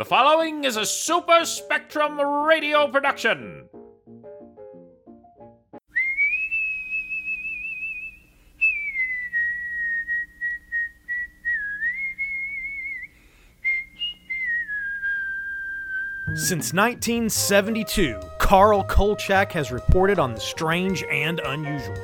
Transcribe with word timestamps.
The 0.00 0.06
following 0.06 0.64
is 0.64 0.78
a 0.78 0.86
Super 0.86 1.44
Spectrum 1.44 2.18
radio 2.18 2.88
production. 2.88 3.68
Since 16.34 16.72
1972, 16.72 18.18
Carl 18.38 18.82
Kolchak 18.84 19.52
has 19.52 19.70
reported 19.70 20.18
on 20.18 20.32
the 20.32 20.40
strange 20.40 21.02
and 21.10 21.40
unusual. 21.40 22.02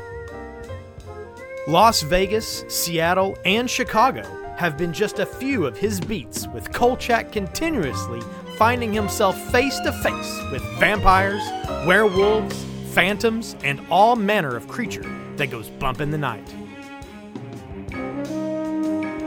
Las 1.66 2.02
Vegas, 2.02 2.62
Seattle, 2.68 3.38
and 3.46 3.70
Chicago 3.70 4.45
have 4.56 4.78
been 4.78 4.92
just 4.92 5.18
a 5.18 5.26
few 5.26 5.66
of 5.66 5.76
his 5.76 6.00
beats, 6.00 6.46
with 6.48 6.72
Kolchak 6.72 7.30
continuously 7.30 8.20
finding 8.56 8.92
himself 8.92 9.38
face 9.52 9.78
to 9.80 9.92
face 9.92 10.40
with 10.50 10.62
vampires, 10.78 11.42
werewolves, 11.86 12.64
phantoms, 12.92 13.54
and 13.62 13.78
all 13.90 14.16
manner 14.16 14.56
of 14.56 14.66
creature 14.66 15.04
that 15.36 15.50
goes 15.50 15.68
bump 15.68 16.00
in 16.00 16.10
the 16.10 16.16
night. 16.16 16.54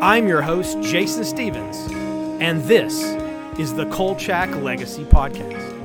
I'm 0.02 0.28
your 0.28 0.42
host, 0.42 0.82
Jason 0.82 1.24
Stephens, 1.24 1.78
and 2.42 2.64
this 2.64 3.04
is 3.60 3.76
the 3.76 3.86
Kolchak 3.88 4.50
Legacy 4.64 5.04
Podcast. 5.04 5.78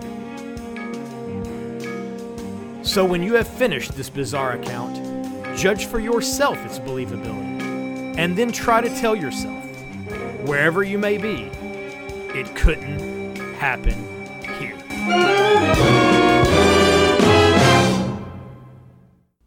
So, 2.83 3.05
when 3.05 3.23
you 3.23 3.35
have 3.35 3.49
finished 3.49 3.93
this 3.93 4.09
bizarre 4.09 4.52
account, 4.52 4.97
judge 5.59 5.87
for 5.87 5.99
yourself 5.99 6.57
its 6.65 6.79
believability, 6.79 7.54
and 8.16 8.36
then 8.36 8.52
try 8.52 8.80
to 8.80 8.88
tell 8.96 9.16
yourself, 9.16 9.64
wherever 10.46 10.82
you 10.82 10.98
may 10.98 11.18
be, 11.18 11.50
it 12.34 12.54
couldn't 12.54 13.37
happen 13.56 13.95
here. 14.59 14.76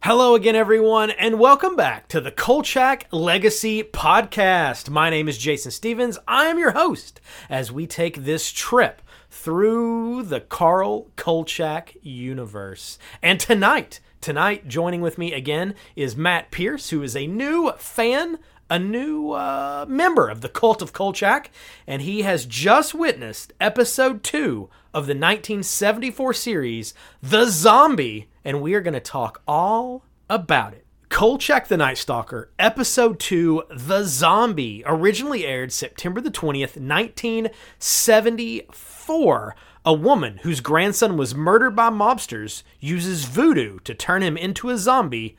Hello 0.02 0.34
again, 0.34 0.54
everyone, 0.56 1.10
and 1.10 1.38
welcome 1.38 1.76
back 1.76 2.08
to 2.08 2.20
the 2.20 2.30
Kolchak 2.30 3.06
Legacy 3.10 3.82
Podcast. 3.82 4.88
My 4.88 5.10
name 5.10 5.28
is 5.28 5.38
Jason 5.38 5.70
Stephens. 5.70 6.18
I 6.26 6.46
am 6.46 6.58
your 6.58 6.72
host 6.72 7.20
as 7.50 7.72
we 7.72 7.86
take 7.86 8.24
this 8.24 8.50
trip 8.50 9.02
through 9.30 10.22
the 10.22 10.40
Carl 10.40 11.10
Kolchak 11.16 11.94
universe. 12.00 12.98
And 13.22 13.38
tonight, 13.38 14.00
tonight, 14.20 14.66
joining 14.66 15.02
with 15.02 15.18
me 15.18 15.34
again 15.34 15.74
is 15.94 16.16
Matt 16.16 16.50
Pierce, 16.50 16.90
who 16.90 17.02
is 17.02 17.14
a 17.14 17.26
new 17.26 17.72
fan, 17.76 18.38
a 18.70 18.78
new 18.78 19.32
uh, 19.32 19.86
member 19.88 20.28
of 20.28 20.40
the 20.40 20.48
Kult 20.48 20.80
of 20.82 20.92
Kolchak, 20.92 21.50
and 21.86 22.02
he 22.02 22.22
has 22.22 22.46
just 22.46 22.94
witnessed 22.94 23.52
episode 23.60 24.22
two 24.22 24.68
of 24.94 25.06
the 25.06 25.14
1974 25.14 26.34
series, 26.34 26.94
The 27.22 27.46
Zombie, 27.46 28.28
and 28.44 28.60
we 28.60 28.74
are 28.74 28.80
going 28.80 28.94
to 28.94 29.00
talk 29.00 29.42
all 29.46 30.04
about 30.28 30.74
it. 30.74 30.84
Kolchak 31.08 31.68
the 31.68 31.76
Night 31.78 31.96
Stalker, 31.96 32.50
Episode 32.58 33.18
2, 33.18 33.62
The 33.70 34.04
Zombie, 34.04 34.82
originally 34.84 35.46
aired 35.46 35.72
September 35.72 36.20
the 36.20 36.30
20th, 36.30 36.76
1974. 36.76 39.56
A 39.86 39.94
woman 39.94 40.40
whose 40.42 40.60
grandson 40.60 41.16
was 41.16 41.34
murdered 41.34 41.74
by 41.74 41.88
mobsters 41.88 42.62
uses 42.78 43.24
voodoo 43.24 43.78
to 43.80 43.94
turn 43.94 44.22
him 44.22 44.36
into 44.36 44.68
a 44.68 44.76
zombie 44.76 45.38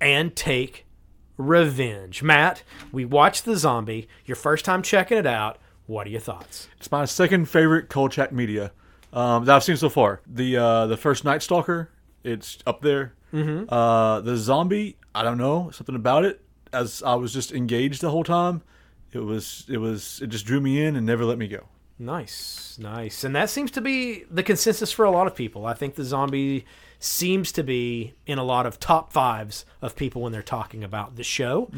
and 0.00 0.34
take 0.34 0.86
revenge. 1.46 2.22
Matt, 2.22 2.62
we 2.90 3.04
watched 3.04 3.44
The 3.44 3.56
Zombie, 3.56 4.08
your 4.24 4.36
first 4.36 4.64
time 4.64 4.82
checking 4.82 5.18
it 5.18 5.26
out. 5.26 5.58
What 5.86 6.06
are 6.06 6.10
your 6.10 6.20
thoughts? 6.20 6.68
It's 6.78 6.90
my 6.90 7.04
second 7.04 7.48
favorite 7.48 7.88
Kolchak 7.88 8.32
media 8.32 8.72
um, 9.12 9.44
that 9.44 9.56
I've 9.56 9.64
seen 9.64 9.76
so 9.76 9.88
far. 9.88 10.20
The 10.26 10.56
uh, 10.56 10.86
the 10.86 10.96
first 10.96 11.24
Night 11.24 11.42
Stalker, 11.42 11.90
it's 12.24 12.58
up 12.66 12.82
there. 12.82 13.14
Mm-hmm. 13.32 13.72
Uh, 13.72 14.20
the 14.20 14.36
zombie, 14.36 14.96
I 15.14 15.22
don't 15.22 15.38
know 15.38 15.70
something 15.70 15.94
about 15.94 16.24
it. 16.24 16.40
As 16.72 17.02
I 17.02 17.14
was 17.16 17.32
just 17.32 17.52
engaged 17.52 18.00
the 18.00 18.10
whole 18.10 18.24
time, 18.24 18.62
it 19.12 19.18
was 19.18 19.66
it 19.68 19.78
was 19.78 20.20
it 20.22 20.28
just 20.28 20.46
drew 20.46 20.60
me 20.60 20.82
in 20.82 20.96
and 20.96 21.04
never 21.04 21.24
let 21.24 21.38
me 21.38 21.48
go. 21.48 21.66
Nice, 21.98 22.78
nice. 22.80 23.22
And 23.24 23.36
that 23.36 23.50
seems 23.50 23.70
to 23.72 23.80
be 23.80 24.24
the 24.30 24.42
consensus 24.42 24.90
for 24.90 25.04
a 25.04 25.10
lot 25.10 25.26
of 25.26 25.34
people. 25.34 25.66
I 25.66 25.74
think 25.74 25.94
the 25.94 26.04
zombie 26.04 26.64
seems 27.04 27.52
to 27.52 27.62
be 27.62 28.14
in 28.26 28.38
a 28.38 28.44
lot 28.44 28.66
of 28.66 28.78
top 28.78 29.12
fives 29.12 29.64
of 29.80 29.96
people 29.96 30.22
when 30.22 30.32
they're 30.32 30.42
talking 30.42 30.84
about 30.84 31.16
the 31.16 31.24
show. 31.24 31.70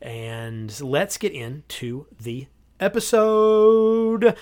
And 0.00 0.80
let's 0.80 1.16
get 1.18 1.32
into 1.32 2.06
the 2.20 2.46
episode. 2.78 4.36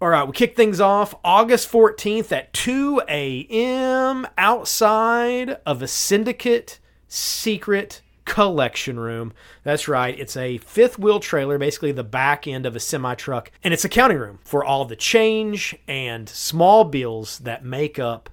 All 0.00 0.08
right, 0.08 0.24
we 0.24 0.32
kick 0.32 0.56
things 0.56 0.80
off 0.80 1.14
August 1.24 1.70
14th 1.70 2.30
at 2.32 2.52
2 2.52 3.02
a.m. 3.08 4.26
outside 4.36 5.56
of 5.64 5.82
a 5.82 5.88
syndicate 5.88 6.78
secret 7.08 8.02
collection 8.24 8.98
room. 8.98 9.32
That's 9.62 9.88
right, 9.88 10.18
it's 10.18 10.36
a 10.36 10.58
fifth 10.58 10.98
wheel 10.98 11.20
trailer, 11.20 11.58
basically 11.58 11.92
the 11.92 12.04
back 12.04 12.46
end 12.46 12.66
of 12.66 12.76
a 12.76 12.80
semi 12.80 13.14
truck, 13.14 13.50
and 13.62 13.72
it's 13.72 13.84
a 13.84 13.88
counting 13.88 14.18
room 14.18 14.38
for 14.44 14.64
all 14.64 14.84
the 14.84 14.96
change 14.96 15.76
and 15.88 16.28
small 16.28 16.84
bills 16.84 17.38
that 17.40 17.64
make 17.64 17.98
up 17.98 18.30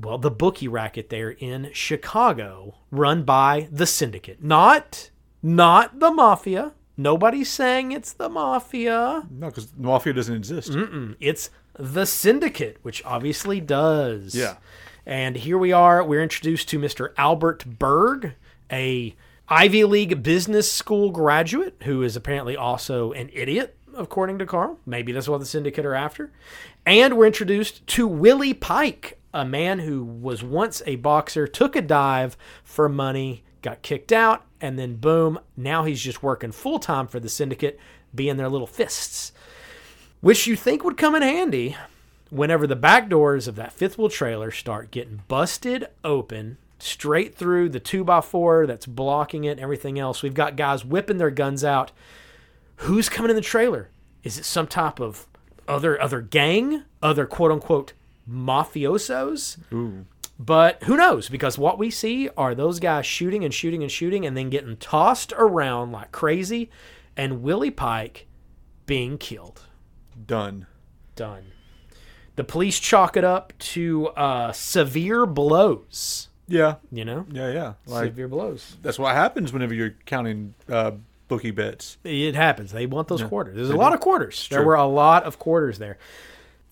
well, 0.00 0.18
the 0.18 0.30
bookie 0.30 0.68
racket 0.68 1.10
there 1.10 1.30
in 1.30 1.70
Chicago, 1.72 2.74
run 2.90 3.24
by 3.24 3.68
the 3.70 3.86
syndicate. 3.86 4.42
Not 4.42 5.10
not 5.42 6.00
the 6.00 6.10
mafia. 6.10 6.72
Nobody's 6.96 7.50
saying 7.50 7.92
it's 7.92 8.12
the 8.12 8.28
mafia. 8.28 9.26
No, 9.30 9.48
because 9.48 9.70
the 9.70 9.82
mafia 9.82 10.12
doesn't 10.12 10.34
exist. 10.34 10.72
Mm-mm. 10.72 11.16
It's 11.20 11.50
the 11.78 12.06
syndicate, 12.06 12.78
which 12.82 13.04
obviously 13.04 13.60
does. 13.60 14.34
Yeah. 14.34 14.56
And 15.04 15.36
here 15.36 15.58
we 15.58 15.72
are. 15.72 16.02
We're 16.02 16.22
introduced 16.22 16.68
to 16.70 16.78
Mr. 16.78 17.12
Albert 17.16 17.64
Berg, 17.78 18.32
a 18.72 19.14
Ivy 19.48 19.84
League 19.84 20.22
business 20.22 20.70
school 20.72 21.10
graduate 21.10 21.76
who 21.84 22.02
is 22.02 22.16
apparently 22.16 22.56
also 22.56 23.12
an 23.12 23.30
idiot, 23.32 23.76
according 23.94 24.38
to 24.38 24.46
Carl. 24.46 24.80
Maybe 24.84 25.12
that's 25.12 25.28
what 25.28 25.38
the 25.38 25.46
syndicate 25.46 25.86
are 25.86 25.94
after. 25.94 26.32
And 26.84 27.16
we're 27.16 27.26
introduced 27.26 27.86
to 27.88 28.08
Willie 28.08 28.54
Pike, 28.54 29.20
a 29.36 29.44
man 29.44 29.80
who 29.80 30.04
was 30.04 30.42
once 30.42 30.82
a 30.86 30.96
boxer, 30.96 31.46
took 31.46 31.76
a 31.76 31.82
dive 31.82 32.36
for 32.64 32.88
money, 32.88 33.44
got 33.62 33.82
kicked 33.82 34.12
out, 34.12 34.44
and 34.60 34.78
then 34.78 34.96
boom, 34.96 35.38
now 35.56 35.84
he's 35.84 36.00
just 36.00 36.22
working 36.22 36.52
full 36.52 36.78
time 36.78 37.06
for 37.06 37.20
the 37.20 37.28
syndicate, 37.28 37.78
being 38.14 38.36
their 38.36 38.48
little 38.48 38.66
fists 38.66 39.32
which 40.20 40.46
you 40.46 40.56
think 40.56 40.82
would 40.82 40.96
come 40.96 41.14
in 41.14 41.22
handy 41.22 41.76
whenever 42.30 42.66
the 42.66 42.76
back 42.76 43.08
doors 43.08 43.46
of 43.46 43.56
that 43.56 43.72
fifth 43.72 43.98
wheel 43.98 44.08
trailer 44.08 44.50
start 44.50 44.90
getting 44.90 45.22
busted 45.28 45.86
open 46.02 46.58
straight 46.78 47.34
through 47.34 47.68
the 47.68 47.80
two 47.80 48.04
by 48.04 48.20
four 48.20 48.66
that's 48.66 48.86
blocking 48.86 49.44
it 49.44 49.52
and 49.52 49.60
everything 49.60 49.98
else. 49.98 50.22
We've 50.22 50.34
got 50.34 50.56
guys 50.56 50.84
whipping 50.84 51.18
their 51.18 51.30
guns 51.30 51.64
out. 51.64 51.92
Who's 52.78 53.08
coming 53.08 53.30
in 53.30 53.36
the 53.36 53.42
trailer? 53.42 53.88
Is 54.24 54.38
it 54.38 54.44
some 54.44 54.66
type 54.66 55.00
of 55.00 55.26
other 55.68 56.00
other 56.00 56.20
gang, 56.20 56.82
other 57.02 57.26
quote 57.26 57.52
unquote 57.52 57.92
mafiosos? 58.30 59.58
But 60.38 60.82
who 60.82 60.96
knows? 60.96 61.28
Because 61.28 61.56
what 61.58 61.78
we 61.78 61.90
see 61.90 62.28
are 62.36 62.54
those 62.54 62.78
guys 62.78 63.06
shooting 63.06 63.44
and 63.44 63.54
shooting 63.54 63.82
and 63.82 63.90
shooting 63.90 64.26
and 64.26 64.36
then 64.36 64.50
getting 64.50 64.76
tossed 64.76 65.32
around 65.36 65.92
like 65.92 66.12
crazy, 66.12 66.70
and 67.16 67.42
Willie 67.42 67.70
Pike 67.70 68.26
being 68.84 69.16
killed 69.18 69.62
Done. 70.26 70.66
done. 71.14 71.52
The 72.36 72.44
police 72.44 72.78
chalk 72.78 73.16
it 73.16 73.24
up 73.24 73.54
to 73.58 74.08
uh, 74.08 74.52
severe 74.52 75.24
blows. 75.24 76.28
Yeah. 76.46 76.76
You 76.92 77.04
know, 77.06 77.26
Yeah. 77.30 77.50
Yeah. 77.50 77.72
Like 77.86 78.08
severe 78.08 78.28
blows. 78.28 78.76
that's 78.82 78.98
what 78.98 79.14
happens 79.14 79.52
whenever 79.54 79.72
you're 79.72 79.94
counting 80.04 80.54
uh, 80.68 80.92
bookie 81.28 81.50
bets. 81.50 81.96
It 82.04 82.34
happens. 82.34 82.72
They 82.72 82.84
want 82.86 83.08
those 83.08 83.22
quarters. 83.22 83.56
There's 83.56 83.70
a 83.70 83.76
lot 83.76 83.94
of 83.94 84.00
quarters. 84.00 84.48
There 84.50 84.62
were 84.62 84.74
a 84.74 84.86
lot 84.86 85.24
of 85.24 85.38
quarters 85.38 85.78
there. 85.78 85.96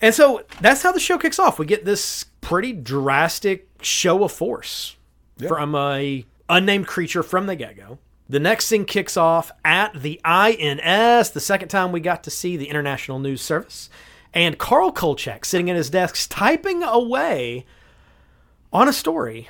And 0.01 0.15
so 0.15 0.43
that's 0.61 0.83
how 0.83 0.93
the 0.93 1.01
show 1.01 1.19
kicks 1.19 1.39
off. 1.39 1.59
We 1.59 1.67
get 1.67 1.85
this 1.85 2.25
pretty 2.41 2.73
drastic 2.73 3.69
show 3.81 4.25
of 4.25 4.33
force 4.33 4.97
from 5.39 5.75
a 5.75 6.27
unnamed 6.49 6.87
creature 6.87 7.23
from 7.23 7.47
the 7.47 7.57
get-go. 7.57 7.99
The 8.29 8.41
next 8.41 8.69
thing 8.69 8.85
kicks 8.85 9.17
off 9.17 9.51
at 9.65 10.01
the 10.01 10.21
INS, 10.25 11.31
the 11.31 11.41
second 11.41 11.69
time 11.69 11.93
we 11.93 12.01
got 12.01 12.25
to 12.25 12.31
see 12.31 12.57
the 12.57 12.69
International 12.69 13.19
News 13.19 13.43
Service. 13.43 13.91
And 14.33 14.59
Carl 14.59 14.93
Kolchak 14.93 15.45
sitting 15.45 15.71
at 15.71 15.77
his 15.77 15.91
desk 15.91 16.27
typing 16.29 16.83
away 16.83 17.67
on 18.73 18.89
a 18.89 18.93
story 18.93 19.49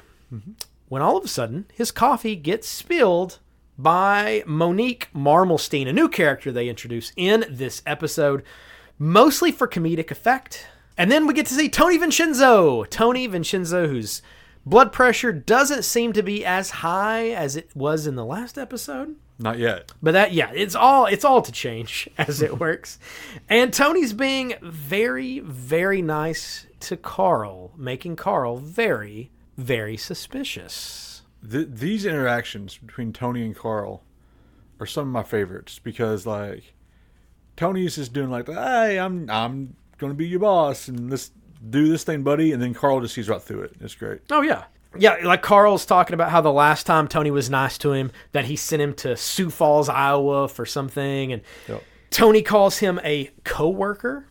when 0.88 1.02
all 1.02 1.16
of 1.16 1.24
a 1.24 1.28
sudden 1.28 1.66
his 1.72 1.90
coffee 1.90 2.36
gets 2.36 2.68
spilled 2.68 3.38
by 3.78 4.42
Monique 4.46 5.08
Marmelstein, 5.14 5.88
a 5.88 5.92
new 5.92 6.08
character 6.08 6.52
they 6.52 6.68
introduce 6.68 7.12
in 7.16 7.44
this 7.48 7.82
episode, 7.86 8.42
mostly 8.98 9.52
for 9.52 9.68
comedic 9.68 10.10
effect. 10.10 10.66
And 10.96 11.10
then 11.10 11.26
we 11.26 11.34
get 11.34 11.46
to 11.46 11.54
see 11.54 11.68
Tony 11.68 11.98
Vincenzo. 11.98 12.84
Tony 12.84 13.26
Vincenzo, 13.26 13.88
whose 13.88 14.22
blood 14.64 14.92
pressure 14.92 15.32
doesn't 15.32 15.82
seem 15.82 16.12
to 16.12 16.22
be 16.22 16.44
as 16.44 16.70
high 16.70 17.28
as 17.30 17.56
it 17.56 17.70
was 17.74 18.06
in 18.06 18.14
the 18.14 18.24
last 18.24 18.56
episode. 18.56 19.16
Not 19.38 19.58
yet. 19.58 19.92
But 20.02 20.12
that 20.12 20.32
yeah, 20.32 20.52
it's 20.54 20.76
all 20.76 21.06
it's 21.06 21.24
all 21.24 21.42
to 21.42 21.52
change 21.52 22.08
as 22.18 22.40
it 22.40 22.60
works. 22.60 22.98
And 23.48 23.72
Tony's 23.72 24.12
being 24.12 24.54
very 24.62 25.40
very 25.40 26.02
nice 26.02 26.66
to 26.80 26.96
Carl, 26.96 27.72
making 27.76 28.16
Carl 28.16 28.58
very 28.58 29.30
very 29.56 29.96
suspicious. 29.96 31.22
Th- 31.48 31.68
these 31.68 32.06
interactions 32.06 32.78
between 32.78 33.12
Tony 33.12 33.44
and 33.44 33.56
Carl 33.56 34.02
are 34.80 34.86
some 34.86 35.08
of 35.08 35.12
my 35.12 35.22
favorites 35.22 35.80
because 35.82 36.26
like 36.26 36.74
Tony's 37.56 37.96
just 37.96 38.12
doing 38.12 38.30
like, 38.30 38.48
"Hey, 38.48 38.98
I'm 38.98 39.28
I'm 39.30 39.76
going 39.98 40.12
to 40.12 40.16
be 40.16 40.26
your 40.26 40.40
boss 40.40 40.88
and 40.88 41.10
let's 41.10 41.30
do 41.70 41.88
this 41.88 42.04
thing, 42.04 42.22
buddy." 42.22 42.52
And 42.52 42.62
then 42.62 42.74
Carl 42.74 43.00
just 43.00 43.14
sees 43.14 43.28
right 43.28 43.40
through 43.42 43.62
it. 43.62 43.74
It's 43.80 43.94
great. 43.94 44.20
Oh 44.30 44.42
yeah. 44.42 44.64
Yeah, 44.96 45.16
like 45.24 45.42
Carl's 45.42 45.84
talking 45.84 46.14
about 46.14 46.30
how 46.30 46.40
the 46.40 46.52
last 46.52 46.86
time 46.86 47.08
Tony 47.08 47.32
was 47.32 47.50
nice 47.50 47.78
to 47.78 47.92
him, 47.92 48.12
that 48.30 48.44
he 48.44 48.54
sent 48.54 48.80
him 48.80 48.94
to 48.94 49.16
Sioux 49.16 49.50
Falls, 49.50 49.88
Iowa 49.88 50.46
for 50.46 50.64
something, 50.64 51.32
and 51.32 51.42
Yep. 51.68 51.82
Tony 52.10 52.42
calls 52.42 52.78
him 52.78 53.00
a 53.02 53.30
coworker. 53.42 54.28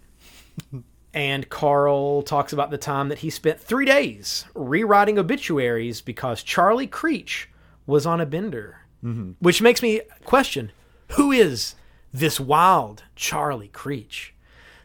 and 1.13 1.49
Carl 1.49 2.21
talks 2.23 2.53
about 2.53 2.71
the 2.71 2.77
time 2.77 3.09
that 3.09 3.19
he 3.19 3.29
spent 3.29 3.59
three 3.59 3.85
days 3.85 4.45
rewriting 4.55 5.19
obituaries 5.19 5.99
because 6.01 6.43
Charlie 6.43 6.87
Creech 6.87 7.49
was 7.85 8.05
on 8.05 8.21
a 8.21 8.25
bender. 8.25 8.77
Mm-hmm. 9.03 9.31
Which 9.39 9.61
makes 9.61 9.81
me 9.81 10.01
question 10.23 10.71
who 11.09 11.33
is 11.33 11.75
this 12.13 12.39
wild 12.39 13.04
Charlie 13.15 13.68
Creech? 13.69 14.33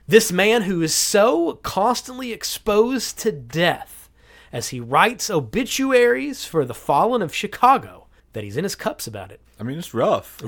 This 0.07 0.33
man 0.33 0.63
who 0.63 0.81
is 0.81 0.95
so 0.95 1.55
constantly 1.63 2.33
exposed 2.33 3.19
to 3.19 3.31
death 3.33 4.09
as 4.51 4.69
he 4.69 4.81
writes 4.81 5.29
obituaries 5.31 6.47
for 6.47 6.65
the 6.65 6.75
fallen 6.75 7.21
of 7.21 7.35
Chicago 7.35 8.07
that 8.33 8.43
he's 8.45 8.57
in 8.57 8.65
his 8.65 8.75
cups 8.75 9.07
about 9.07 9.31
it. 9.31 9.41
I 9.61 9.65
mean, 9.65 9.79
it's 9.79 9.93
rough. 9.93 10.41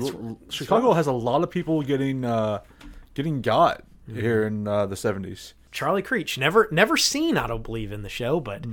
Chicago 0.49 0.93
has 0.93 1.05
a 1.07 1.11
lot 1.11 1.43
of 1.43 1.51
people 1.51 1.81
getting 1.83 2.25
uh, 2.25 2.61
getting 3.13 3.41
got 3.41 3.83
here 4.11 4.43
in 4.47 4.67
uh, 4.67 4.87
the 4.87 4.95
seventies. 4.95 5.53
Charlie 5.71 6.01
Creech, 6.01 6.37
never 6.37 6.67
never 6.71 6.97
seen, 6.97 7.37
I 7.37 7.47
don't 7.47 7.63
believe, 7.63 7.91
in 7.91 8.01
the 8.01 8.09
show, 8.09 8.39
but 8.39 8.65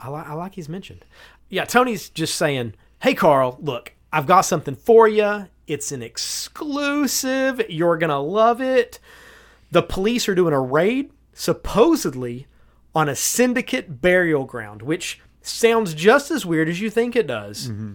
I, 0.00 0.10
li- 0.10 0.24
I 0.26 0.34
like 0.34 0.54
he's 0.56 0.68
mentioned. 0.68 1.04
Yeah, 1.48 1.64
Tony's 1.64 2.08
just 2.10 2.34
saying, 2.34 2.74
"Hey, 3.02 3.14
Carl, 3.14 3.58
look, 3.60 3.92
I've 4.12 4.26
got 4.26 4.40
something 4.42 4.74
for 4.74 5.06
you. 5.06 5.46
It's 5.72 5.92
an 5.92 6.02
exclusive. 6.02 7.62
You're 7.68 7.96
gonna 7.96 8.20
love 8.20 8.60
it. 8.60 8.98
The 9.70 9.82
police 9.82 10.28
are 10.28 10.34
doing 10.34 10.52
a 10.52 10.60
raid, 10.60 11.10
supposedly, 11.32 12.46
on 12.94 13.08
a 13.08 13.16
syndicate 13.16 14.00
burial 14.02 14.44
ground, 14.44 14.82
which 14.82 15.20
sounds 15.40 15.94
just 15.94 16.30
as 16.30 16.44
weird 16.44 16.68
as 16.68 16.80
you 16.80 16.90
think 16.90 17.16
it 17.16 17.26
does. 17.26 17.68
Mm-hmm. 17.68 17.94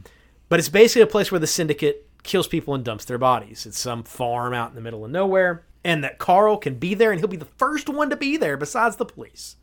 But 0.50 0.60
it's 0.60 0.70
basically 0.70 1.04
a 1.04 1.08
place 1.08 1.32
where 1.32 1.40
the 1.40 1.48
syndicate 1.48 2.08
kills 2.24 2.48
people 2.48 2.74
and 2.74 2.84
dumps 2.84 3.06
their 3.06 3.18
bodies. 3.18 3.66
It's 3.66 3.80
some 3.80 4.04
farm 4.04 4.54
out 4.54 4.70
in 4.70 4.76
the 4.76 4.82
middle 4.82 5.06
of 5.06 5.12
nowhere, 5.12 5.66
and 5.84 6.04
that 6.04 6.18
Carl 6.18 6.58
can 6.58 6.76
be 6.76 6.94
there, 6.94 7.12
and 7.12 7.20
he'll 7.20 7.30
be 7.30 7.38
the 7.38 7.46
first 7.46 7.90
one 7.90 8.10
to 8.10 8.16
be 8.16 8.38
there 8.38 8.58
besides 8.58 8.96
the 8.96 9.06
police. 9.06 9.56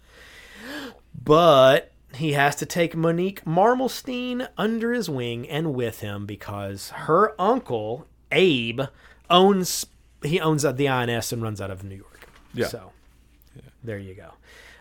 But 1.20 1.92
he 2.16 2.32
has 2.32 2.56
to 2.56 2.66
take 2.66 2.94
Monique 2.96 3.44
Marmelstein 3.44 4.48
under 4.56 4.92
his 4.92 5.08
wing 5.10 5.48
and 5.48 5.74
with 5.74 6.00
him 6.00 6.26
because 6.26 6.90
her 6.90 7.34
uncle 7.40 8.06
Abe 8.32 8.82
owns 9.30 9.86
he 10.22 10.40
owns 10.40 10.62
the 10.62 10.88
INS 10.88 11.32
and 11.32 11.42
runs 11.42 11.60
out 11.60 11.70
of 11.70 11.84
New 11.84 11.96
York. 11.96 12.28
Yeah. 12.54 12.66
So 12.68 12.92
there 13.82 13.98
you 13.98 14.14
go. 14.14 14.30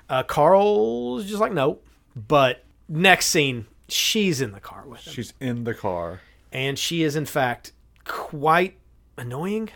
Uh, 0.09 0.23
Carl's 0.23 1.25
just 1.25 1.39
like 1.39 1.51
nope. 1.53 1.85
but 2.15 2.63
next 2.87 3.27
scene 3.27 3.65
she's 3.89 4.41
in 4.41 4.51
the 4.51 4.59
car 4.59 4.83
with 4.87 5.05
him, 5.07 5.13
She's 5.13 5.33
in 5.39 5.63
the 5.63 5.73
car. 5.73 6.21
and 6.51 6.77
she 6.79 7.03
is 7.03 7.15
in 7.15 7.25
fact 7.25 7.71
quite 8.05 8.77
annoying. 9.17 9.69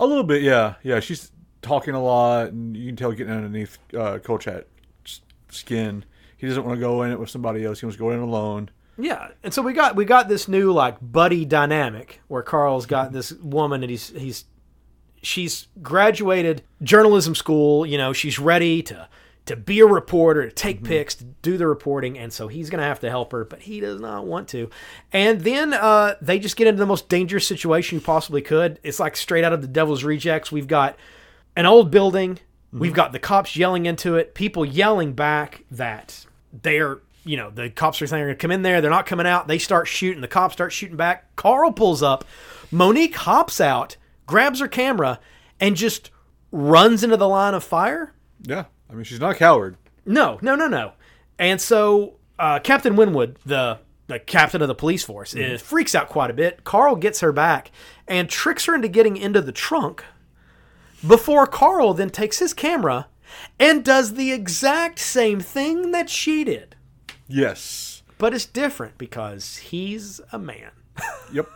A 0.00 0.06
little 0.06 0.24
bit, 0.24 0.42
yeah, 0.42 0.74
yeah. 0.84 1.00
She's 1.00 1.32
talking 1.60 1.94
a 1.94 2.02
lot, 2.02 2.48
and 2.48 2.76
you 2.76 2.86
can 2.86 2.96
tell 2.96 3.10
getting 3.12 3.32
underneath 3.32 3.78
uh, 3.92 4.18
Kolchak's 4.18 5.20
skin. 5.50 6.04
He 6.38 6.46
doesn't 6.46 6.64
want 6.64 6.76
to 6.76 6.80
go 6.80 7.02
in 7.02 7.10
it 7.10 7.20
with 7.20 7.30
somebody 7.30 7.64
else. 7.64 7.80
He 7.80 7.86
wants 7.86 7.96
to 7.96 8.02
go 8.02 8.10
in 8.10 8.20
alone. 8.20 8.70
Yeah, 8.96 9.28
and 9.44 9.54
so 9.54 9.62
we 9.62 9.72
got 9.74 9.94
we 9.94 10.04
got 10.04 10.28
this 10.28 10.48
new 10.48 10.72
like 10.72 10.96
buddy 11.00 11.44
dynamic 11.44 12.20
where 12.26 12.42
Carl's 12.42 12.86
got 12.86 13.06
mm-hmm. 13.06 13.14
this 13.16 13.32
woman 13.32 13.82
and 13.82 13.90
he's 13.90 14.08
he's 14.08 14.44
she's 15.22 15.68
graduated 15.82 16.62
journalism 16.82 17.34
school. 17.34 17.86
You 17.86 17.98
know, 17.98 18.12
she's 18.12 18.38
ready 18.38 18.82
to 18.84 19.08
to 19.46 19.56
be 19.56 19.80
a 19.80 19.86
reporter, 19.86 20.46
to 20.46 20.54
take 20.54 20.78
mm-hmm. 20.78 20.88
pics, 20.88 21.14
to 21.16 21.24
do 21.24 21.56
the 21.56 21.66
reporting, 21.66 22.18
and 22.18 22.32
so 22.32 22.48
he's 22.48 22.70
gonna 22.70 22.82
have 22.82 23.00
to 23.00 23.10
help 23.10 23.30
her, 23.32 23.44
but 23.44 23.60
he 23.60 23.80
does 23.80 24.00
not 24.00 24.26
want 24.26 24.48
to. 24.48 24.68
And 25.12 25.40
then 25.42 25.74
uh, 25.74 26.14
they 26.20 26.38
just 26.38 26.56
get 26.56 26.66
into 26.66 26.80
the 26.80 26.86
most 26.86 27.08
dangerous 27.08 27.46
situation 27.46 27.98
you 27.98 28.04
possibly 28.04 28.42
could. 28.42 28.80
It's 28.82 29.00
like 29.00 29.16
straight 29.16 29.44
out 29.44 29.52
of 29.52 29.62
the 29.62 29.68
Devil's 29.68 30.02
Rejects. 30.04 30.50
We've 30.50 30.66
got 30.66 30.96
an 31.56 31.66
old 31.66 31.90
building. 31.90 32.40
We've 32.72 32.90
mm-hmm. 32.90 32.96
got 32.96 33.12
the 33.12 33.18
cops 33.18 33.56
yelling 33.56 33.86
into 33.86 34.16
it, 34.16 34.34
people 34.34 34.64
yelling 34.64 35.14
back 35.14 35.64
that 35.70 36.26
they're, 36.62 36.98
you 37.24 37.36
know, 37.36 37.50
the 37.50 37.70
cops 37.70 38.00
are 38.02 38.06
saying 38.06 38.20
they're 38.20 38.28
going 38.28 38.38
to 38.38 38.42
come 38.42 38.50
in 38.50 38.62
there. 38.62 38.80
They're 38.80 38.90
not 38.90 39.06
coming 39.06 39.26
out. 39.26 39.48
They 39.48 39.58
start 39.58 39.88
shooting. 39.88 40.20
The 40.20 40.28
cops 40.28 40.54
start 40.54 40.72
shooting 40.72 40.96
back. 40.96 41.34
Carl 41.36 41.72
pulls 41.72 42.02
up. 42.02 42.24
Monique 42.70 43.16
hops 43.16 43.60
out, 43.60 43.96
grabs 44.26 44.60
her 44.60 44.68
camera, 44.68 45.20
and 45.60 45.76
just 45.76 46.10
runs 46.52 47.02
into 47.02 47.16
the 47.16 47.28
line 47.28 47.54
of 47.54 47.64
fire. 47.64 48.12
Yeah, 48.42 48.64
I 48.90 48.94
mean, 48.94 49.04
she's 49.04 49.20
not 49.20 49.32
a 49.32 49.38
coward. 49.38 49.76
No, 50.04 50.38
no, 50.42 50.54
no, 50.54 50.68
no. 50.68 50.92
And 51.38 51.60
so 51.60 52.16
uh, 52.38 52.58
Captain 52.60 52.96
Winwood, 52.96 53.38
the 53.44 53.78
the 54.06 54.18
captain 54.18 54.62
of 54.62 54.68
the 54.68 54.74
police 54.74 55.04
force, 55.04 55.34
is, 55.34 55.60
freaks 55.60 55.94
out 55.94 56.08
quite 56.08 56.30
a 56.30 56.34
bit. 56.34 56.64
Carl 56.64 56.96
gets 56.96 57.20
her 57.20 57.30
back 57.30 57.70
and 58.06 58.28
tricks 58.28 58.64
her 58.64 58.74
into 58.74 58.88
getting 58.88 59.18
into 59.18 59.42
the 59.42 59.52
trunk 59.52 60.02
before 61.06 61.46
Carl 61.46 61.94
then 61.94 62.10
takes 62.10 62.38
his 62.38 62.54
camera 62.54 63.06
and 63.58 63.84
does 63.84 64.14
the 64.14 64.32
exact 64.32 64.98
same 64.98 65.40
thing 65.40 65.90
that 65.92 66.08
she 66.10 66.44
did. 66.44 66.76
Yes. 67.26 68.02
But 68.18 68.34
it's 68.34 68.46
different 68.46 68.98
because 68.98 69.56
he's 69.58 70.20
a 70.32 70.38
man. 70.38 70.70
Yep. 71.32 71.48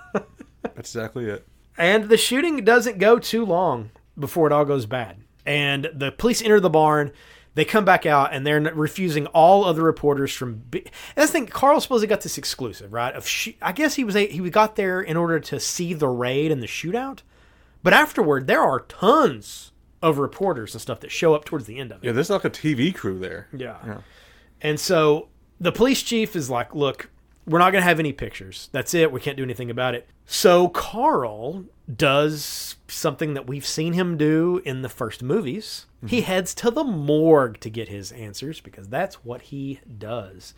That's 0.62 0.94
exactly 0.94 1.26
it. 1.26 1.46
And 1.78 2.08
the 2.08 2.16
shooting 2.18 2.62
doesn't 2.64 2.98
go 2.98 3.18
too 3.18 3.44
long 3.44 3.90
before 4.18 4.46
it 4.46 4.52
all 4.52 4.64
goes 4.66 4.86
bad. 4.86 5.16
And 5.46 5.88
the 5.92 6.12
police 6.12 6.42
enter 6.42 6.60
the 6.60 6.70
barn. 6.70 7.10
They 7.54 7.64
come 7.64 7.84
back 7.84 8.06
out 8.06 8.32
and 8.32 8.46
they're 8.46 8.60
refusing 8.60 9.26
all 9.28 9.64
other 9.64 9.82
reporters 9.82 10.32
from. 10.32 10.62
Be- 10.70 10.82
and 10.82 10.90
that's 11.16 11.32
the 11.32 11.38
thing. 11.38 11.46
Carl 11.46 11.80
supposedly 11.80 12.06
got 12.06 12.20
this 12.20 12.38
exclusive, 12.38 12.92
right? 12.92 13.14
Of 13.14 13.26
sh- 13.26 13.50
I 13.60 13.72
guess 13.72 13.94
he 13.94 14.04
was 14.04 14.14
a- 14.14 14.28
he 14.28 14.38
got 14.50 14.76
there 14.76 15.00
in 15.00 15.16
order 15.16 15.40
to 15.40 15.58
see 15.58 15.92
the 15.94 16.08
raid 16.08 16.52
and 16.52 16.62
the 16.62 16.66
shootout. 16.68 17.20
But 17.82 17.92
afterward, 17.94 18.46
there 18.46 18.62
are 18.62 18.80
tons 18.80 19.71
of 20.02 20.18
reporters 20.18 20.74
and 20.74 20.82
stuff 20.82 21.00
that 21.00 21.10
show 21.10 21.34
up 21.34 21.44
towards 21.44 21.66
the 21.66 21.78
end 21.78 21.92
of 21.92 22.02
it. 22.02 22.06
Yeah, 22.06 22.12
there's 22.12 22.30
like 22.30 22.44
a 22.44 22.50
TV 22.50 22.94
crew 22.94 23.18
there. 23.18 23.48
Yeah. 23.56 23.76
Yeah. 23.86 24.00
And 24.60 24.78
so 24.78 25.28
the 25.60 25.72
police 25.72 26.02
chief 26.02 26.34
is 26.36 26.50
like, 26.50 26.74
look, 26.74 27.10
we're 27.46 27.58
not 27.58 27.70
going 27.70 27.82
to 27.82 27.88
have 27.88 27.98
any 27.98 28.12
pictures. 28.12 28.68
That's 28.72 28.94
it. 28.94 29.10
We 29.10 29.20
can't 29.20 29.36
do 29.36 29.42
anything 29.42 29.70
about 29.70 29.94
it. 29.94 30.08
So 30.26 30.68
Carl 30.68 31.64
does 31.94 32.76
something 32.88 33.34
that 33.34 33.46
we've 33.46 33.66
seen 33.66 33.94
him 33.94 34.16
do 34.16 34.62
in 34.64 34.82
the 34.82 34.88
first 34.88 35.22
movies. 35.22 35.86
Mm-hmm. 35.98 36.06
He 36.08 36.20
heads 36.22 36.54
to 36.56 36.70
the 36.70 36.84
morgue 36.84 37.58
to 37.60 37.70
get 37.70 37.88
his 37.88 38.12
answers 38.12 38.60
because 38.60 38.88
that's 38.88 39.24
what 39.24 39.42
he 39.42 39.80
does. 39.98 40.54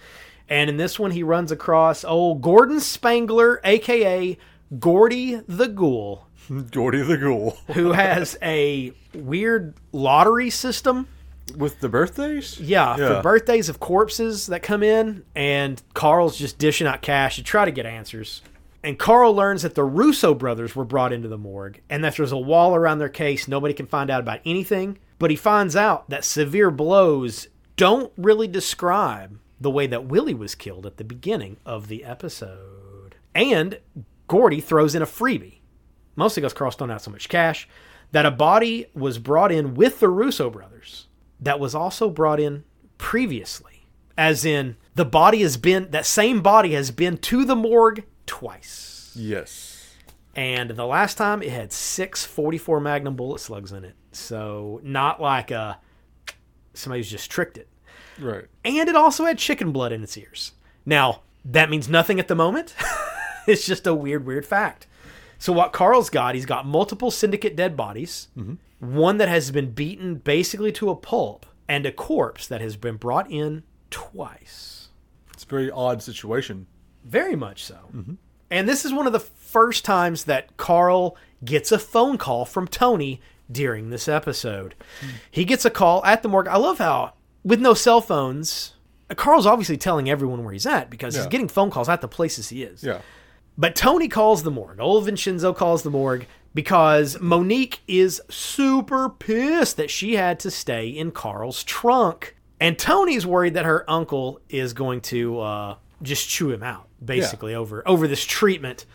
And 0.48 0.68
in 0.68 0.76
this 0.76 0.98
one, 0.98 1.12
he 1.12 1.22
runs 1.22 1.50
across 1.50 2.04
old 2.04 2.42
Gordon 2.42 2.80
Spangler, 2.80 3.60
aka 3.64 4.36
Gordy 4.78 5.40
the 5.48 5.68
Ghoul, 5.68 6.26
Gordy 6.70 7.02
the 7.02 7.16
Ghoul. 7.16 7.58
who 7.74 7.92
has 7.92 8.36
a 8.42 8.92
weird 9.14 9.74
lottery 9.92 10.50
system 10.50 11.06
With 11.56 11.80
the 11.80 11.88
birthdays? 11.88 12.58
yeah, 12.60 12.96
Yeah. 12.96 13.16
for 13.16 13.22
birthdays 13.22 13.68
of 13.68 13.80
corpses 13.80 14.46
that 14.48 14.62
come 14.62 14.82
in, 14.82 15.24
and 15.34 15.82
Carl's 15.94 16.36
just 16.38 16.58
dishing 16.58 16.86
out 16.86 17.02
cash 17.02 17.36
to 17.36 17.42
try 17.42 17.64
to 17.64 17.70
get 17.70 17.86
answers. 17.86 18.42
And 18.82 18.98
Carl 18.98 19.34
learns 19.34 19.62
that 19.62 19.74
the 19.74 19.84
Russo 19.84 20.34
brothers 20.34 20.76
were 20.76 20.84
brought 20.84 21.12
into 21.12 21.28
the 21.28 21.38
morgue, 21.38 21.80
and 21.88 22.04
that 22.04 22.16
there's 22.16 22.32
a 22.32 22.36
wall 22.36 22.74
around 22.74 22.98
their 22.98 23.08
case. 23.08 23.48
Nobody 23.48 23.72
can 23.72 23.86
find 23.86 24.10
out 24.10 24.20
about 24.20 24.40
anything. 24.44 24.98
But 25.18 25.30
he 25.30 25.36
finds 25.36 25.74
out 25.74 26.10
that 26.10 26.24
severe 26.24 26.70
blows 26.70 27.48
don't 27.76 28.12
really 28.18 28.46
describe 28.48 29.38
the 29.60 29.70
way 29.70 29.86
that 29.86 30.04
Willie 30.04 30.34
was 30.34 30.54
killed 30.54 30.84
at 30.84 30.98
the 30.98 31.04
beginning 31.04 31.56
of 31.64 31.88
the 31.88 32.04
episode. 32.04 33.14
And 33.34 33.78
Gordy 34.28 34.60
throws 34.60 34.94
in 34.94 35.00
a 35.02 35.06
freebie 35.06 35.60
mostly 36.16 36.40
because 36.40 36.52
Carl's 36.52 36.76
thrown 36.76 36.90
out 36.90 37.02
so 37.02 37.10
much 37.10 37.28
cash, 37.28 37.68
that 38.12 38.26
a 38.26 38.30
body 38.30 38.86
was 38.94 39.18
brought 39.18 39.50
in 39.52 39.74
with 39.74 40.00
the 40.00 40.08
Russo 40.08 40.50
brothers 40.50 41.08
that 41.40 41.58
was 41.60 41.74
also 41.74 42.08
brought 42.10 42.40
in 42.40 42.64
previously. 42.98 43.86
As 44.16 44.44
in, 44.44 44.76
the 44.94 45.04
body 45.04 45.42
has 45.42 45.56
been, 45.56 45.90
that 45.90 46.06
same 46.06 46.40
body 46.40 46.72
has 46.72 46.90
been 46.90 47.18
to 47.18 47.44
the 47.44 47.56
morgue 47.56 48.04
twice. 48.26 49.12
Yes. 49.16 49.92
And 50.36 50.70
the 50.70 50.86
last 50.86 51.16
time 51.18 51.42
it 51.42 51.50
had 51.50 51.72
six 51.72 52.24
44 52.24 52.80
Magnum 52.80 53.16
bullet 53.16 53.40
slugs 53.40 53.72
in 53.72 53.84
it. 53.84 53.94
So, 54.12 54.80
not 54.84 55.20
like 55.20 55.50
uh, 55.50 55.74
somebody's 56.72 57.10
just 57.10 57.30
tricked 57.30 57.58
it 57.58 57.68
Right. 58.20 58.44
and 58.64 58.88
it 58.88 58.94
also 58.94 59.24
had 59.24 59.38
chicken 59.38 59.72
blood 59.72 59.92
in 59.92 60.02
its 60.04 60.16
ears. 60.16 60.52
Now, 60.86 61.22
that 61.44 61.70
means 61.70 61.88
nothing 61.88 62.20
at 62.20 62.28
the 62.28 62.34
moment. 62.36 62.74
it's 63.46 63.66
just 63.66 63.86
a 63.86 63.94
weird, 63.94 64.24
weird 64.24 64.46
fact. 64.46 64.86
So 65.38 65.52
what 65.52 65.72
Carl's 65.72 66.10
got, 66.10 66.34
he's 66.34 66.46
got 66.46 66.66
multiple 66.66 67.10
syndicate 67.10 67.56
dead 67.56 67.76
bodies, 67.76 68.28
one 68.78 69.18
that 69.18 69.28
has 69.28 69.50
been 69.50 69.70
beaten 69.72 70.16
basically 70.16 70.72
to 70.72 70.90
a 70.90 70.96
pulp, 70.96 71.46
and 71.68 71.86
a 71.86 71.92
corpse 71.92 72.46
that 72.46 72.60
has 72.60 72.76
been 72.76 72.96
brought 72.96 73.30
in 73.30 73.62
twice. 73.90 74.88
It's 75.32 75.44
a 75.44 75.46
very 75.46 75.70
odd 75.70 76.02
situation. 76.02 76.66
Very 77.04 77.36
much 77.36 77.64
so. 77.64 77.76
And 78.50 78.68
this 78.68 78.84
is 78.84 78.92
one 78.92 79.06
of 79.06 79.12
the 79.12 79.20
first 79.20 79.84
times 79.84 80.24
that 80.24 80.56
Carl 80.56 81.16
gets 81.44 81.72
a 81.72 81.78
phone 81.78 82.18
call 82.18 82.44
from 82.44 82.68
Tony 82.68 83.20
during 83.50 83.90
this 83.90 84.08
episode. 84.08 84.74
He 85.30 85.44
gets 85.44 85.64
a 85.64 85.70
call 85.70 86.04
at 86.04 86.22
the 86.22 86.28
morgue. 86.28 86.48
I 86.48 86.56
love 86.56 86.78
how, 86.78 87.14
with 87.42 87.60
no 87.60 87.74
cell 87.74 88.00
phones, 88.00 88.74
Carl's 89.16 89.46
obviously 89.46 89.76
telling 89.76 90.08
everyone 90.08 90.44
where 90.44 90.52
he's 90.52 90.66
at 90.66 90.88
because 90.90 91.14
he's 91.14 91.26
getting 91.26 91.48
phone 91.48 91.70
calls 91.70 91.88
at 91.88 92.00
the 92.00 92.08
places 92.08 92.48
he 92.48 92.62
is. 92.62 92.82
Yeah. 92.82 93.00
But 93.56 93.76
Tony 93.76 94.08
calls 94.08 94.42
the 94.42 94.50
morgue. 94.50 94.80
Old 94.80 95.04
Vincenzo 95.04 95.52
calls 95.52 95.82
the 95.82 95.90
morgue 95.90 96.26
because 96.54 97.20
Monique 97.20 97.80
is 97.86 98.20
super 98.28 99.08
pissed 99.08 99.76
that 99.76 99.90
she 99.90 100.14
had 100.14 100.40
to 100.40 100.50
stay 100.50 100.88
in 100.88 101.10
Carl's 101.12 101.62
trunk. 101.64 102.36
And 102.60 102.78
Tony's 102.78 103.26
worried 103.26 103.54
that 103.54 103.64
her 103.64 103.88
uncle 103.88 104.40
is 104.48 104.72
going 104.72 105.00
to 105.02 105.40
uh, 105.40 105.76
just 106.02 106.28
chew 106.28 106.50
him 106.50 106.62
out, 106.62 106.88
basically, 107.04 107.54
over 107.54 107.86
over 107.86 108.08
this 108.08 108.24
treatment 108.24 108.86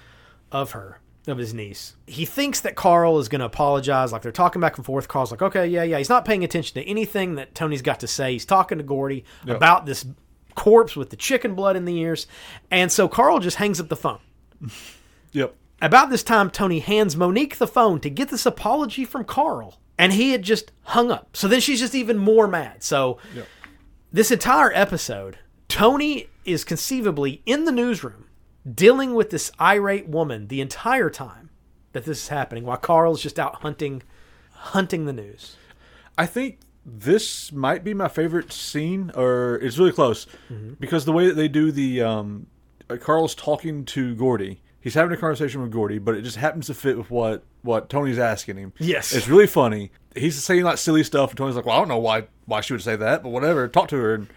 of 0.52 0.72
her, 0.72 1.00
of 1.28 1.38
his 1.38 1.54
niece. 1.54 1.96
He 2.08 2.26
thinks 2.26 2.62
that 2.62 2.76
Carl 2.76 3.20
is 3.20 3.30
going 3.30 3.40
to 3.40 3.46
apologize. 3.46 4.12
Like 4.12 4.24
they're 4.24 4.32
talking 4.32 4.62
back 4.62 4.78
and 4.78 4.86
forth. 4.86 5.08
Carl's 5.08 5.32
like, 5.32 5.42
okay, 5.42 5.68
yeah, 5.68 5.84
yeah. 5.84 5.98
He's 5.98 6.10
not 6.10 6.26
paying 6.26 6.44
attention 6.44 6.82
to 6.82 6.90
anything 6.90 7.36
that 7.36 7.54
Tony's 7.54 7.82
got 7.82 8.00
to 8.00 8.08
say. 8.08 8.34
He's 8.34 8.46
talking 8.46 8.78
to 8.78 8.84
Gordy 8.84 9.26
about 9.54 9.86
this 9.86 10.06
corpse 10.56 10.96
with 10.96 11.10
the 11.10 11.16
chicken 11.16 11.54
blood 11.54 11.76
in 11.76 11.86
the 11.86 11.96
ears. 11.98 12.28
And 12.72 12.92
so 12.92 13.08
Carl 13.08 13.40
just 13.40 13.58
hangs 13.58 13.80
up 13.80 13.90
the 13.90 13.96
phone. 13.96 14.20
Yep. 15.32 15.56
About 15.82 16.10
this 16.10 16.24
time, 16.24 16.50
Tony 16.50 16.80
hands 16.80 17.16
Monique 17.16 17.58
the 17.58 17.68
phone 17.68 18.00
to 18.02 18.10
get 18.10 18.30
this 18.30 18.46
apology 18.48 19.06
from 19.06 19.24
Carl, 19.26 19.80
and 19.98 20.12
he 20.14 20.32
had 20.32 20.42
just 20.42 20.72
hung 20.84 21.12
up. 21.12 21.38
So 21.38 21.48
then 21.48 21.60
she's 21.62 21.80
just 21.80 21.94
even 21.96 22.18
more 22.18 22.48
mad. 22.48 22.84
So 22.84 23.20
Yep. 23.36 23.48
this 24.12 24.32
entire 24.32 24.72
episode, 24.74 25.38
Tony 25.68 26.28
is 26.46 26.64
conceivably 26.64 27.42
in 27.46 27.66
the 27.66 27.72
newsroom 27.72 28.26
dealing 28.74 29.14
with 29.14 29.30
this 29.30 29.52
irate 29.62 30.08
woman 30.10 30.48
the 30.48 30.62
entire 30.62 31.10
time 31.12 31.50
that 31.94 32.06
this 32.06 32.24
is 32.24 32.28
happening, 32.30 32.66
while 32.66 32.78
Carl's 32.78 33.22
just 33.22 33.40
out 33.40 33.62
hunting, 33.62 34.02
hunting 34.52 35.06
the 35.06 35.14
news. 35.14 35.56
I 36.18 36.26
think 36.26 36.60
this 36.86 37.52
might 37.52 37.84
be 37.84 37.94
my 37.94 38.08
favorite 38.08 38.52
scene, 38.52 39.12
or 39.16 39.56
it's 39.62 39.78
really 39.78 39.92
close, 39.92 40.26
Mm-hmm. 40.52 40.74
because 40.80 41.06
the 41.06 41.12
way 41.14 41.28
that 41.28 41.36
they 41.36 41.48
do 41.48 41.72
the 41.72 42.02
um, 42.02 42.48
Carl's 42.98 43.36
talking 43.36 43.86
to 43.86 44.16
Gordy. 44.16 44.62
He's 44.82 44.94
having 44.94 45.12
a 45.12 45.18
conversation 45.18 45.62
with 45.62 45.72
Gordy, 45.72 46.00
but 46.00 46.16
it 46.16 46.22
just 46.22 46.38
happens 46.38 46.68
to 46.68 46.74
fit 46.74 46.98
with 46.98 47.12
what 47.12 47.44
what 47.62 47.90
Tony's 47.90 48.18
asking 48.20 48.58
him. 48.58 48.74
Yes. 48.80 49.14
it's 49.14 49.28
really 49.28 49.48
funny. 49.48 49.92
He's 50.16 50.42
saying 50.42 50.64
like 50.64 50.78
silly 50.78 51.04
stuff, 51.04 51.32
and 51.32 51.38
Tony's 51.38 51.56
like, 51.56 51.66
"Well, 51.66 51.76
I 51.76 51.80
don't 51.80 51.90
know 51.90 51.98
why 52.00 52.28
why 52.46 52.62
she 52.62 52.74
would 52.74 52.82
say 52.82 52.96
that, 52.96 53.22
but 53.22 53.30
whatever. 53.30 53.68
Talk 53.68 53.90
to 53.90 53.98
her." 53.98 54.14
And, 54.14 54.28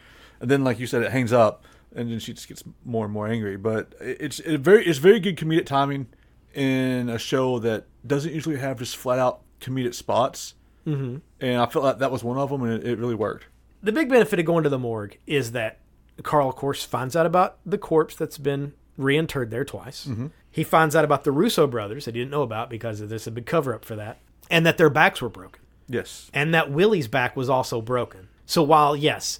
and 0.41 0.51
then, 0.51 0.65
like 0.65 0.79
you 0.81 0.87
said, 0.87 1.03
it 1.03 1.13
hangs 1.13 1.33
up, 1.33 1.65
and 1.95 2.11
then 2.11 2.19
she 2.19 2.33
just 2.33 2.49
gets 2.49 2.65
more 2.85 3.05
and 3.05 3.15
more 3.15 3.29
angry. 3.29 3.57
But 3.57 3.95
it's 4.01 4.41
it 4.41 4.59
very 4.59 4.85
it's 4.85 4.99
very 4.99 5.21
good 5.21 5.37
comedic 5.37 5.67
timing 5.67 6.09
in 6.53 7.09
a 7.09 7.19
show 7.19 7.59
that 7.61 7.87
doesn't 8.07 8.35
usually 8.35 8.59
have 8.59 8.79
just 8.79 8.97
flat 8.97 9.19
out 9.21 9.41
comedic 9.61 9.95
spots. 9.95 10.55
Mm-hmm. 10.87 11.19
And 11.41 11.61
I 11.63 11.67
felt 11.67 11.85
like 11.85 11.99
that 11.99 12.11
was 12.11 12.25
one 12.25 12.37
of 12.37 12.51
them, 12.51 12.63
and 12.65 12.83
it, 12.83 12.87
it 12.87 12.99
really 12.99 13.15
worked. 13.15 13.47
the 13.83 13.93
big 13.93 14.09
benefit 14.09 14.41
of 14.41 14.45
going 14.45 14.65
to 14.65 14.69
the 14.69 14.79
morgue 14.81 15.17
is 15.27 15.53
that 15.53 15.79
Carl, 16.23 16.49
of 16.49 16.57
course, 16.57 16.85
finds 16.85 17.17
out 17.17 17.27
about 17.27 17.59
the 17.65 17.79
corpse 17.79 18.15
that's 18.15 18.39
been 18.39 18.75
reinterred 18.99 19.51
there 19.51 19.65
twice. 19.65 20.07
Mm-hmm. 20.07 20.27
He 20.51 20.63
finds 20.65 20.95
out 20.95 21.05
about 21.05 21.25
the 21.25 21.33
Russo 21.33 21.67
brothers 21.67 22.05
that 22.05 22.15
he 22.15 22.21
didn't 22.21 22.31
know 22.31 22.43
about 22.43 22.69
because 22.71 23.01
there's 23.07 23.27
a 23.27 23.31
big 23.31 23.47
cover 23.47 23.75
up 23.75 23.85
for 23.85 23.97
that, 23.97 24.19
and 24.51 24.67
that 24.67 24.77
their 24.77 24.91
backs 24.91 25.23
were 25.23 25.29
broken, 25.31 25.63
Yes. 25.89 26.31
and 26.35 26.53
that 26.55 26.71
Willie's 26.71 27.09
back 27.09 27.35
was 27.37 27.49
also 27.49 27.81
broken. 27.81 28.29
So 28.45 28.63
while 28.63 28.95
yes, 28.95 29.39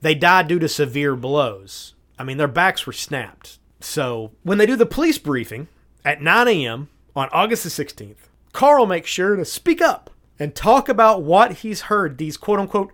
they 0.00 0.14
died 0.14 0.48
due 0.48 0.58
to 0.58 0.68
severe 0.68 1.14
blows, 1.14 1.94
I 2.18 2.24
mean 2.24 2.38
their 2.38 2.48
backs 2.48 2.86
were 2.86 2.92
snapped. 2.94 3.58
So 3.80 4.32
when 4.42 4.56
they 4.58 4.66
do 4.66 4.76
the 4.76 4.86
police 4.86 5.18
briefing 5.18 5.68
at 6.04 6.22
9 6.22 6.48
a.m. 6.48 6.88
on 7.14 7.28
August 7.32 7.64
the 7.64 7.70
16th, 7.84 8.28
Carl 8.52 8.86
makes 8.86 9.10
sure 9.10 9.36
to 9.36 9.44
speak 9.44 9.82
up 9.82 10.08
and 10.38 10.54
talk 10.54 10.88
about 10.88 11.22
what 11.22 11.52
he's 11.58 11.82
heard, 11.82 12.16
these 12.16 12.38
quote 12.38 12.58
unquote 12.60 12.92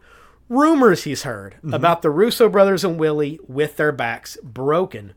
rumors 0.52 1.04
he's 1.04 1.22
heard 1.22 1.56
about 1.72 2.02
the 2.02 2.10
Russo 2.10 2.48
brothers 2.48 2.84
and 2.84 2.98
Willie 2.98 3.40
with 3.48 3.76
their 3.76 3.92
backs 3.92 4.36
broken. 4.42 5.14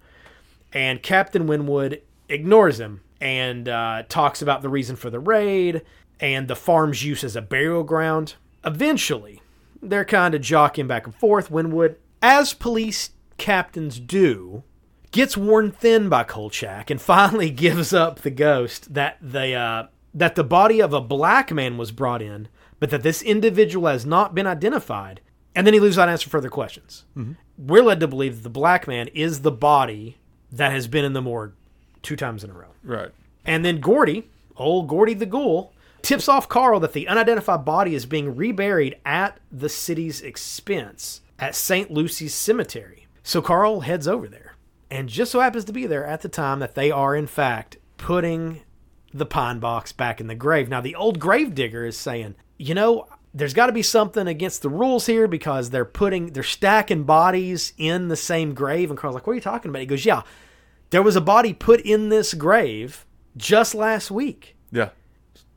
And 0.73 1.03
Captain 1.03 1.45
Winwood 1.45 2.01
ignores 2.29 2.79
him 2.79 3.01
and 3.19 3.67
uh, 3.67 4.03
talks 4.07 4.41
about 4.41 4.61
the 4.61 4.69
reason 4.69 4.95
for 4.95 5.09
the 5.09 5.19
raid 5.19 5.81
and 6.19 6.47
the 6.47 6.55
farm's 6.55 7.03
use 7.03 7.23
as 7.23 7.35
a 7.35 7.41
burial 7.41 7.83
ground. 7.83 8.35
Eventually, 8.63 9.41
they're 9.81 10.05
kind 10.05 10.33
of 10.33 10.41
jockeying 10.41 10.87
back 10.87 11.05
and 11.05 11.15
forth. 11.15 11.51
Winwood, 11.51 11.97
as 12.21 12.53
police 12.53 13.11
captains 13.37 13.99
do, 13.99 14.63
gets 15.11 15.37
worn 15.37 15.71
thin 15.71 16.09
by 16.09 16.23
Kolchak 16.23 16.89
and 16.89 17.01
finally 17.13 17.49
gives 17.49 17.93
up 17.93 18.19
the 18.21 18.31
ghost 18.31 18.93
that 18.93 19.17
the 19.21 19.53
uh, 19.53 19.87
that 20.13 20.35
the 20.35 20.43
body 20.43 20.81
of 20.81 20.93
a 20.93 21.01
black 21.01 21.51
man 21.51 21.77
was 21.77 21.91
brought 21.91 22.21
in, 22.21 22.47
but 22.79 22.89
that 22.89 23.03
this 23.03 23.21
individual 23.21 23.87
has 23.87 24.05
not 24.05 24.33
been 24.33 24.47
identified. 24.47 25.19
And 25.55 25.65
then 25.65 25.73
he 25.73 25.79
leaves 25.79 25.97
out 25.97 26.09
answer 26.09 26.29
further 26.29 26.49
questions. 26.49 27.05
Mm-hmm. 27.15 27.33
We're 27.57 27.83
led 27.83 28.01
to 28.01 28.07
believe 28.07 28.35
that 28.35 28.43
the 28.43 28.49
black 28.49 28.87
man 28.87 29.07
is 29.09 29.41
the 29.41 29.51
body 29.51 30.17
that 30.51 30.71
has 30.71 30.87
been 30.87 31.05
in 31.05 31.13
the 31.13 31.21
morgue 31.21 31.53
two 32.01 32.15
times 32.15 32.43
in 32.43 32.49
a 32.49 32.53
row. 32.53 32.71
Right. 32.83 33.11
And 33.45 33.63
then 33.63 33.79
Gordy, 33.79 34.29
old 34.57 34.87
Gordy 34.87 35.13
the 35.13 35.25
Ghoul, 35.25 35.73
tips 36.01 36.27
off 36.27 36.49
Carl 36.49 36.79
that 36.81 36.93
the 36.93 37.07
unidentified 37.07 37.65
body 37.65 37.95
is 37.95 38.05
being 38.05 38.35
reburied 38.35 38.95
at 39.05 39.39
the 39.51 39.69
city's 39.69 40.21
expense 40.21 41.21
at 41.39 41.55
St. 41.55 41.89
Lucy's 41.89 42.33
Cemetery. 42.33 43.07
So 43.23 43.41
Carl 43.41 43.81
heads 43.81 44.07
over 44.07 44.27
there 44.27 44.55
and 44.91 45.09
just 45.09 45.31
so 45.31 45.39
happens 45.39 45.65
to 45.65 45.73
be 45.73 45.87
there 45.87 46.05
at 46.05 46.21
the 46.21 46.29
time 46.29 46.59
that 46.59 46.75
they 46.75 46.91
are, 46.91 47.15
in 47.15 47.27
fact, 47.27 47.77
putting 47.97 48.61
the 49.13 49.25
pine 49.25 49.59
box 49.59 49.91
back 49.91 50.21
in 50.21 50.27
the 50.27 50.35
grave. 50.35 50.69
Now, 50.69 50.81
the 50.81 50.95
old 50.95 51.19
grave 51.19 51.55
digger 51.55 51.85
is 51.85 51.97
saying, 51.97 52.35
you 52.57 52.75
know, 52.75 53.07
there's 53.35 53.53
got 53.53 53.67
to 53.67 53.73
be 53.73 53.81
something 53.81 54.27
against 54.27 54.61
the 54.61 54.69
rules 54.69 55.05
here 55.05 55.27
because 55.27 55.69
they're 55.69 55.83
putting, 55.83 56.27
they're 56.27 56.41
stacking 56.41 57.03
bodies 57.03 57.73
in 57.77 58.07
the 58.07 58.15
same 58.15 58.53
grave. 58.53 58.89
And 58.89 58.97
Carl's 58.97 59.13
like, 59.13 59.27
what 59.27 59.33
are 59.33 59.35
you 59.35 59.41
talking 59.41 59.69
about? 59.69 59.79
He 59.79 59.85
goes, 59.85 60.05
yeah, 60.05 60.21
there 60.89 61.03
was 61.03 61.17
a 61.17 61.21
body 61.21 61.53
put 61.53 61.81
in 61.81 62.07
this 62.07 62.33
grave 62.33 63.05
just 63.35 63.75
last 63.75 64.09
week. 64.09 64.55
Yeah. 64.71 64.89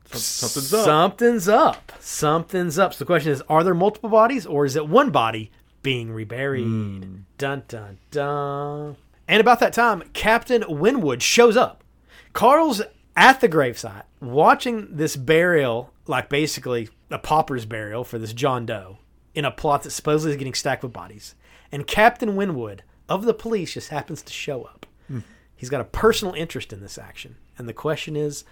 Something's 0.06 0.74
up. 0.74 0.84
Something's 0.84 1.48
up. 1.48 1.92
Something's 2.00 2.78
up. 2.78 2.94
So 2.94 2.98
the 2.98 3.06
question 3.06 3.30
is, 3.30 3.42
are 3.48 3.62
there 3.62 3.74
multiple 3.74 4.10
bodies 4.10 4.44
or 4.44 4.64
is 4.64 4.74
it 4.74 4.88
one 4.88 5.10
body 5.10 5.52
being 5.82 6.10
reburied? 6.10 6.64
Hmm. 6.64 7.16
Dun 7.36 7.62
dun 7.68 7.98
dun. 8.10 8.96
And 9.28 9.40
about 9.40 9.60
that 9.60 9.72
time, 9.72 10.02
Captain 10.14 10.64
Winwood 10.66 11.22
shows 11.22 11.56
up. 11.56 11.84
Carl's 12.32 12.82
at 13.14 13.40
the 13.40 13.48
gravesite 13.48 14.04
watching 14.20 14.88
this 14.90 15.14
burial, 15.14 15.92
like 16.06 16.28
basically 16.28 16.88
a 17.10 17.18
pauper's 17.18 17.64
burial 17.64 18.04
for 18.04 18.18
this 18.18 18.32
John 18.32 18.66
Doe, 18.66 18.98
in 19.34 19.44
a 19.44 19.50
plot 19.50 19.82
that 19.82 19.90
supposedly 19.90 20.32
is 20.32 20.38
getting 20.38 20.54
stacked 20.54 20.82
with 20.82 20.92
bodies. 20.92 21.34
And 21.70 21.86
Captain 21.86 22.34
Winwood 22.36 22.82
of 23.08 23.24
the 23.24 23.34
police 23.34 23.74
just 23.74 23.88
happens 23.90 24.22
to 24.22 24.32
show 24.32 24.62
up. 24.64 24.86
Hmm. 25.06 25.20
He's 25.54 25.70
got 25.70 25.80
a 25.80 25.84
personal 25.84 26.34
interest 26.34 26.72
in 26.72 26.80
this 26.80 26.98
action. 26.98 27.36
And 27.56 27.68
the 27.68 27.72
question 27.72 28.16
is, 28.16 28.44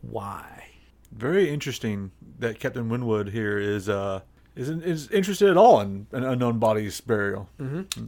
why? 0.00 0.66
Very 1.10 1.50
interesting 1.50 2.12
that 2.38 2.58
Captain 2.58 2.88
Winwood 2.88 3.30
here 3.30 3.58
is 3.58 3.88
uh 3.88 4.20
isn't 4.54 4.82
is 4.82 5.08
interested 5.10 5.48
at 5.48 5.56
all 5.56 5.80
in 5.80 6.06
an 6.12 6.24
unknown 6.24 6.58
body's 6.58 7.00
burial. 7.00 7.48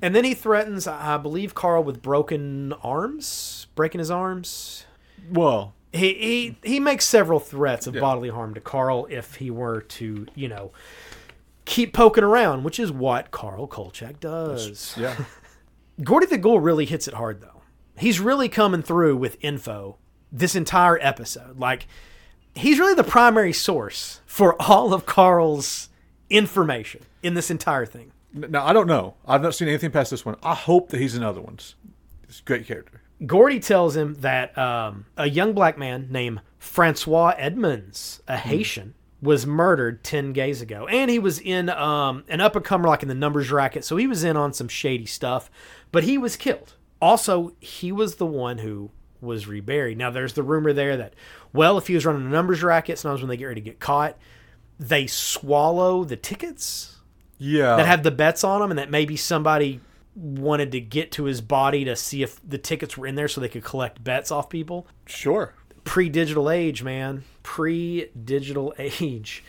And 0.03 0.15
then 0.15 0.25
he 0.25 0.35
threatens, 0.35 0.87
I 0.87 1.17
believe, 1.19 1.55
Carl 1.55 1.85
with 1.85 2.03
broken 2.03 2.73
arms, 2.75 3.67
breaking 3.75 3.99
his 3.99 4.11
arms. 4.11 4.85
Well, 5.31 5.75
He 5.95 6.15
he 6.15 6.57
he 6.63 6.81
makes 6.81 7.05
several 7.07 7.39
threats 7.41 7.87
of 7.87 7.95
Yeah. 7.95 8.01
bodily 8.01 8.29
harm 8.29 8.53
to 8.55 8.61
Carl 8.61 9.07
if 9.09 9.37
he 9.37 9.51
were 9.51 9.81
to, 9.81 10.27
you 10.35 10.49
know, 10.49 10.73
keep 11.65 11.93
poking 11.95 12.25
around, 12.25 12.65
which 12.65 12.79
is 12.81 12.91
what 12.93 13.31
Carl 13.31 13.67
Kolchak 13.67 14.19
does. 14.21 14.95
yeah. 14.99 15.17
Gordy 16.03 16.27
the 16.27 16.39
Ghoul 16.39 16.59
really 16.61 16.85
hits 16.85 17.07
it 17.07 17.15
hard 17.15 17.41
though. 17.41 17.63
He's 17.97 18.19
really 18.19 18.49
coming 18.49 18.83
through 18.83 19.17
with 19.17 19.37
info 19.41 19.97
this 20.33 20.57
entire 20.57 20.99
episode. 21.01 21.59
Like 21.61 21.87
he's 22.57 22.79
really 22.81 22.95
the 22.95 23.05
primary 23.05 23.53
source 23.53 24.21
for 24.27 24.61
all 24.61 24.93
of 24.93 25.07
Carl's 25.07 25.91
information 26.29 27.03
in 27.23 27.35
this 27.35 27.51
entire 27.51 27.87
thing. 27.87 28.11
now 28.33 28.67
I 28.67 28.73
don't 28.73 28.89
know. 28.89 29.15
I've 29.27 29.43
not 29.43 29.55
seen 29.55 29.69
anything 29.69 29.93
past 29.93 30.11
this 30.11 30.25
one. 30.25 30.35
I 30.43 30.55
hope 30.55 30.89
that 30.89 31.01
he's 31.01 31.15
in 31.15 31.23
other 31.23 31.41
ones. 31.41 31.77
He's 32.27 32.41
a 32.41 32.43
great 32.43 32.67
character. 32.67 33.01
Gordy 33.25 33.61
tells 33.61 33.97
him 33.97 34.15
that 34.17 34.57
um, 34.59 35.07
a 35.17 35.29
young 35.29 35.53
black 35.53 35.79
man 35.79 36.09
named 36.11 36.41
Francois 36.59 37.35
Edmonds, 37.39 38.23
a 38.27 38.37
Haitian, 38.37 38.95
was 39.23 39.47
murdered 39.47 40.03
10 40.05 40.33
days 40.33 40.61
ago. 40.61 40.87
And 40.89 41.11
he 41.11 41.19
was 41.19 41.39
in 41.39 41.71
um, 41.71 42.25
an 42.29 42.41
up 42.41 42.57
and 42.57 42.65
comer, 42.65 42.89
like 42.89 43.03
in 43.03 43.09
the 43.09 43.15
numbers 43.15 43.51
racket. 43.51 43.85
So 43.85 43.97
he 43.97 44.07
was 44.07 44.25
in 44.25 44.37
on 44.37 44.53
some 44.53 44.69
shady 44.69 45.07
stuff, 45.07 45.51
but 45.93 46.05
he 46.05 46.19
was 46.19 46.37
killed. 46.37 46.75
Also, 47.01 47.53
he 47.61 47.93
was 47.93 48.17
the 48.17 48.27
one 48.27 48.59
who 48.59 48.91
was 49.21 49.47
reburied. 49.47 49.97
Now, 49.97 50.11
there's 50.11 50.35
the 50.35 50.43
rumor 50.43 50.73
there 50.73 50.97
that, 50.97 51.15
well, 51.53 51.79
if 51.79 51.87
he 51.87 51.95
was 51.95 52.05
running 52.05 52.27
a 52.27 52.31
numbers 52.31 52.63
racket, 52.63 52.99
sometimes 52.99 53.23
when 53.23 53.29
they 53.29 53.37
get 53.37 53.47
ready 53.47 53.61
to 53.61 53.65
get 53.65 53.81
caught, 53.81 54.19
they 54.79 55.07
swallow 55.07 56.05
the 56.05 56.17
tickets 56.17 56.97
Yeah. 57.39 57.77
that 57.77 57.87
have 57.87 58.03
the 58.03 58.11
bets 58.11 58.45
on 58.45 58.61
them, 58.61 58.71
and 58.71 58.79
that 58.79 58.91
maybe 58.91 59.17
somebody 59.17 59.81
wanted 60.15 60.73
to 60.73 60.81
get 60.81 61.11
to 61.13 61.25
his 61.25 61.41
body 61.41 61.85
to 61.85 61.97
see 61.97 62.23
if 62.23 62.41
the 62.49 62.59
tickets 62.59 62.97
were 62.97 63.07
in 63.07 63.15
there 63.15 63.29
so 63.29 63.41
they 63.41 63.49
could 63.49 63.65
collect 63.65 64.03
bets 64.03 64.31
off 64.31 64.49
people. 64.49 64.87
sure. 65.07 65.55
Pre-digital 65.85 66.49
age, 66.49 66.83
man. 66.83 67.25
Pre-digital 67.43 68.75
age. 68.79 69.45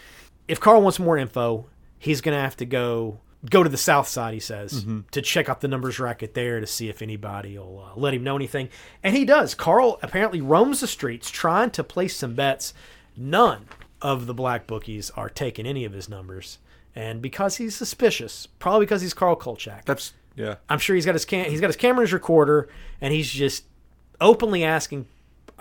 If 0.48 0.60
Carl 0.60 0.81
wants 0.81 1.00
more 1.00 1.17
info, 1.17 1.65
he's 1.98 2.22
gonna 2.22 2.41
have 2.41 2.57
to 2.57 2.65
go 2.65 3.19
go 3.50 3.63
to 3.63 3.69
the 3.69 3.77
south 3.77 4.07
side. 4.07 4.34
He 4.34 4.39
says 4.39 4.86
to 5.12 5.22
check 5.22 5.48
out 5.50 5.62
the 5.62 5.67
numbers 5.67 6.00
racket 6.00 6.34
there 6.34 6.60
to 6.60 6.67
see 6.67 6.89
if 6.89 7.01
anybody 7.01 7.57
will 7.57 7.86
uh, 7.91 8.00
let 8.00 8.13
him 8.13 8.24
know 8.24 8.36
anything, 8.36 8.69
and 9.03 9.15
he 9.15 9.24
does. 9.24 9.53
Carl 9.55 9.98
apparently 10.01 10.41
roams 10.41 10.81
the 10.81 10.88
streets 10.88 11.29
trying 11.29 11.72
to 11.72 11.84
place 11.84 12.17
some 12.17 12.34
bets. 12.36 12.74
None 13.15 13.67
of 14.01 14.25
the 14.25 14.34
black 14.34 14.67
bookies 14.67 15.10
are 15.12 15.29
taking 15.29 15.65
any 15.65 15.86
of 15.86 15.93
his 15.93 16.10
numbers, 16.10 16.57
and 16.95 17.22
because 17.22 17.57
he's 17.57 17.75
suspicious, 17.75 18.48
probably 18.60 18.86
because 18.86 19.01
he's 19.01 19.13
Carl 19.13 19.36
Kolchak. 19.36 19.86
That's 19.86 20.13
yeah. 20.36 20.56
I'm 20.70 20.80
sure 20.80 20.96
he's 20.96 21.06
got 21.06 21.15
his 21.15 21.25
cam- 21.25 21.50
he's 21.50 21.62
got 21.62 21.68
his 21.68 21.75
camera 21.75 22.01
and 22.01 22.08
his 22.08 22.13
recorder, 22.13 22.70
and 23.01 23.13
he's 23.13 23.30
just 23.30 23.65
openly 24.20 24.63
asking 24.63 25.08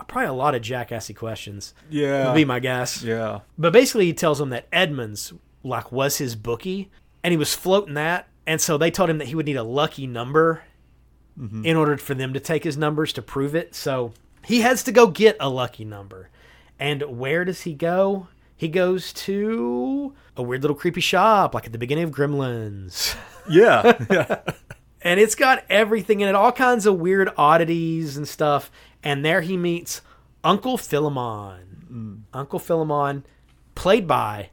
probably 0.07 0.27
a 0.27 0.33
lot 0.33 0.55
of 0.55 0.61
jackassy 0.61 1.13
questions. 1.13 1.73
Yeah. 1.89 2.27
would 2.27 2.35
be 2.35 2.45
my 2.45 2.59
guess. 2.59 3.01
Yeah. 3.01 3.41
But 3.57 3.73
basically, 3.73 4.05
he 4.05 4.13
tells 4.13 4.39
him 4.39 4.49
that 4.49 4.67
Edmonds 4.71 5.33
like 5.63 5.91
was 5.91 6.17
his 6.17 6.35
bookie, 6.35 6.91
and 7.23 7.31
he 7.31 7.37
was 7.37 7.53
floating 7.53 7.95
that, 7.95 8.27
and 8.45 8.61
so 8.61 8.77
they 8.77 8.91
told 8.91 9.09
him 9.09 9.17
that 9.17 9.27
he 9.27 9.35
would 9.35 9.45
need 9.45 9.57
a 9.57 9.63
lucky 9.63 10.07
number 10.07 10.63
mm-hmm. 11.39 11.65
in 11.65 11.75
order 11.75 11.97
for 11.97 12.13
them 12.13 12.33
to 12.33 12.39
take 12.39 12.63
his 12.63 12.77
numbers 12.77 13.13
to 13.13 13.21
prove 13.21 13.55
it. 13.55 13.73
So 13.75 14.13
he 14.45 14.61
has 14.61 14.83
to 14.83 14.91
go 14.91 15.07
get 15.07 15.37
a 15.39 15.49
lucky 15.49 15.85
number, 15.85 16.29
and 16.79 17.01
where 17.03 17.45
does 17.45 17.61
he 17.61 17.73
go? 17.73 18.27
He 18.57 18.67
goes 18.67 19.11
to 19.13 20.13
a 20.37 20.43
weird 20.43 20.61
little 20.61 20.75
creepy 20.75 21.01
shop, 21.01 21.53
like 21.53 21.65
at 21.65 21.71
the 21.71 21.77
beginning 21.77 22.05
of 22.05 22.11
Gremlins. 22.11 23.15
Yeah. 23.47 24.03
yeah. 24.09 24.41
and 25.03 25.19
it's 25.19 25.35
got 25.35 25.65
everything 25.69 26.21
in 26.21 26.27
it, 26.27 26.33
all 26.33 26.51
kinds 26.51 26.87
of 26.87 26.99
weird 26.99 27.29
oddities 27.37 28.17
and 28.17 28.27
stuff. 28.27 28.71
And 29.03 29.23
there 29.23 29.41
he 29.41 29.55
meets 29.55 30.01
Uncle 30.43 30.79
Philemon. 30.79 31.85
Mm. 31.91 32.21
Uncle 32.33 32.57
Philemon, 32.57 33.23
played 33.75 34.07
by 34.07 34.49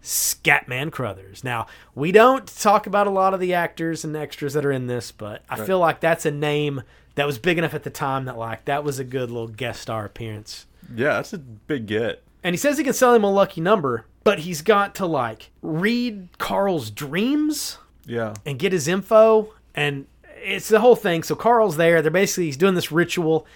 Scatman 0.00 0.92
Crothers. 0.92 1.42
Now, 1.42 1.66
we 1.96 2.12
don't 2.12 2.46
talk 2.46 2.86
about 2.86 3.08
a 3.08 3.10
lot 3.10 3.34
of 3.34 3.40
the 3.40 3.54
actors 3.54 4.04
and 4.04 4.16
extras 4.16 4.54
that 4.54 4.64
are 4.64 4.70
in 4.70 4.86
this, 4.86 5.10
but 5.10 5.42
I 5.50 5.64
feel 5.64 5.80
like 5.80 5.98
that's 5.98 6.24
a 6.24 6.30
name 6.30 6.84
that 7.16 7.26
was 7.26 7.40
big 7.40 7.58
enough 7.58 7.74
at 7.74 7.82
the 7.82 7.90
time 7.90 8.26
that 8.26 8.38
like 8.38 8.66
that 8.66 8.84
was 8.84 9.00
a 9.00 9.04
good 9.04 9.30
little 9.32 9.48
guest 9.48 9.82
star 9.82 10.04
appearance. 10.04 10.66
Yeah. 10.94 11.14
That's 11.14 11.32
a 11.32 11.38
big 11.38 11.86
get. 11.86 12.22
And 12.46 12.52
he 12.54 12.58
says 12.58 12.78
he 12.78 12.84
can 12.84 12.92
sell 12.92 13.12
him 13.12 13.24
a 13.24 13.30
lucky 13.32 13.60
number, 13.60 14.06
but 14.22 14.38
he's 14.38 14.62
got 14.62 14.94
to 14.96 15.06
like 15.06 15.50
read 15.62 16.28
Carl's 16.38 16.90
dreams 16.92 17.78
Yeah. 18.06 18.34
and 18.44 18.56
get 18.56 18.72
his 18.72 18.86
info 18.86 19.52
and 19.74 20.06
it's 20.44 20.68
the 20.68 20.78
whole 20.78 20.94
thing 20.94 21.24
so 21.24 21.34
carl's 21.34 21.76
there 21.76 22.00
they're 22.02 22.10
basically 22.10 22.44
he's 22.44 22.56
doing 22.56 22.74
this 22.76 22.92
ritual 22.92 23.46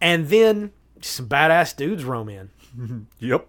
and 0.00 0.28
then 0.28 0.72
some 1.02 1.28
badass 1.28 1.76
dudes 1.76 2.02
roam 2.04 2.28
in 2.30 2.48
Yep. 3.18 3.46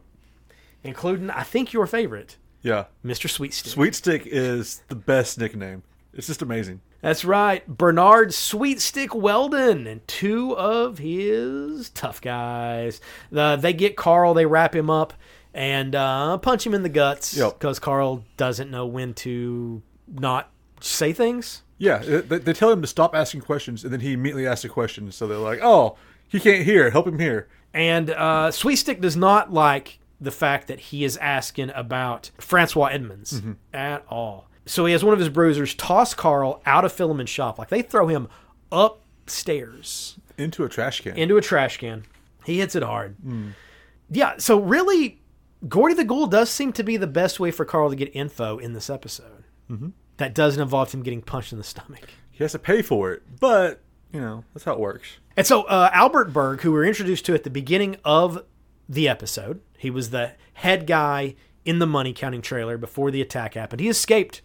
including 0.83 1.29
i 1.29 1.43
think 1.43 1.71
your 1.71 1.87
favorite 1.87 2.35
Yeah. 2.61 2.85
mr 3.05 3.27
sweetstick 3.29 3.67
Sweet 3.67 3.95
Stick 3.95 4.23
is 4.25 4.81
the 4.89 4.95
best 4.95 5.37
nickname. 5.39 5.83
It's 6.13 6.27
just 6.27 6.41
amazing. 6.41 6.81
That's 7.01 7.25
right 7.25 7.67
bernard 7.67 8.29
sweetstick 8.29 9.13
weldon 9.15 9.87
and 9.87 10.07
two 10.07 10.55
of 10.57 10.97
his 10.99 11.89
tough 11.89 12.21
guys 12.21 13.01
the, 13.31 13.55
they 13.55 13.73
get 13.73 13.95
carl 13.95 14.33
they 14.33 14.45
wrap 14.45 14.75
him 14.75 14.89
up 14.89 15.13
and 15.53 15.95
uh, 15.95 16.37
punch 16.37 16.65
him 16.65 16.73
in 16.73 16.83
the 16.83 16.89
guts 16.89 17.35
Yep. 17.35 17.59
because 17.59 17.79
carl 17.79 18.23
doesn't 18.37 18.71
know 18.71 18.85
when 18.85 19.13
to 19.15 19.81
not 20.07 20.49
say 20.79 21.11
things 21.13 21.63
Yeah. 21.77 21.97
They, 21.99 22.37
they 22.37 22.53
tell 22.53 22.71
him 22.71 22.81
to 22.81 22.87
stop 22.87 23.15
asking 23.15 23.41
questions, 23.41 23.83
and 23.83 23.91
then 23.91 24.01
he 24.01 24.13
immediately 24.13 24.45
asks 24.47 24.63
a 24.65 24.69
question. 24.69 25.11
So 25.11 25.25
they're 25.25 25.37
like, 25.39 25.59
"Oh, 25.63 25.95
he 26.27 26.39
can't 26.39 26.63
hear. 26.63 26.91
Help 26.91 27.07
him 27.07 27.17
hear." 27.17 27.47
And 27.73 28.11
uh, 28.11 28.49
Sweetstick 28.51 29.01
does 29.01 29.15
not 29.17 29.51
like 29.51 29.97
the 30.19 30.29
fact 30.29 30.67
that 30.67 30.79
he 30.79 31.03
is 31.03 31.17
asking 31.17 31.71
about 31.73 32.29
Francois 32.37 32.87
Edmonds 32.91 33.41
at 33.73 34.05
all. 34.09 34.47
So 34.65 34.85
he 34.85 34.91
has 34.93 35.03
one 35.03 35.13
of 35.13 35.19
his 35.19 35.29
bruisers 35.29 35.73
toss 35.75 36.13
Carl 36.13 36.61
out 36.65 36.85
of 36.85 36.93
Philemon's 36.93 37.29
shop. 37.29 37.57
Like 37.57 37.69
they 37.69 37.81
throw 37.81 38.07
him 38.07 38.27
upstairs 38.71 40.17
Into 40.37 40.63
a 40.63 40.69
trash 40.69 41.01
can. 41.01 41.17
into 41.17 41.37
a 41.37 41.41
trash 41.41 41.77
can. 41.77 42.03
He 42.45 42.59
hits 42.59 42.75
it 42.75 42.83
hard. 42.83 43.15
Yeah, 44.09 44.33
so 44.37 44.59
really, 44.59 45.21
Gordy 45.67 45.93
the 45.95 46.03
Ghoul 46.03 46.27
does 46.27 46.49
seem 46.49 46.73
to 46.73 46.83
be 46.83 46.97
the 46.97 47.07
best 47.07 47.39
way 47.39 47.51
for 47.51 47.65
Carl 47.65 47.89
to 47.89 47.95
get 47.95 48.13
info 48.15 48.57
in 48.57 48.73
this 48.73 48.89
episode. 48.89 49.43
Mm-hmm. 49.69 49.89
That 50.17 50.33
doesn't 50.35 50.61
involve 50.61 50.91
him 50.91 51.01
getting 51.03 51.21
punched 51.21 51.51
in 51.51 51.57
the 51.57 51.63
stomach. 51.63 52.09
he 52.31 52.43
has 52.43 52.51
to 52.53 52.59
pay 52.59 52.81
for 52.81 53.11
it, 53.13 53.23
but 53.39 53.81
you 54.11 54.19
know 54.19 54.43
that's 54.53 54.65
how 54.65 54.73
it 54.73 54.79
works. 54.79 55.17
And 55.37 55.47
so 55.47 55.63
uh, 55.63 55.89
Albert 55.93 56.33
Berg, 56.33 56.61
who 56.61 56.71
we 56.71 56.77
were 56.79 56.85
introduced 56.85 57.25
to 57.27 57.33
at 57.33 57.43
the 57.43 57.49
beginning 57.49 57.95
of 58.03 58.43
the 58.89 59.07
episode, 59.07 59.61
he 59.77 59.89
was 59.89 60.09
the 60.09 60.33
head 60.55 60.85
guy 60.85 61.35
in 61.65 61.79
the 61.79 61.87
money 61.87 62.13
counting 62.13 62.41
trailer 62.41 62.77
before 62.77 63.11
the 63.11 63.21
attack 63.21 63.53
happened. 63.53 63.79
He 63.79 63.89
escaped 63.89 64.41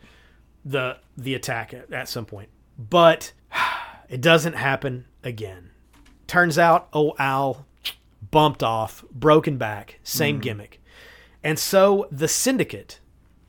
the 0.65 0.99
the 1.17 1.35
attack 1.35 1.73
at, 1.73 1.93
at 1.93 2.09
some 2.09 2.27
point, 2.27 2.49
but 2.79 3.33
it 4.09 4.21
doesn't 4.21 4.55
happen 4.55 5.07
again. 5.23 5.71
Turns 6.27 6.59
out, 6.59 6.89
oh 6.93 7.15
Al 7.19 7.67
bumped 8.31 8.63
off, 8.63 9.05
broken 9.11 9.57
back, 9.57 10.01
same 10.03 10.41
gimmick, 10.41 10.83
and 11.43 11.59
so 11.59 12.09
the 12.11 12.29
syndicate 12.29 13.01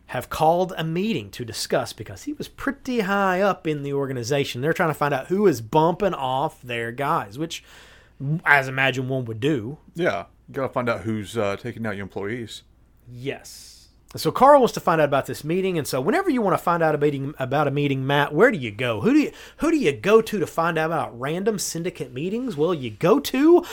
have 0.08 0.30
called 0.30 0.74
a 0.78 0.84
meeting 0.84 1.30
to 1.30 1.44
discuss 1.44 1.92
because 1.92 2.24
he 2.24 2.34
was 2.34 2.48
pretty 2.48 3.02
high 3.02 3.42
up 3.42 3.68
in 3.68 3.84
the 3.84 3.92
organization. 3.92 4.62
They're 4.62 4.72
trying 4.72 4.90
to 4.90 4.94
find 4.94 5.14
out 5.14 5.28
who 5.28 5.48
is 5.48 5.60
bumping 5.60 6.14
off 6.14 6.62
their 6.62 6.94
guys, 6.94 7.38
which, 7.38 7.64
as 8.46 8.70
imagine 8.70 9.10
one 9.10 9.26
would 9.26 9.42
do. 9.42 9.80
Yeah, 9.96 10.26
you 10.48 10.54
gotta 10.54 10.70
find 10.70 10.88
out 10.88 11.02
who's 11.02 11.38
uh, 11.38 11.58
taking 11.58 11.86
out 11.86 11.98
your 11.98 12.04
employees. 12.04 12.64
Yes. 13.08 13.88
So 14.15 14.32
Carl 14.32 14.60
wants 14.62 14.74
to 14.74 14.80
find 14.80 15.02
out 15.02 15.06
about 15.06 15.26
this 15.26 15.43
meeting, 15.43 15.78
and 15.78 15.86
so 15.86 16.00
whenever 16.00 16.30
you 16.30 16.41
want 16.41 16.58
to 16.58 16.63
find 16.63 16.82
out 16.82 16.96
about 16.96 17.10
a 17.10 17.12
meeting, 17.12 17.34
about 17.39 17.67
a 17.67 17.72
meeting, 17.72 18.08
Matt, 18.08 18.34
where 18.34 18.52
do 18.52 18.58
you 18.58 18.72
go? 18.72 19.02
Who 19.02 19.13
do 19.13 19.20
you 19.20 19.32
who 19.58 19.70
do 19.70 19.78
you 19.78 19.91
go 19.91 20.22
to 20.22 20.39
to 20.39 20.48
find 20.48 20.78
out 20.78 20.88
about 20.88 21.20
random 21.20 21.60
syndicate 21.60 22.13
meetings? 22.13 22.56
Well, 22.56 22.74
you 22.74 22.89
go 22.89 23.20
to 23.20 23.65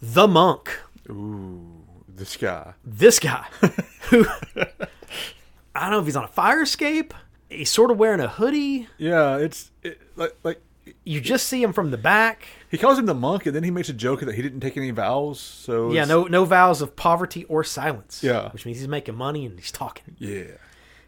the 0.00 0.28
monk. 0.28 0.78
Ooh, 1.10 1.84
this 2.08 2.36
guy. 2.36 2.74
This 2.84 3.18
guy, 3.18 3.46
who 4.10 4.24
I 5.74 5.80
don't 5.82 5.90
know 5.90 6.00
if 6.00 6.06
he's 6.06 6.16
on 6.16 6.24
a 6.24 6.28
fire 6.28 6.62
escape. 6.62 7.12
He's 7.48 7.70
sort 7.70 7.90
of 7.90 7.98
wearing 7.98 8.20
a 8.20 8.28
hoodie. 8.28 8.88
Yeah, 8.98 9.36
it's 9.38 9.72
it, 9.82 10.00
like 10.16 10.36
like 10.44 10.62
You 11.04 11.20
just 11.20 11.48
see 11.48 11.62
him 11.62 11.72
from 11.72 11.90
the 11.90 11.98
back. 11.98 12.46
he 12.70 12.78
calls 12.78 12.98
him 12.98 13.06
the 13.06 13.14
monk, 13.14 13.44
and 13.46 13.54
then 13.56 13.64
he 13.64 13.70
makes 13.72 13.88
a 13.88 13.92
joke 13.92 14.20
that 14.20 14.34
he 14.34 14.42
didn't 14.42 14.60
take 14.60 14.76
any 14.76 14.90
vows. 14.92 15.40
So 15.40 15.86
Yeah, 15.92 16.02
it's- 16.02 16.08
no 16.08 16.24
no 16.24 16.44
vows 16.44 16.80
of 16.80 16.94
poverty 16.96 17.44
or 17.44 17.64
silence. 17.64 18.22
Yeah. 18.22 18.50
which 18.52 18.64
means 18.64 18.78
he's 18.78 18.88
making 18.88 19.16
money 19.16 19.44
and 19.46 19.58
he's 19.58 19.72
talking. 19.72 20.14
yeah, 20.18 20.44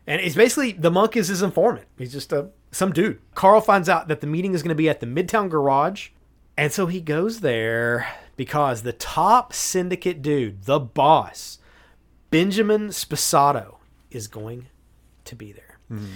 And 0.07 0.21
it's 0.21 0.35
basically 0.35 0.73
the 0.73 0.91
monk 0.91 1.17
is 1.17 1.29
his 1.29 1.43
informant. 1.43 1.87
He's 1.97 2.13
just 2.13 2.33
a 2.33 2.49
some 2.73 2.93
dude. 2.93 3.21
Carl 3.37 3.61
finds 3.61 3.89
out 3.89 4.09
that 4.09 4.21
the 4.21 4.27
meeting 4.27 4.53
is 4.53 4.63
going 4.65 4.71
to 4.71 4.75
be 4.75 4.89
at 4.89 4.99
the 4.99 5.07
Midtown 5.07 5.49
Garage, 5.49 6.09
and 6.57 6.73
so 6.73 6.87
he 6.87 7.01
goes 7.01 7.39
there 7.41 8.09
because 8.37 8.83
the 8.83 8.93
top 8.93 9.53
syndicate 9.53 10.21
dude, 10.23 10.65
the 10.65 10.81
boss, 10.81 11.59
Benjamin 12.31 12.89
Spasato, 12.89 13.77
is 14.11 14.27
going 14.27 14.67
to 15.25 15.37
be 15.37 15.53
there. 15.53 15.79
Mm-hmm. 15.93 16.07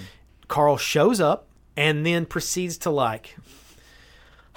Carl 0.49 0.77
shows 0.79 1.21
up 1.21 1.47
and 1.77 2.05
then 2.05 2.27
proceeds 2.27 2.77
to 2.79 2.91
like 2.91 3.37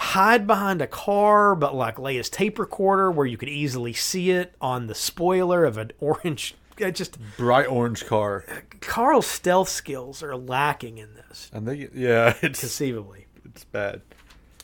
hide 0.01 0.47
behind 0.47 0.81
a 0.81 0.87
car, 0.87 1.53
but 1.55 1.75
like 1.75 1.99
lay 1.99 2.15
his 2.15 2.29
tape 2.29 2.57
recorder 2.57 3.11
where 3.11 3.27
you 3.27 3.37
could 3.37 3.49
easily 3.49 3.93
see 3.93 4.31
it 4.31 4.55
on 4.59 4.87
the 4.87 4.95
spoiler 4.95 5.63
of 5.63 5.77
an 5.77 5.91
orange. 5.99 6.55
Just 6.93 7.19
bright 7.37 7.67
orange 7.67 8.07
car, 8.07 8.43
Carl's 8.79 9.27
stealth 9.27 9.69
skills 9.69 10.23
are 10.23 10.35
lacking 10.35 10.97
in 10.97 11.13
this, 11.13 11.51
and 11.53 11.67
they 11.67 11.89
yeah, 11.93 12.33
it's 12.41 12.59
conceivably. 12.59 13.27
it's 13.45 13.63
bad. 13.65 14.01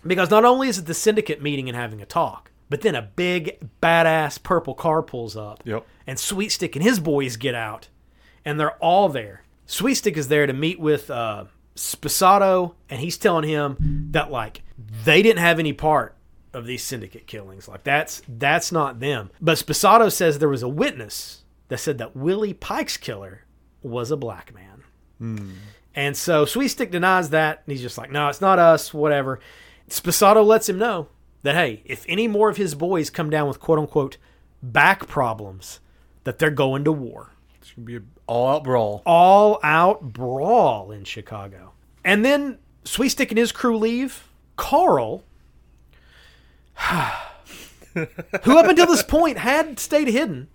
Because 0.06 0.32
not 0.32 0.44
only 0.44 0.68
is 0.70 0.80
it 0.80 0.86
the 0.86 0.96
syndicate 0.96 1.44
meeting 1.44 1.70
and 1.70 1.76
having 1.76 2.02
a 2.02 2.06
talk, 2.06 2.50
but 2.70 2.82
then 2.82 2.96
a 2.96 3.02
big 3.04 3.60
badass 3.84 4.42
purple 4.42 4.74
car 4.74 5.04
pulls 5.04 5.38
up. 5.38 5.62
Yep. 5.66 5.86
And 6.08 6.18
Sweetstick 6.18 6.76
and 6.76 6.84
his 6.84 7.00
boys 7.00 7.36
get 7.36 7.54
out, 7.54 7.90
and 8.44 8.60
they're 8.60 8.78
all 8.78 9.10
there. 9.10 9.44
Sweetstick 9.68 10.18
is 10.18 10.30
there 10.30 10.48
to 10.48 10.54
meet 10.54 10.80
with 10.80 11.12
uh, 11.12 11.46
Spasato, 11.76 12.74
and 12.90 13.00
he's 13.00 13.18
telling 13.18 13.48
him 13.48 14.08
that 14.12 14.32
like 14.32 14.64
they 15.04 15.22
didn't 15.22 15.40
have 15.40 15.60
any 15.60 15.74
part 15.74 16.16
of 16.54 16.66
these 16.66 16.84
syndicate 16.84 17.28
killings. 17.28 17.68
Like 17.68 17.84
that's 17.84 18.22
that's 18.28 18.72
not 18.72 19.00
them. 19.00 19.30
But 19.42 19.58
Spasato 19.58 20.12
says 20.12 20.40
there 20.40 20.50
was 20.50 20.64
a 20.64 20.70
witness 20.70 21.44
that 21.68 21.80
said 21.80 21.98
that 21.98 22.16
Willie 22.16 22.54
Pike's 22.54 22.98
killer 22.98 23.44
was 23.82 24.12
a 24.12 24.18
black 24.18 24.54
man. 24.54 24.84
Hmm. 25.20 25.52
And 25.96 26.16
so 26.16 26.46
Sweetstick 26.46 26.92
denies 26.92 27.32
that, 27.32 27.64
and 27.66 27.72
he's 27.72 27.82
just 27.82 27.98
like, 27.98 28.12
"No, 28.12 28.30
it's 28.30 28.42
not 28.42 28.60
us. 28.60 28.94
Whatever." 28.94 29.40
Spasato 29.90 30.46
lets 30.46 30.70
him 30.70 30.78
know 30.78 31.08
that 31.44 31.56
hey, 31.56 31.82
if 31.86 32.06
any 32.08 32.28
more 32.28 32.50
of 32.50 32.58
his 32.58 32.76
boys 32.76 33.10
come 33.10 33.30
down 33.30 33.48
with 33.48 33.60
quote 33.60 33.80
unquote 33.80 34.18
back 34.62 35.08
problems, 35.08 35.80
that 36.24 36.40
they're 36.40 36.52
going 36.52 36.84
to 36.84 36.92
war. 36.92 37.32
It's 37.56 37.72
gonna 37.72 37.86
be 37.86 37.96
an 37.96 38.12
all-out 38.28 38.64
brawl. 38.64 39.02
All 39.06 39.60
out 39.64 40.14
brawl 40.14 40.92
in 40.92 41.04
Chicago. 41.04 41.72
And 42.04 42.24
then 42.24 42.60
Sweet 42.84 43.10
Stick 43.10 43.32
and 43.32 43.38
his 43.38 43.52
crew 43.52 43.78
leave. 43.78 44.27
Carl, 44.58 45.24
who 48.44 48.58
up 48.58 48.68
until 48.68 48.86
this 48.88 49.04
point 49.04 49.38
had 49.40 49.80
stayed 49.80 50.08
hidden, 50.10 50.48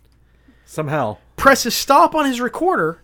Somehow, 0.65 1.19
presses 1.37 1.75
stop 1.75 2.15
on 2.15 2.25
his 2.27 2.41
recorder 2.41 3.03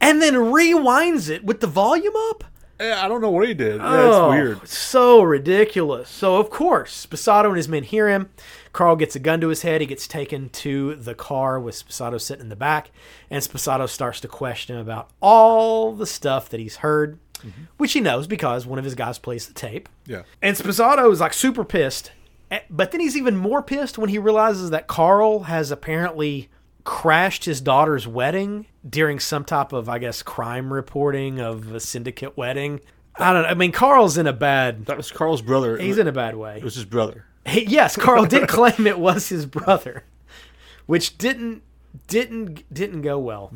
and 0.00 0.22
then 0.22 0.34
rewinds 0.34 1.28
it 1.28 1.44
with 1.44 1.60
the 1.60 1.66
volume 1.66 2.14
up. 2.30 2.44
Eh, 2.80 2.94
I 2.94 3.06
don't 3.08 3.20
know 3.20 3.30
what 3.30 3.46
he 3.46 3.54
did. 3.54 3.76
Yeah, 3.76 3.86
Oh, 3.92 4.30
it's 4.32 4.34
weird. 4.34 4.68
So 4.68 5.22
ridiculous. 5.22 6.08
So, 6.08 6.38
of 6.38 6.50
course, 6.50 7.06
Spasato 7.06 7.46
and 7.48 7.56
his 7.56 7.68
men 7.68 7.82
hear 7.84 8.08
him. 8.08 8.30
Carl 8.72 8.96
gets 8.96 9.14
a 9.14 9.20
gun 9.20 9.40
to 9.42 9.48
his 9.48 9.62
head. 9.62 9.80
He 9.82 9.86
gets 9.86 10.08
taken 10.08 10.48
to 10.48 10.96
the 10.96 11.14
car 11.14 11.60
with 11.60 11.74
Spasato 11.76 12.20
sitting 12.20 12.42
in 12.44 12.48
the 12.48 12.56
back. 12.56 12.90
And 13.30 13.42
Spasato 13.44 13.88
starts 13.88 14.18
to 14.20 14.28
question 14.28 14.74
him 14.76 14.82
about 14.82 15.10
all 15.20 15.92
the 15.92 16.06
stuff 16.06 16.48
that 16.48 16.58
he's 16.58 16.76
heard, 16.76 17.18
which 17.76 17.92
he 17.92 18.00
knows 18.00 18.26
because 18.26 18.66
one 18.66 18.78
of 18.78 18.84
his 18.84 18.94
guys 18.94 19.18
plays 19.18 19.46
the 19.46 19.54
tape. 19.54 19.88
Yeah. 20.06 20.22
And 20.40 20.56
Spasato 20.56 21.10
is 21.12 21.20
like 21.20 21.32
super 21.34 21.64
pissed. 21.64 22.12
Eh, 22.50 22.60
But 22.70 22.90
then 22.92 23.00
he's 23.00 23.16
even 23.16 23.36
more 23.36 23.62
pissed 23.62 23.98
when 23.98 24.08
he 24.10 24.18
realizes 24.18 24.70
that 24.70 24.86
Carl 24.86 25.44
has 25.44 25.70
apparently 25.70 26.48
crashed 26.84 27.44
his 27.44 27.60
daughter's 27.60 28.06
wedding 28.08 28.66
during 28.88 29.20
some 29.20 29.44
type 29.44 29.72
of, 29.72 29.88
I 29.88 29.98
guess, 29.98 30.22
crime 30.22 30.72
reporting 30.72 31.38
of 31.40 31.72
a 31.74 31.80
syndicate 31.80 32.36
wedding. 32.36 32.80
I 33.16 33.32
don't 33.32 33.42
know. 33.42 33.48
I 33.48 33.54
mean, 33.54 33.72
Carl's 33.72 34.16
in 34.18 34.26
a 34.26 34.32
bad. 34.32 34.86
That 34.86 34.96
was 34.96 35.10
Carl's 35.12 35.42
brother. 35.42 35.76
He's 35.78 35.98
in 35.98 36.08
a 36.08 36.12
bad 36.12 36.34
way. 36.36 36.56
It 36.58 36.64
was 36.64 36.74
his 36.74 36.84
brother. 36.84 37.26
He- 37.46 37.64
yes, 37.66 37.96
Carl 37.96 38.24
did 38.26 38.48
claim 38.48 38.86
it 38.86 38.98
was 38.98 39.28
his 39.28 39.46
brother, 39.46 40.04
which 40.86 41.18
didn't 41.18 41.62
didn't 42.08 42.64
didn't 42.72 43.02
go 43.02 43.18
well. 43.18 43.52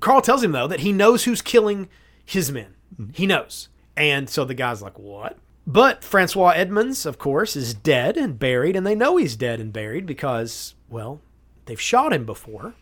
Carl 0.00 0.20
tells 0.20 0.42
him 0.42 0.52
though 0.52 0.66
that 0.68 0.80
he 0.80 0.92
knows 0.92 1.24
who's 1.24 1.40
killing 1.42 1.88
his 2.24 2.50
men. 2.52 2.74
He 3.14 3.26
knows, 3.26 3.68
and 3.96 4.28
so 4.28 4.44
the 4.44 4.54
guy's 4.54 4.82
like, 4.82 4.98
"What?" 4.98 5.38
But 5.66 6.02
Francois 6.02 6.50
Edmonds, 6.50 7.06
of 7.06 7.18
course, 7.18 7.54
is 7.54 7.74
dead 7.74 8.16
and 8.16 8.38
buried, 8.38 8.74
and 8.74 8.86
they 8.86 8.94
know 8.94 9.16
he's 9.16 9.36
dead 9.36 9.60
and 9.60 9.72
buried 9.72 10.06
because, 10.06 10.74
well, 10.88 11.20
they've 11.66 11.80
shot 11.80 12.12
him 12.12 12.26
before. 12.26 12.74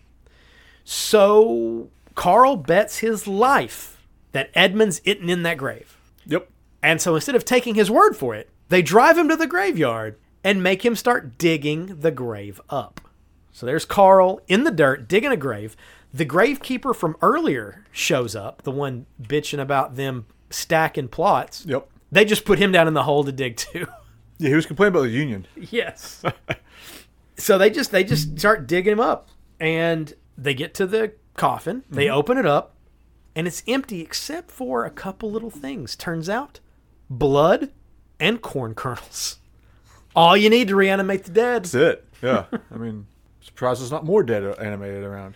So 0.84 1.90
Carl 2.14 2.56
bets 2.56 2.98
his 2.98 3.26
life 3.26 4.06
that 4.32 4.50
Edmonds 4.54 5.00
isn't 5.04 5.28
in 5.28 5.42
that 5.42 5.58
grave. 5.58 5.96
Yep. 6.26 6.48
And 6.82 7.00
so 7.00 7.14
instead 7.14 7.34
of 7.34 7.44
taking 7.44 7.74
his 7.74 7.90
word 7.90 8.16
for 8.16 8.34
it, 8.34 8.48
they 8.70 8.82
drive 8.82 9.18
him 9.18 9.28
to 9.28 9.36
the 9.36 9.46
graveyard 9.46 10.18
and 10.42 10.62
make 10.62 10.84
him 10.84 10.96
start 10.96 11.36
digging 11.36 12.00
the 12.00 12.10
grave 12.10 12.60
up. 12.70 13.00
So 13.52 13.66
there's 13.66 13.84
Carl 13.84 14.40
in 14.48 14.64
the 14.64 14.70
dirt 14.70 15.06
digging 15.06 15.32
a 15.32 15.36
grave. 15.36 15.76
The 16.12 16.26
gravekeeper 16.26 16.94
from 16.94 17.16
earlier 17.22 17.84
shows 17.92 18.34
up, 18.34 18.62
the 18.62 18.70
one 18.70 19.06
bitching 19.22 19.60
about 19.60 19.96
them 19.96 20.26
stacking 20.50 21.08
plots. 21.08 21.64
Yep. 21.66 21.88
They 22.10 22.24
just 22.24 22.44
put 22.44 22.58
him 22.58 22.72
down 22.72 22.88
in 22.88 22.94
the 22.94 23.04
hole 23.04 23.24
to 23.24 23.32
dig 23.32 23.56
too. 23.56 23.86
Yeah, 24.38 24.48
he 24.48 24.54
was 24.54 24.64
complaining 24.64 24.94
about 24.94 25.02
the 25.02 25.10
union. 25.10 25.46
yes. 25.54 26.22
so 27.36 27.58
they 27.58 27.68
just 27.68 27.92
they 27.92 28.02
just 28.02 28.38
start 28.38 28.66
digging 28.66 28.92
him 28.92 28.98
up 28.98 29.28
and 29.60 30.14
they 30.38 30.54
get 30.54 30.72
to 30.74 30.86
the 30.86 31.12
coffin, 31.34 31.84
they 31.90 32.06
mm-hmm. 32.06 32.16
open 32.16 32.38
it 32.38 32.46
up, 32.46 32.74
and 33.36 33.46
it's 33.46 33.62
empty 33.68 34.00
except 34.00 34.50
for 34.50 34.86
a 34.86 34.90
couple 34.90 35.30
little 35.30 35.50
things. 35.50 35.94
Turns 35.94 36.30
out 36.30 36.60
blood 37.10 37.70
and 38.18 38.40
corn 38.40 38.74
kernels. 38.74 39.40
All 40.16 40.36
you 40.36 40.50
need 40.50 40.68
to 40.68 40.76
reanimate 40.76 41.24
the 41.24 41.32
dead. 41.32 41.64
That's 41.64 41.74
it. 41.74 42.08
Yeah. 42.22 42.46
I 42.72 42.76
mean, 42.76 43.06
surprised 43.40 43.80
there's 43.80 43.92
not 43.92 44.04
more 44.04 44.22
dead 44.22 44.42
animated 44.58 45.04
around. 45.04 45.34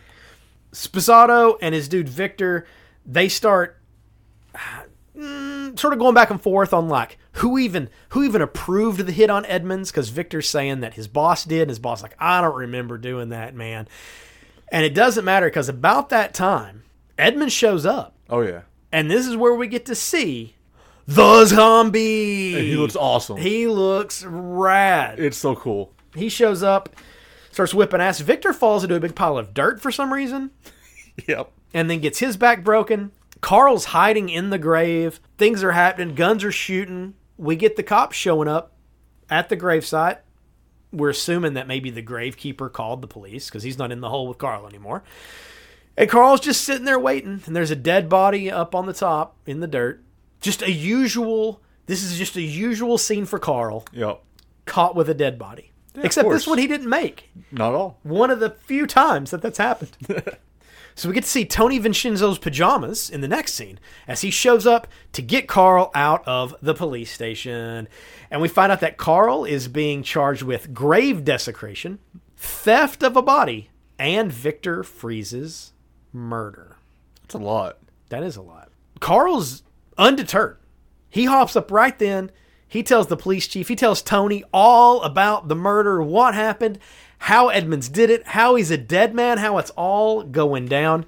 Spasato 0.74 1.56
and 1.62 1.74
his 1.74 1.88
dude 1.88 2.08
Victor, 2.08 2.66
they 3.06 3.28
start 3.28 3.80
mm, 5.16 5.78
sort 5.78 5.92
of 5.92 5.98
going 5.98 6.14
back 6.14 6.30
and 6.30 6.40
forth 6.40 6.72
on 6.72 6.88
like 6.88 7.18
who 7.38 7.58
even 7.58 7.88
who 8.10 8.22
even 8.22 8.42
approved 8.42 9.00
the 9.06 9.12
hit 9.12 9.30
on 9.30 9.44
Edmonds 9.46 9.90
because 9.90 10.08
Victor's 10.10 10.48
saying 10.48 10.80
that 10.80 10.94
his 10.94 11.08
boss 11.08 11.44
did, 11.44 11.62
and 11.62 11.70
his 11.70 11.78
boss 11.78 12.02
like 12.02 12.14
I 12.18 12.40
don't 12.40 12.54
remember 12.56 12.98
doing 12.98 13.30
that, 13.30 13.54
man. 13.54 13.88
And 14.70 14.84
it 14.84 14.94
doesn't 14.94 15.24
matter 15.24 15.46
because 15.46 15.68
about 15.68 16.08
that 16.10 16.34
time, 16.34 16.84
Edmonds 17.18 17.52
shows 17.52 17.86
up, 17.86 18.14
Oh 18.28 18.40
yeah. 18.40 18.62
and 18.92 19.10
this 19.10 19.26
is 19.26 19.36
where 19.36 19.54
we 19.54 19.66
get 19.68 19.86
to 19.86 19.94
see 19.94 20.54
the 21.06 21.44
zombie. 21.46 22.54
And 22.54 22.64
he 22.64 22.76
looks 22.76 22.96
awesome. 22.96 23.36
He 23.36 23.66
looks 23.68 24.24
rad. 24.24 25.20
it's 25.20 25.36
so 25.36 25.54
cool. 25.54 25.92
He 26.14 26.28
shows 26.28 26.62
up, 26.62 26.88
starts 27.54 27.72
whipping 27.72 28.00
ass. 28.00 28.20
Victor 28.20 28.52
falls 28.52 28.82
into 28.82 28.96
a 28.96 29.00
big 29.00 29.14
pile 29.14 29.38
of 29.38 29.54
dirt 29.54 29.80
for 29.80 29.90
some 29.92 30.12
reason 30.12 30.50
Yep. 31.28 31.50
and 31.72 31.88
then 31.88 32.00
gets 32.00 32.18
his 32.18 32.36
back 32.36 32.64
broken. 32.64 33.12
Carl's 33.40 33.86
hiding 33.86 34.28
in 34.28 34.50
the 34.50 34.58
grave. 34.58 35.20
Things 35.38 35.62
are 35.62 35.72
happening. 35.72 36.14
Guns 36.14 36.42
are 36.44 36.52
shooting. 36.52 37.14
We 37.38 37.56
get 37.56 37.76
the 37.76 37.82
cops 37.82 38.16
showing 38.16 38.48
up 38.48 38.72
at 39.30 39.48
the 39.48 39.56
gravesite. 39.56 40.18
We're 40.92 41.10
assuming 41.10 41.54
that 41.54 41.66
maybe 41.68 41.90
the 41.90 42.02
gravekeeper 42.02 42.72
called 42.72 43.02
the 43.02 43.06
police 43.08 43.48
because 43.48 43.62
he's 43.62 43.78
not 43.78 43.92
in 43.92 44.00
the 44.00 44.08
hole 44.08 44.26
with 44.28 44.38
Carl 44.38 44.66
anymore. 44.66 45.02
And 45.96 46.08
Carl's 46.10 46.40
just 46.40 46.62
sitting 46.64 46.84
there 46.84 46.98
waiting, 46.98 47.42
and 47.46 47.54
there's 47.54 47.70
a 47.70 47.76
dead 47.76 48.08
body 48.08 48.50
up 48.50 48.74
on 48.74 48.86
the 48.86 48.92
top 48.92 49.36
in 49.46 49.60
the 49.60 49.66
dirt. 49.68 50.02
Just 50.40 50.62
a 50.62 50.70
usual. 50.72 51.60
This 51.86 52.02
is 52.02 52.16
just 52.18 52.34
a 52.36 52.42
usual 52.42 52.96
scene 52.98 53.26
for 53.26 53.38
Carl, 53.38 53.84
Yep. 53.92 54.20
caught 54.66 54.96
with 54.96 55.08
a 55.10 55.14
dead 55.14 55.38
body. 55.38 55.70
Of 55.96 56.04
Except 56.04 56.28
this 56.28 56.46
one 56.46 56.58
he 56.58 56.66
didn't 56.66 56.88
make 56.88 57.30
Not 57.52 57.70
at 57.70 57.74
all. 57.74 57.98
one 58.02 58.30
of 58.30 58.40
the 58.40 58.50
few 58.50 58.86
times 58.86 59.30
that 59.30 59.42
that's 59.42 59.58
happened. 59.58 59.96
so 60.94 61.08
we 61.08 61.14
get 61.14 61.24
to 61.24 61.30
see 61.30 61.44
Tony 61.44 61.78
Vincenzo's 61.78 62.38
pajamas 62.38 63.10
in 63.10 63.20
the 63.20 63.28
next 63.28 63.54
scene 63.54 63.78
as 64.08 64.20
he 64.22 64.30
shows 64.30 64.66
up 64.66 64.86
to 65.12 65.22
get 65.22 65.48
Carl 65.48 65.90
out 65.94 66.26
of 66.26 66.54
the 66.60 66.74
police 66.74 67.10
station. 67.12 67.88
And 68.30 68.40
we 68.40 68.48
find 68.48 68.72
out 68.72 68.80
that 68.80 68.96
Carl 68.96 69.44
is 69.44 69.68
being 69.68 70.02
charged 70.02 70.42
with 70.42 70.74
grave 70.74 71.24
desecration, 71.24 71.98
theft 72.36 73.02
of 73.02 73.16
a 73.16 73.22
body, 73.22 73.70
and 73.98 74.32
Victor 74.32 74.82
Freeze's 74.82 75.72
murder. 76.12 76.76
That's 77.22 77.34
a 77.34 77.38
lot. 77.38 77.78
That 78.08 78.22
is 78.22 78.36
a 78.36 78.42
lot. 78.42 78.70
Carl's 79.00 79.62
undeterred. 79.96 80.58
He 81.08 81.26
hops 81.26 81.54
up 81.56 81.70
right 81.70 81.96
then. 81.98 82.30
He 82.74 82.82
tells 82.82 83.06
the 83.06 83.16
police 83.16 83.46
chief, 83.46 83.68
he 83.68 83.76
tells 83.76 84.02
Tony 84.02 84.42
all 84.52 85.00
about 85.02 85.46
the 85.46 85.54
murder, 85.54 86.02
what 86.02 86.34
happened, 86.34 86.80
how 87.18 87.48
Edmonds 87.48 87.88
did 87.88 88.10
it, 88.10 88.26
how 88.26 88.56
he's 88.56 88.72
a 88.72 88.76
dead 88.76 89.14
man, 89.14 89.38
how 89.38 89.58
it's 89.58 89.70
all 89.76 90.24
going 90.24 90.66
down. 90.66 91.06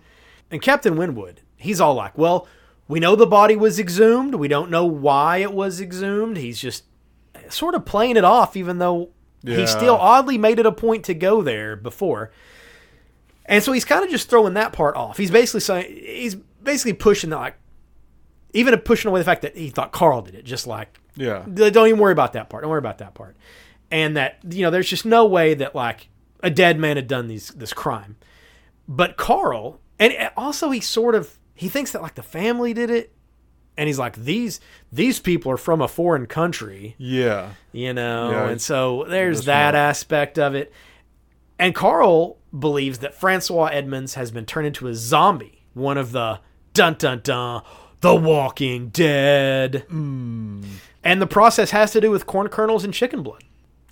And 0.49 0.63
Captain 0.63 0.97
Winwood, 0.97 1.41
he's 1.57 1.81
all 1.81 1.95
like, 1.95 2.17
well, 2.17 2.47
we 2.87 3.01
know 3.01 3.17
the 3.17 3.27
body 3.27 3.57
was 3.57 3.81
exhumed. 3.81 4.37
We 4.37 4.47
don't 4.47 4.71
know 4.71 4.87
why 4.87 5.39
it 5.39 5.53
was 5.53 5.81
exhumed. 5.81 6.37
He's 6.37 6.61
just 6.61 6.85
sort 7.49 7.75
of 7.75 7.85
playing 7.85 8.17
it 8.17 8.23
off, 8.23 8.57
even 8.57 8.79
though 8.79 9.09
he 9.45 9.67
still 9.67 9.97
oddly 9.97 10.39
made 10.39 10.61
it 10.61 10.67
a 10.67 10.73
point 10.73 11.05
to 11.07 11.15
go 11.15 11.43
there 11.43 11.75
before. 11.75 12.31
And 13.45 13.65
so 13.65 13.73
he's 13.73 13.85
kind 13.85 14.05
of 14.05 14.11
just 14.13 14.31
throwing 14.31 14.55
that 14.55 14.73
part 14.73 14.95
off. 14.95 15.17
He's 15.17 15.33
basically 15.33 15.63
saying 15.63 15.97
he's 15.97 16.37
basically 16.37 16.93
pushing 16.93 17.31
that 17.31 17.39
like 17.39 17.59
even 18.53 18.77
pushing 18.81 19.09
away 19.09 19.21
the 19.21 19.25
fact 19.25 19.43
that 19.43 19.57
he 19.57 19.69
thought 19.71 19.93
Carl 19.93 20.23
did 20.23 20.35
it, 20.35 20.45
just 20.45 20.67
like 20.67 20.99
Yeah. 21.17 21.45
don't 21.53 21.89
even 21.89 21.99
worry 22.01 22.13
about 22.13 22.33
that 22.35 22.49
part. 22.49 22.63
Don't 22.63 22.71
worry 22.71 22.79
about 22.79 22.99
that 22.99 23.15
part. 23.15 23.37
And 23.91 24.17
that 24.17 24.39
you 24.51 24.63
know, 24.63 24.71
there's 24.71 24.89
just 24.89 25.05
no 25.07 25.27
way 25.27 25.55
that 25.55 25.75
like 25.75 26.09
a 26.43 26.51
dead 26.51 26.79
man 26.79 26.97
had 26.97 27.07
done 27.09 27.29
these 27.29 27.49
this 27.51 27.73
crime. 27.73 28.17
But 28.89 29.17
Carl, 29.17 29.81
and 29.99 30.13
also 30.37 30.71
he 30.71 30.81
sort 30.81 31.15
of 31.15 31.39
he 31.55 31.69
thinks 31.69 31.93
that 31.93 32.03
like 32.03 32.15
the 32.15 32.23
family 32.23 32.73
did 32.75 32.91
it, 32.91 33.13
and 33.77 33.87
he's 33.89 33.99
like 33.99 34.17
these 34.17 34.61
these 34.93 35.21
people 35.21 35.51
are 35.53 35.57
from 35.57 35.81
a 35.81 35.89
foreign 35.89 36.27
country, 36.27 36.95
Yeah. 36.99 37.51
you 37.73 37.93
know, 37.93 38.31
Yeah, 38.31 38.49
and 38.49 38.61
so 38.61 39.05
there's 39.09 39.45
that 39.47 39.75
right. 39.75 39.79
aspect 39.79 40.39
of 40.39 40.55
it. 40.55 40.73
And 41.59 41.75
Carl 41.75 42.37
believes 42.59 42.99
that 42.99 43.15
Francois 43.15 43.67
Edmonds 43.73 44.15
has 44.15 44.31
been 44.31 44.45
turned 44.47 44.67
into 44.67 44.89
a 44.89 44.95
zombie, 44.95 45.65
one 45.75 45.97
of 45.99 46.13
the 46.13 46.41
dun 46.75 46.95
dun 46.99 47.21
dun, 47.23 47.63
the 48.01 48.15
Walking 48.15 48.89
Dead. 48.89 49.85
Hmm. 49.89 50.63
And 51.03 51.23
the 51.23 51.27
process 51.27 51.71
has 51.71 51.93
to 51.93 52.01
do 52.01 52.11
with 52.11 52.27
corn 52.27 52.49
kernels 52.49 52.85
and 52.85 52.93
chicken 52.93 53.23
blood. 53.23 53.45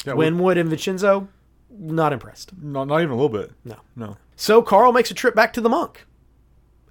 Yeah. 0.04 0.14
Winwood 0.14 0.58
and 0.58 0.68
Vincenzo, 0.68 1.28
not 1.70 2.12
impressed. 2.12 2.52
not, 2.60 2.88
not 2.88 2.98
even 2.98 3.12
a 3.12 3.14
little 3.14 3.28
bit. 3.28 3.52
No. 3.64 3.76
No. 3.96 4.16
So 4.36 4.62
Carl 4.62 4.92
makes 4.92 5.10
a 5.10 5.14
trip 5.14 5.34
back 5.34 5.52
to 5.54 5.60
the 5.60 5.68
monk. 5.68 6.06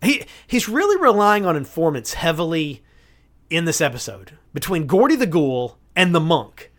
He 0.02 0.26
he's 0.48 0.68
really 0.68 1.00
relying 1.02 1.46
on 1.46 1.56
informants 1.56 2.16
heavily 2.16 2.84
in 3.50 3.66
this 3.66 3.80
episode 3.80 4.38
between 4.54 4.88
Gordy 4.88 5.16
the 5.16 5.28
Ghoul 5.28 5.78
and 5.96 6.14
the 6.14 6.20
monk. 6.20 6.72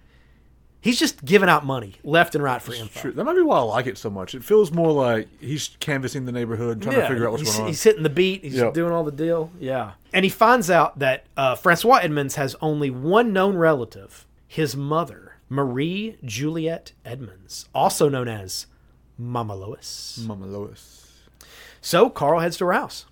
He's 0.84 0.98
just 0.98 1.24
giving 1.24 1.48
out 1.48 1.64
money 1.64 1.94
left 2.04 2.34
and 2.34 2.44
right 2.44 2.60
for 2.60 2.74
info. 2.74 3.10
That 3.12 3.24
might 3.24 3.34
be 3.36 3.40
why 3.40 3.56
I 3.56 3.62
like 3.62 3.86
it 3.86 3.96
so 3.96 4.10
much. 4.10 4.34
It 4.34 4.44
feels 4.44 4.70
more 4.70 4.92
like 4.92 5.28
he's 5.40 5.70
canvassing 5.80 6.26
the 6.26 6.32
neighborhood, 6.32 6.82
trying 6.82 6.96
to 6.96 7.08
figure 7.08 7.24
out 7.26 7.32
what's 7.32 7.44
going 7.44 7.62
on. 7.62 7.66
he's 7.68 7.82
hitting 7.82 8.02
the 8.02 8.10
beat. 8.10 8.44
He's 8.44 8.56
Yep. 8.56 8.74
doing 8.74 8.92
all 8.92 9.02
the 9.02 9.10
deal. 9.10 9.50
Yeah, 9.58 9.92
and 10.12 10.24
he 10.26 10.28
finds 10.28 10.68
out 10.68 10.98
that 10.98 11.24
uh, 11.38 11.54
Francois 11.54 12.00
Edmonds 12.02 12.34
has 12.34 12.54
only 12.60 12.90
one 12.90 13.32
known 13.32 13.56
relative, 13.56 14.26
his 14.46 14.76
mother, 14.76 15.36
Marie 15.48 16.18
Juliet 16.22 16.92
Edmonds, 17.02 17.66
also 17.74 18.10
known 18.10 18.28
as 18.28 18.66
Mama 19.16 19.56
Lois. 19.56 20.22
Mama 20.26 20.44
Lois. 20.44 21.00
So 21.80 22.10
Carl 22.10 22.40
heads 22.40 22.58
to 22.58 22.66
her 22.66 22.72
house. 22.74 23.06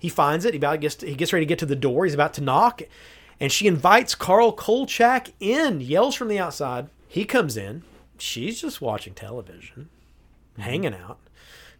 He 0.00 0.08
finds 0.08 0.44
it. 0.44 0.54
He 0.54 0.58
about 0.58 0.80
gets 0.80 1.00
he 1.00 1.14
gets 1.14 1.32
ready 1.32 1.46
to 1.46 1.48
get 1.48 1.60
to 1.60 1.66
the 1.66 1.76
door. 1.76 2.04
He's 2.04 2.14
about 2.14 2.34
to 2.34 2.40
knock, 2.40 2.82
and 3.38 3.52
she 3.52 3.68
invites 3.68 4.16
Carl 4.16 4.50
Kolchak 4.52 5.28
in. 5.38 5.80
Yells 5.80 6.16
from 6.16 6.26
the 6.26 6.40
outside. 6.40 6.88
He 7.12 7.24
comes 7.24 7.56
in. 7.56 7.82
She's 8.16 8.60
just 8.60 8.80
watching 8.80 9.12
television, 9.12 9.90
hanging 10.58 10.94
out. 10.94 11.18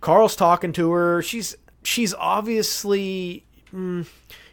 Carl's 0.00 0.36
talking 0.36 0.72
to 0.74 0.90
her. 0.92 1.22
She's 1.22 1.56
she's 1.82 2.12
obviously 2.14 3.46
mm, 3.72 4.06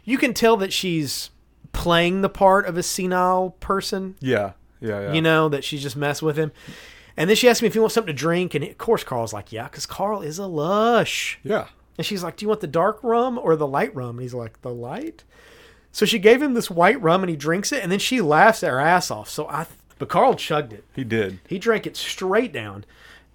you 0.04 0.16
can 0.16 0.32
tell 0.32 0.56
that 0.56 0.72
she's 0.72 1.30
playing 1.72 2.22
the 2.22 2.28
part 2.28 2.66
of 2.66 2.78
a 2.78 2.82
senile 2.82 3.50
person. 3.60 4.16
Yeah. 4.20 4.52
Yeah. 4.80 5.00
Yeah. 5.00 5.12
You 5.12 5.20
know 5.20 5.48
that 5.50 5.64
she's 5.64 5.82
just 5.82 5.96
messing 5.96 6.24
with 6.24 6.36
him. 6.36 6.52
And 7.16 7.28
then 7.28 7.36
she 7.36 7.48
asks 7.48 7.60
me 7.60 7.68
if 7.68 7.74
he 7.74 7.80
wants 7.80 7.94
something 7.94 8.14
to 8.14 8.18
drink, 8.18 8.54
and 8.54 8.64
of 8.64 8.78
course 8.78 9.04
Carl's 9.04 9.34
like, 9.34 9.52
"Yeah," 9.52 9.64
because 9.64 9.84
Carl 9.84 10.22
is 10.22 10.38
a 10.38 10.46
lush. 10.46 11.38
Yeah. 11.42 11.66
And 11.98 12.06
she's 12.06 12.22
like, 12.22 12.36
Do 12.36 12.44
you 12.46 12.48
want 12.48 12.62
the 12.62 12.66
dark 12.66 13.00
rum 13.02 13.38
or 13.38 13.56
the 13.56 13.66
light 13.66 13.94
rum? 13.94 14.16
And 14.16 14.22
he's 14.22 14.32
like, 14.32 14.62
The 14.62 14.72
light? 14.72 15.24
So 15.92 16.06
she 16.06 16.18
gave 16.18 16.40
him 16.40 16.54
this 16.54 16.70
white 16.70 16.98
rum 17.02 17.22
and 17.22 17.28
he 17.28 17.36
drinks 17.36 17.72
it 17.72 17.82
and 17.82 17.92
then 17.92 17.98
she 17.98 18.22
laughs 18.22 18.62
her 18.62 18.80
ass 18.80 19.10
off. 19.10 19.28
So 19.28 19.46
I, 19.48 19.66
but 20.00 20.08
Carl 20.08 20.34
chugged 20.34 20.72
it. 20.72 20.84
He 20.96 21.04
did. 21.04 21.38
He 21.46 21.60
drank 21.60 21.86
it 21.86 21.96
straight 21.96 22.52
down. 22.52 22.84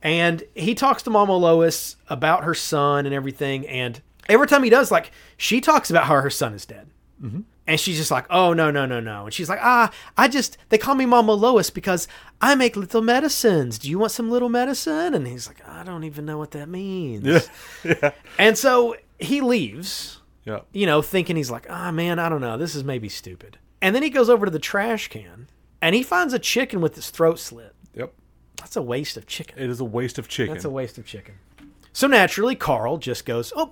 And 0.01 0.43
he 0.53 0.75
talks 0.75 1.01
to 1.03 1.09
Mama 1.09 1.35
Lois 1.37 1.95
about 2.09 2.43
her 2.43 2.53
son 2.53 3.05
and 3.05 3.15
everything. 3.15 3.65
And 3.67 4.01
every 4.27 4.45
time 4.47 4.61
he 4.63 4.69
does, 4.69 4.91
like, 4.91 5.11
she 5.37 5.61
talks 5.61 5.89
about 5.89 6.03
how 6.03 6.19
her 6.19 6.29
son 6.29 6.53
is 6.53 6.65
dead. 6.65 6.87
And 7.67 7.79
she's 7.79 7.97
just 7.97 8.11
like, 8.11 8.25
oh, 8.29 8.53
no, 8.53 8.69
no, 8.69 8.85
no, 8.85 8.99
no. 8.99 9.25
And 9.25 9.33
she's 9.33 9.49
like, 9.49 9.57
ah, 9.63 9.91
I 10.15 10.27
just, 10.27 10.59
they 10.69 10.77
call 10.77 10.93
me 10.93 11.07
Mama 11.07 11.33
Lois 11.33 11.71
because 11.71 12.07
I 12.39 12.53
make 12.53 12.75
little 12.75 13.01
medicines. 13.01 13.79
Do 13.79 13.89
you 13.89 13.97
want 13.97 14.11
some 14.11 14.29
little 14.29 14.49
medicine? 14.49 15.15
And 15.15 15.25
he's 15.25 15.47
like, 15.47 15.67
I 15.67 15.83
don't 15.83 16.03
even 16.03 16.25
know 16.25 16.37
what 16.37 16.51
that 16.51 16.69
means. 16.69 17.25
Yeah. 17.25 17.39
yeah. 18.01 18.11
And 18.37 18.55
so 18.57 18.95
he 19.17 19.41
leaves, 19.41 20.19
Yeah. 20.43 20.59
you 20.71 20.85
know, 20.85 21.01
thinking 21.01 21.35
he's 21.35 21.49
like, 21.49 21.65
ah, 21.69 21.91
man, 21.91 22.19
I 22.19 22.29
don't 22.29 22.41
know. 22.41 22.57
This 22.57 22.75
is 22.75 22.83
maybe 22.83 23.09
stupid. 23.09 23.57
And 23.81 23.95
then 23.95 24.03
he 24.03 24.11
goes 24.11 24.29
over 24.29 24.45
to 24.45 24.51
the 24.51 24.59
trash 24.59 25.07
can 25.07 25.47
and 25.85 25.93
he 25.93 26.01
finds 26.01 26.33
a 26.33 26.39
chicken 26.39 26.81
with 26.81 26.97
its 26.97 27.11
throat 27.11 27.37
slit. 27.37 27.75
Yep. 27.93 28.11
That's 28.57 28.75
a 28.75 28.81
waste 28.81 29.17
of 29.17 29.27
chicken. 29.27 29.59
It 29.59 29.69
is 29.69 29.79
a 29.79 29.85
waste 29.85 30.17
of 30.17 30.27
chicken. 30.27 30.55
That's 30.55 30.65
a 30.65 30.69
waste 30.69 30.97
of 30.97 31.05
chicken. 31.05 31.35
So 31.93 32.07
naturally, 32.07 32.55
Carl 32.55 32.97
just 32.97 33.23
goes, 33.23 33.53
"Oh, 33.55 33.71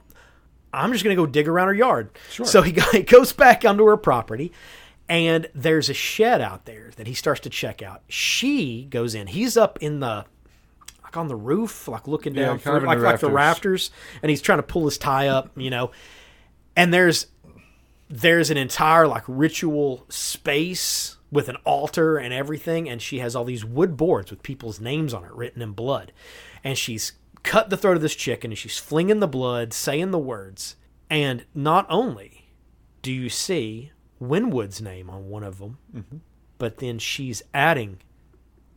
I'm 0.72 0.92
just 0.92 1.04
going 1.04 1.18
to 1.18 1.20
go 1.22 1.26
dig 1.26 1.48
around 1.48 1.70
her 1.70 1.74
yard." 1.74 2.12
Sure. 2.30 2.46
So 2.46 2.62
he, 2.62 2.72
go- 2.72 2.84
he 2.92 3.02
goes 3.02 3.34
back 3.34 3.66
onto 3.66 3.84
her 3.86 3.98
property, 3.98 4.52
and 5.10 5.50
there's 5.56 5.90
a 5.90 5.96
shed 5.96 6.40
out 6.40 6.66
there 6.66 6.92
that 6.98 7.08
he 7.08 7.16
starts 7.16 7.40
to 7.42 7.50
check 7.50 7.82
out. 7.82 8.04
She 8.08 8.86
goes 8.92 9.16
in. 9.16 9.26
He's 9.26 9.58
up 9.58 9.80
in 9.82 10.00
the 10.00 10.26
like 11.04 11.18
on 11.18 11.30
the 11.30 11.36
roof, 11.36 11.88
like 11.88 12.08
looking 12.08 12.34
down 12.34 12.58
of 12.58 12.62
through, 12.62 12.82
like 12.82 13.00
the 13.00 13.04
like 13.06 13.20
the 13.22 13.32
rafters, 13.32 13.90
and 14.22 14.30
he's 14.30 14.42
trying 14.44 14.60
to 14.60 14.64
pull 14.64 14.86
his 14.86 15.00
tie 15.00 15.30
up, 15.30 15.50
you 15.58 15.72
know. 15.72 15.90
And 16.76 16.94
there's 16.94 17.26
there's 18.08 18.52
an 18.52 18.58
entire 18.58 19.08
like 19.08 19.24
ritual 19.28 20.06
space 20.10 21.18
with 21.34 21.50
an 21.50 21.58
altar 21.66 22.18
and 22.18 22.34
everything 22.34 22.88
and 22.88 23.02
she 23.02 23.20
has 23.20 23.36
all 23.36 23.44
these 23.44 23.66
wood 23.66 23.98
boards 23.98 24.30
with 24.30 24.44
people's 24.44 24.80
names 24.80 25.14
on 25.14 25.26
it 25.26 25.34
written 25.34 25.62
in 25.62 25.72
blood. 25.72 26.12
And 26.64 26.78
she's 26.78 27.14
cut 27.42 27.70
the 27.70 27.78
throat 27.78 27.98
of 27.98 28.02
this 28.02 28.16
chicken 28.16 28.52
and 28.52 28.58
she's 28.58 28.78
flinging 28.78 29.20
the 29.20 29.28
blood 29.28 29.74
saying 29.74 30.12
the 30.12 30.20
words. 30.20 30.76
And 31.10 31.46
not 31.54 31.86
only 31.90 32.50
do 33.02 33.12
you 33.12 33.30
see 33.30 33.92
winwood's 34.20 34.82
name 34.82 35.10
on 35.10 35.28
one 35.30 35.44
of 35.44 35.58
them 35.58 35.78
mm-hmm. 35.94 36.18
but 36.58 36.78
then 36.78 36.98
she's 36.98 37.44
adding 37.54 38.00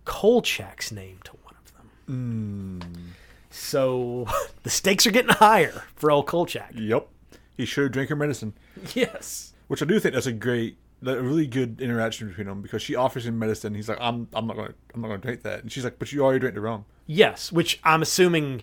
kolchak's 0.05 0.90
name 0.90 1.19
to 1.25 1.33
one 1.42 1.55
of 1.62 1.73
them. 1.75 2.81
Mm. 2.81 3.12
So 3.51 4.27
the 4.62 4.71
stakes 4.71 5.07
are 5.07 5.11
getting 5.11 5.35
higher 5.35 5.85
for 5.95 6.11
old 6.11 6.27
kolchak. 6.27 6.73
Yep. 6.75 7.09
He 7.57 7.64
should 7.64 7.92
drink 7.92 8.11
her 8.11 8.16
medicine, 8.16 8.55
yes. 8.95 9.53
Which 9.69 9.83
I 9.83 9.87
do 9.87 9.99
think 9.99 10.14
that's 10.14 10.27
a 10.27 10.33
great, 10.33 10.77
a 11.04 11.22
really 11.22 11.46
good 11.46 11.80
interaction 11.80 12.28
between 12.28 12.46
them 12.46 12.62
because 12.62 12.82
she 12.82 12.94
offers 12.94 13.26
him 13.26 13.38
medicine. 13.38 13.74
He's 13.74 13.88
like, 13.88 13.98
I'm, 14.00 14.28
I'm 14.32 14.46
not 14.46 14.56
going, 14.56 14.68
to 14.68 14.74
I'm 14.94 15.00
not 15.00 15.09
going 15.09 15.20
to 15.20 15.26
drink 15.26 15.42
that, 15.42 15.62
and 15.62 15.70
she's 15.70 15.85
like, 15.85 15.98
but 15.98 16.12
you 16.12 16.22
already 16.24 16.40
drank 16.40 16.54
the 16.54 16.61
rum. 16.61 16.85
Yes, 17.06 17.52
which 17.52 17.80
I'm 17.85 18.02
assuming 18.02 18.62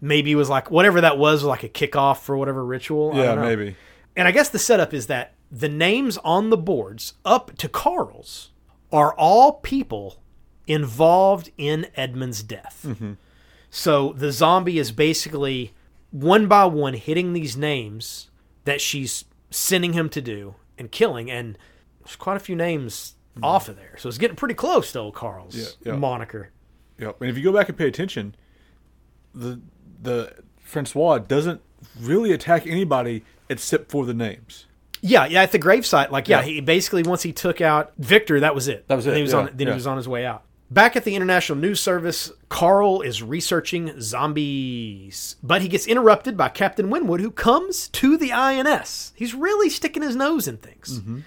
maybe 0.00 0.34
was 0.34 0.48
like 0.48 0.70
whatever 0.70 1.00
that 1.00 1.18
was, 1.18 1.44
like 1.44 1.62
a 1.62 1.68
kickoff 1.68 2.18
for 2.18 2.36
whatever 2.36 2.64
ritual. 2.64 3.12
Yeah, 3.14 3.34
maybe. 3.36 3.76
And 4.16 4.28
I 4.28 4.30
guess 4.30 4.48
the 4.48 4.58
setup 4.58 4.92
is 4.92 5.06
that 5.06 5.34
the 5.50 5.68
names 5.68 6.18
on 6.18 6.50
the 6.50 6.56
boards 6.56 7.14
up 7.24 7.56
to 7.58 7.68
Carl's 7.68 8.50
are 8.90 9.14
all 9.14 9.54
people 9.54 10.22
involved 10.66 11.50
in 11.56 11.86
Edmonds' 11.96 12.42
death. 12.42 12.84
Mm-hmm. 12.86 13.12
So 13.70 14.12
the 14.12 14.32
zombie 14.32 14.78
is 14.78 14.92
basically 14.92 15.72
one 16.10 16.46
by 16.46 16.66
one 16.66 16.94
hitting 16.94 17.32
these 17.32 17.56
names 17.56 18.30
that 18.64 18.80
she's 18.80 19.24
sending 19.50 19.94
him 19.94 20.08
to 20.10 20.20
do 20.20 20.56
and 20.78 20.90
killing, 20.90 21.30
and 21.30 21.58
there's 22.04 22.16
quite 22.16 22.36
a 22.36 22.40
few 22.40 22.56
names 22.56 23.14
mm. 23.38 23.44
off 23.44 23.68
of 23.68 23.76
there. 23.76 23.96
So 23.98 24.08
it's 24.08 24.18
getting 24.18 24.36
pretty 24.36 24.54
close 24.54 24.92
to 24.92 25.00
old 25.00 25.14
Carl's 25.14 25.54
Yeah, 25.54 25.92
yeah. 25.92 25.98
moniker. 25.98 26.50
Yep. 26.98 27.20
And 27.20 27.30
if 27.30 27.36
you 27.36 27.44
go 27.44 27.52
back 27.52 27.68
and 27.68 27.76
pay 27.76 27.88
attention, 27.88 28.34
the 29.34 29.60
the 30.00 30.34
Francois 30.60 31.18
doesn't 31.18 31.60
really 32.00 32.32
attack 32.32 32.66
anybody 32.66 33.24
except 33.48 33.90
for 33.90 34.04
the 34.04 34.14
names. 34.14 34.66
Yeah, 35.00 35.26
yeah, 35.26 35.42
at 35.42 35.52
the 35.52 35.58
gravesite, 35.58 36.10
like 36.10 36.28
yeah, 36.28 36.38
Yeah. 36.38 36.44
he 36.44 36.60
basically 36.60 37.02
once 37.02 37.22
he 37.22 37.32
took 37.32 37.60
out 37.60 37.92
Victor, 37.98 38.40
that 38.40 38.54
was 38.54 38.68
it. 38.68 38.86
That 38.88 38.94
was 38.94 39.04
Then 39.04 39.14
it, 39.14 39.16
He 39.16 39.22
was 39.22 39.32
yeah, 39.32 39.38
on. 39.38 39.50
Then 39.54 39.66
yeah. 39.66 39.72
he 39.72 39.76
was 39.76 39.86
on 39.86 39.96
his 39.96 40.08
way 40.08 40.24
out. 40.24 40.44
Back 40.72 40.96
at 40.96 41.04
the 41.04 41.14
International 41.14 41.58
News 41.58 41.80
Service, 41.80 42.32
Carl 42.48 43.02
is 43.02 43.22
researching 43.22 44.00
zombies, 44.00 45.36
but 45.42 45.60
he 45.60 45.68
gets 45.68 45.86
interrupted 45.86 46.34
by 46.36 46.48
Captain 46.48 46.88
Winwood, 46.88 47.20
who 47.20 47.30
comes 47.30 47.88
to 47.88 48.16
the 48.16 48.32
INS. 48.32 49.12
He's 49.14 49.34
really 49.34 49.68
sticking 49.68 50.02
his 50.02 50.16
nose 50.16 50.48
in 50.48 50.56
things, 50.56 51.00
Mm-hmm. 51.00 51.18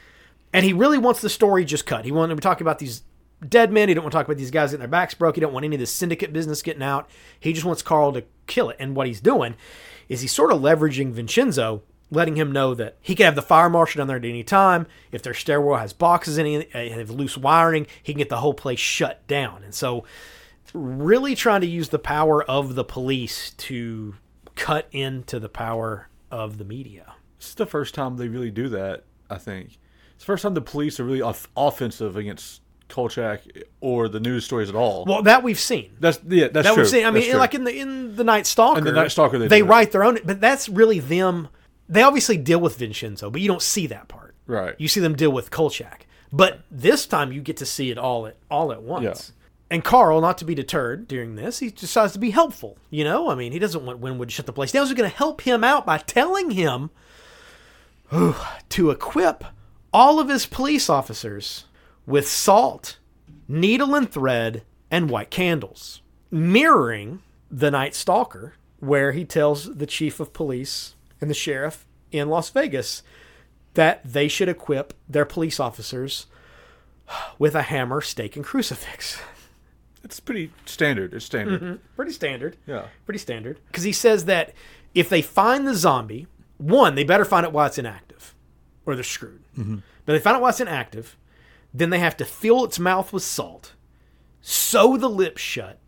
and 0.51 0.65
he 0.65 0.73
really 0.73 0.97
wants 0.97 1.21
the 1.21 1.29
story 1.29 1.63
just 1.63 1.85
cut. 1.85 2.05
He 2.05 2.11
wanted 2.11 2.33
to 2.35 2.41
talk 2.41 2.59
about 2.59 2.79
these 2.79 3.03
dead 3.47 3.71
men. 3.71 3.87
He 3.87 3.93
don't 3.93 4.03
want 4.03 4.13
to 4.13 4.17
talk 4.17 4.25
about 4.25 4.37
these 4.37 4.49
guys 4.49 4.71
getting 4.71 4.79
their 4.79 4.87
backs 4.87 5.13
broke. 5.13 5.35
He 5.35 5.41
don't 5.41 5.53
want 5.53 5.63
any 5.65 5.75
of 5.75 5.79
this 5.79 5.91
syndicate 5.91 6.33
business 6.33 6.63
getting 6.63 6.81
out. 6.81 7.07
He 7.39 7.53
just 7.53 7.65
wants 7.65 7.83
Carl 7.83 8.13
to 8.13 8.23
kill 8.47 8.71
it. 8.71 8.77
And 8.79 8.95
what 8.95 9.05
he's 9.05 9.21
doing 9.21 9.55
is 10.09 10.21
he's 10.21 10.31
sort 10.31 10.51
of 10.51 10.61
leveraging 10.61 11.11
Vincenzo, 11.11 11.83
letting 12.11 12.35
him 12.35 12.51
know 12.51 12.73
that 12.75 12.97
he 13.01 13.15
can 13.15 13.25
have 13.25 13.35
the 13.35 13.41
fire 13.41 13.69
marshal 13.69 13.99
down 13.99 14.07
there 14.07 14.17
at 14.17 14.25
any 14.25 14.43
time. 14.43 14.87
If 15.11 15.23
their 15.23 15.33
stairwell 15.33 15.79
has 15.79 15.93
boxes 15.93 16.37
in 16.37 16.45
it, 16.45 16.69
uh, 16.73 16.95
have 16.95 17.09
loose 17.09 17.37
wiring, 17.37 17.87
he 18.01 18.13
can 18.13 18.19
get 18.19 18.29
the 18.29 18.37
whole 18.37 18.53
place 18.53 18.79
shut 18.79 19.25
down. 19.27 19.63
And 19.63 19.73
so, 19.73 20.05
really 20.73 21.35
trying 21.35 21.61
to 21.61 21.67
use 21.67 21.89
the 21.89 21.99
power 21.99 22.43
of 22.43 22.75
the 22.75 22.83
police 22.83 23.51
to 23.51 24.15
cut 24.55 24.87
into 24.91 25.39
the 25.39 25.49
power 25.49 26.09
of 26.31 26.57
the 26.57 26.65
media. 26.65 27.13
This 27.39 27.49
is 27.49 27.55
the 27.55 27.65
first 27.65 27.95
time 27.95 28.17
they 28.17 28.27
really 28.27 28.51
do 28.51 28.69
that. 28.69 29.03
I 29.29 29.37
think 29.37 29.77
it's 30.15 30.23
the 30.23 30.25
first 30.25 30.43
time 30.43 30.53
the 30.53 30.61
police 30.61 30.99
are 30.99 31.03
really 31.03 31.21
off- 31.21 31.49
offensive 31.55 32.15
against 32.15 32.61
Kolchak 32.87 33.41
or 33.81 34.07
the 34.07 34.19
news 34.19 34.45
stories 34.45 34.69
at 34.69 34.75
all. 34.75 35.05
Well, 35.05 35.23
that 35.23 35.43
we've 35.43 35.59
seen. 35.59 35.97
that's 35.99 36.19
yeah, 36.27 36.47
that's 36.47 36.67
that 36.67 36.73
true. 36.73 36.83
we've 36.83 36.89
seen. 36.89 37.05
I 37.05 37.11
mean, 37.11 37.37
like 37.37 37.55
in 37.55 37.63
the 37.63 37.77
in 37.77 38.15
the 38.15 38.23
Night 38.23 38.45
Stalker, 38.45 38.79
In 38.79 38.85
the 38.85 38.91
Night 38.91 39.11
Stalker, 39.11 39.39
they 39.39 39.47
they 39.47 39.63
write 39.63 39.91
their 39.91 40.03
own. 40.03 40.19
But 40.23 40.39
that's 40.39 40.69
really 40.69 40.99
them. 40.99 41.49
They 41.87 42.01
obviously 42.01 42.37
deal 42.37 42.59
with 42.59 42.77
Vincenzo, 42.77 43.29
but 43.29 43.41
you 43.41 43.47
don't 43.47 43.61
see 43.61 43.87
that 43.87 44.07
part. 44.07 44.35
Right. 44.47 44.75
You 44.77 44.87
see 44.87 44.99
them 44.99 45.15
deal 45.15 45.31
with 45.31 45.51
Kolchak, 45.51 46.07
but 46.31 46.61
this 46.71 47.05
time 47.05 47.31
you 47.31 47.41
get 47.41 47.57
to 47.57 47.65
see 47.65 47.91
it 47.91 47.97
all 47.97 48.27
at 48.27 48.37
all 48.49 48.71
at 48.71 48.81
once. 48.81 49.03
Yeah. 49.03 49.41
And 49.71 49.83
Carl, 49.83 50.21
not 50.21 50.37
to 50.39 50.45
be 50.45 50.53
deterred 50.53 51.07
during 51.07 51.35
this, 51.35 51.59
he 51.59 51.69
decides 51.69 52.13
to 52.13 52.19
be 52.19 52.29
helpful. 52.29 52.77
You 52.91 53.03
know, 53.03 53.29
I 53.29 53.35
mean, 53.35 53.51
he 53.51 53.59
doesn't 53.59 53.85
want 53.85 53.99
Winwood 53.99 54.29
to 54.29 54.33
shut 54.33 54.45
the 54.45 54.53
place 54.53 54.71
down. 54.71 54.85
He's 54.85 54.93
going 54.93 55.09
to 55.09 55.15
help 55.15 55.41
him 55.41 55.63
out 55.63 55.85
by 55.85 55.97
telling 55.97 56.51
him 56.51 56.91
to 58.69 58.91
equip 58.91 59.43
all 59.91 60.19
of 60.19 60.29
his 60.29 60.45
police 60.45 60.89
officers 60.89 61.65
with 62.05 62.27
salt, 62.27 62.99
needle 63.47 63.95
and 63.95 64.09
thread, 64.09 64.63
and 64.91 65.09
white 65.09 65.31
candles, 65.31 66.01
mirroring 66.29 67.21
the 67.49 67.71
Night 67.71 67.95
Stalker, 67.95 68.53
where 68.79 69.13
he 69.13 69.25
tells 69.25 69.75
the 69.75 69.87
chief 69.87 70.19
of 70.19 70.33
police 70.33 70.94
and 71.25 71.29
the 71.31 71.33
sheriff 71.33 71.87
in 72.11 72.29
Las 72.29 72.51
Vegas 72.51 73.01
that 73.73 73.99
they 74.05 74.27
should 74.27 74.47
equip 74.47 74.93
their 75.09 75.25
police 75.25 75.59
officers 75.59 76.27
with 77.39 77.55
a 77.55 77.63
hammer, 77.63 77.99
stake, 77.99 78.35
and 78.35 78.45
crucifix. 78.45 79.19
it's 80.03 80.19
pretty 80.19 80.51
standard. 80.65 81.15
It's 81.15 81.25
standard. 81.25 81.61
Mm-hmm. 81.61 81.75
Pretty 81.95 82.11
standard. 82.11 82.57
Yeah. 82.67 82.85
Pretty 83.05 83.17
standard. 83.17 83.59
Because 83.67 83.83
he 83.83 83.91
says 83.91 84.25
that 84.25 84.53
if 84.93 85.09
they 85.09 85.23
find 85.23 85.67
the 85.67 85.73
zombie, 85.73 86.27
one, 86.57 86.93
they 86.93 87.03
better 87.03 87.25
find 87.25 87.43
it 87.43 87.51
while 87.51 87.65
it's 87.65 87.79
inactive, 87.79 88.35
or 88.85 88.93
they're 88.93 89.03
screwed. 89.03 89.41
Mm-hmm. 89.57 89.77
But 90.05 90.13
they 90.13 90.19
find 90.19 90.35
out 90.35 90.41
while 90.43 90.51
it's 90.51 90.59
inactive, 90.59 91.17
then 91.73 91.89
they 91.89 91.99
have 91.99 92.15
to 92.17 92.25
fill 92.25 92.63
its 92.65 92.77
mouth 92.77 93.11
with 93.11 93.23
salt, 93.23 93.73
sew 94.41 94.95
the 94.95 95.09
lips 95.09 95.41
shut, 95.41 95.79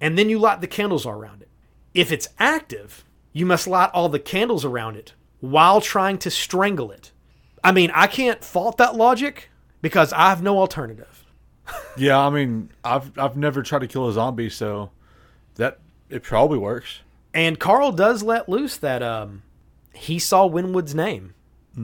and 0.00 0.16
then 0.16 0.30
you 0.30 0.38
light 0.38 0.60
the 0.60 0.68
candles 0.68 1.04
all 1.04 1.12
around 1.12 1.42
it. 1.42 1.48
If 1.92 2.12
it's 2.12 2.28
active, 2.38 3.04
you 3.36 3.44
must 3.44 3.66
light 3.66 3.90
all 3.92 4.08
the 4.08 4.18
candles 4.18 4.64
around 4.64 4.96
it 4.96 5.12
while 5.40 5.82
trying 5.82 6.16
to 6.16 6.30
strangle 6.30 6.90
it. 6.90 7.12
I 7.62 7.70
mean, 7.70 7.90
I 7.94 8.06
can't 8.06 8.42
fault 8.42 8.78
that 8.78 8.96
logic 8.96 9.50
because 9.82 10.10
I 10.14 10.30
have 10.30 10.42
no 10.42 10.58
alternative. 10.58 11.24
Yeah, 11.98 12.18
I 12.18 12.30
mean, 12.30 12.70
I've 12.84 13.18
I've 13.18 13.36
never 13.36 13.62
tried 13.62 13.80
to 13.80 13.86
kill 13.88 14.06
a 14.08 14.12
zombie, 14.12 14.50
so 14.50 14.90
that 15.54 15.78
it 16.10 16.22
probably 16.22 16.58
works. 16.58 17.00
And 17.32 17.58
Carl 17.58 17.90
does 17.90 18.22
let 18.22 18.48
loose 18.50 18.76
that 18.76 19.02
um, 19.02 19.42
he 19.94 20.18
saw 20.18 20.44
Winwood's 20.46 20.94
name 20.94 21.34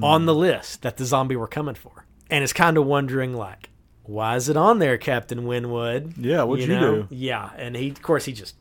on 0.03 0.27
the 0.27 0.35
list 0.35 0.83
that 0.83 0.99
the 0.99 1.07
zombie 1.07 1.35
were 1.35 1.49
coming 1.49 1.75
for, 1.75 2.05
and 2.31 2.45
is 2.45 2.53
kind 2.53 2.77
of 2.77 2.85
wondering 2.87 3.35
like, 3.35 3.71
why 4.05 4.37
is 4.37 4.49
it 4.51 4.57
on 4.57 4.79
there, 4.79 4.99
Captain 4.99 5.47
Winwood? 5.47 6.17
Yeah, 6.19 6.43
what'd 6.45 6.69
you 6.69 6.79
do? 6.79 7.09
Yeah, 7.11 7.51
and 7.57 7.75
he, 7.75 7.88
of 7.88 8.03
course, 8.03 8.27
he 8.27 8.33
just 8.35 8.55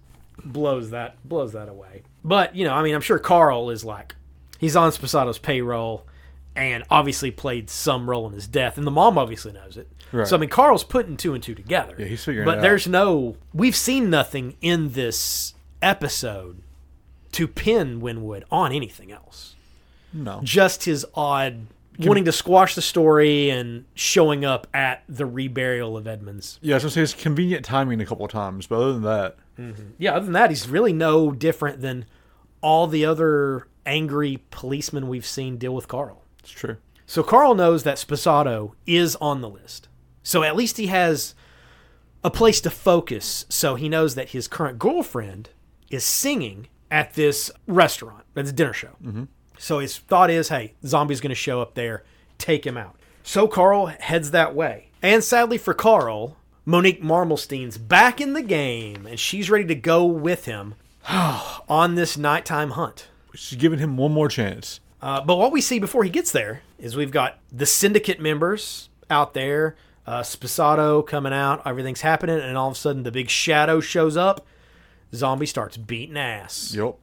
blows 0.46 0.90
that 0.92 1.18
blows 1.28 1.54
that 1.54 1.70
away. 1.70 2.04
But 2.24 2.56
you 2.56 2.66
know, 2.66 2.74
I 2.74 2.84
mean, 2.84 2.94
I'm 2.96 3.02
sure 3.02 3.20
Carl 3.20 3.70
is 3.70 3.84
like, 3.84 4.16
he's 4.60 4.76
on 4.76 4.92
Sposato's 4.92 5.38
payroll, 5.38 6.06
and 6.56 6.84
obviously 6.90 7.32
played 7.32 7.70
some 7.70 8.10
role 8.10 8.28
in 8.28 8.34
his 8.34 8.48
death, 8.48 8.78
and 8.78 8.86
the 8.86 8.92
mom 8.92 9.18
obviously 9.18 9.52
knows 9.54 9.78
it. 9.78 9.88
Right. 10.12 10.28
So 10.28 10.36
I 10.36 10.40
mean, 10.40 10.50
Carl's 10.50 10.84
putting 10.84 11.16
two 11.18 11.34
and 11.34 11.42
two 11.42 11.56
together. 11.56 11.96
Yeah, 11.98 12.06
he's 12.06 12.24
figuring 12.24 12.46
But 12.46 12.56
it 12.56 12.58
out. 12.58 12.62
there's 12.64 12.88
no, 12.88 13.38
we've 13.54 13.76
seen 13.76 14.10
nothing 14.10 14.58
in 14.62 14.92
this 14.92 15.54
episode 15.82 16.62
to 17.32 17.48
pin 17.48 18.02
Winwood 18.02 18.44
on 18.52 18.74
anything 18.74 19.12
else. 19.12 19.56
No. 20.12 20.42
Just 20.44 20.84
his 20.84 21.06
odd 21.16 21.68
wanting 22.00 22.26
to 22.26 22.32
squash 22.32 22.76
the 22.76 22.82
story 22.82 23.50
and 23.50 23.86
showing 23.94 24.44
up 24.44 24.68
at 24.74 25.04
the 25.08 25.24
reburial 25.24 25.98
of 25.98 26.08
Edmonds. 26.08 26.60
Yeah, 26.62 26.74
I 26.74 26.78
was 26.78 26.84
gonna 26.84 26.92
say 26.92 27.02
it's 27.04 27.14
convenient 27.14 27.64
timing 27.64 28.02
a 28.02 28.06
couple 28.06 28.26
of 28.26 28.32
times, 28.32 28.68
but 28.68 28.76
other 28.78 28.94
than 28.94 29.04
that, 29.04 29.38
Mm-hmm. 29.60 29.84
Yeah, 29.98 30.14
other 30.14 30.26
than 30.26 30.34
that, 30.34 30.50
he's 30.50 30.68
really 30.68 30.94
no 30.94 31.32
different 31.32 31.82
than 31.82 32.06
all 32.62 32.88
the 32.88 33.06
other 33.06 33.68
angry 33.86 34.44
policemen 34.52 35.08
we've 35.08 35.26
seen 35.26 35.58
deal 35.58 35.74
with 35.74 35.88
Carl. 35.88 36.24
it's 36.40 36.52
true. 36.52 36.78
So 37.06 37.24
Carl 37.24 37.56
knows 37.56 37.84
that 37.84 37.98
Sposato 37.98 38.74
is 38.88 39.16
on 39.18 39.42
the 39.42 39.50
list. 39.50 39.90
So 40.24 40.44
at 40.44 40.56
least 40.56 40.78
he 40.78 40.88
has 40.88 41.36
a 42.24 42.30
place 42.30 42.62
to 42.62 42.70
focus. 42.70 43.46
So 43.50 43.76
he 43.76 43.90
knows 43.90 44.16
that 44.16 44.30
his 44.30 44.48
current 44.48 44.80
girlfriend 44.80 45.50
is 45.90 46.06
singing 46.06 46.68
at 46.90 47.16
this 47.16 47.52
restaurant, 47.68 48.24
at 48.36 48.46
this 48.46 48.54
dinner 48.54 48.74
show. 48.74 48.96
Mm-hmm. 49.04 49.24
So 49.58 49.80
his 49.80 49.98
thought 49.98 50.30
is, 50.30 50.50
hey, 50.50 50.76
zombie's 50.86 51.20
going 51.22 51.30
to 51.30 51.36
show 51.36 51.62
up 51.62 51.74
there, 51.76 52.04
take 52.38 52.66
him 52.66 52.78
out. 52.78 52.96
So 53.24 53.48
Carl 53.48 53.88
heads 53.88 54.32
that 54.32 54.56
way. 54.56 54.90
And 55.02 55.24
sadly 55.24 55.58
for 55.58 55.74
Carl, 55.74 56.38
Monique 56.72 57.04
Marmelstein's 57.04 57.78
back 57.78 58.22
in 58.22 58.32
the 58.32 58.42
game, 58.42 59.06
and 59.06 59.20
she's 59.20 59.50
ready 59.50 59.66
to 59.66 59.76
go 59.76 60.06
with 60.06 60.46
him 60.46 60.76
on 61.10 61.96
this 61.96 62.18
nighttime 62.18 62.72
hunt. 62.72 63.10
She's 63.36 63.60
giving 63.60 63.80
him 63.80 63.98
one 63.98 64.14
more 64.14 64.30
chance. 64.30 64.80
Uh, 65.02 65.20
but 65.20 65.36
what 65.36 65.52
we 65.52 65.60
see 65.60 65.80
before 65.80 66.06
he 66.06 66.10
gets 66.10 66.32
there 66.32 66.62
is 66.80 66.96
we've 66.96 67.12
got 67.12 67.40
the 67.52 67.66
syndicate 67.66 68.22
members 68.22 68.88
out 69.10 69.34
there, 69.34 69.76
uh, 70.08 70.24
coming 70.24 71.34
out, 71.34 71.62
everything's 71.66 72.02
happening, 72.02 72.40
and 72.40 72.58
all 72.58 72.70
of 72.70 72.76
a 72.76 72.80
sudden 72.80 73.04
the 73.04 73.12
big 73.12 73.30
shadow 73.30 73.82
shows 73.82 74.16
up. 74.16 74.46
Zombie 75.14 75.48
starts 75.48 75.76
beating 75.76 76.16
ass. 76.16 76.74
Yep. 76.74 76.96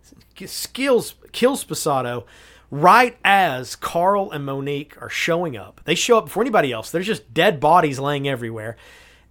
Skills 0.47 1.15
kills 1.33 1.63
Sposato 1.63 2.25
right 2.71 3.19
as 3.23 3.77
Carl 3.77 4.31
and 4.31 4.47
Monique 4.47 5.01
are 5.03 5.11
showing 5.11 5.59
up. 5.59 5.83
They 5.85 5.95
show 5.95 6.17
up 6.17 6.25
before 6.25 6.43
anybody 6.43 6.73
else. 6.73 6.91
There's 6.91 7.07
just 7.07 7.35
dead 7.35 7.61
bodies 7.61 7.99
laying 7.99 8.27
everywhere. 8.27 8.79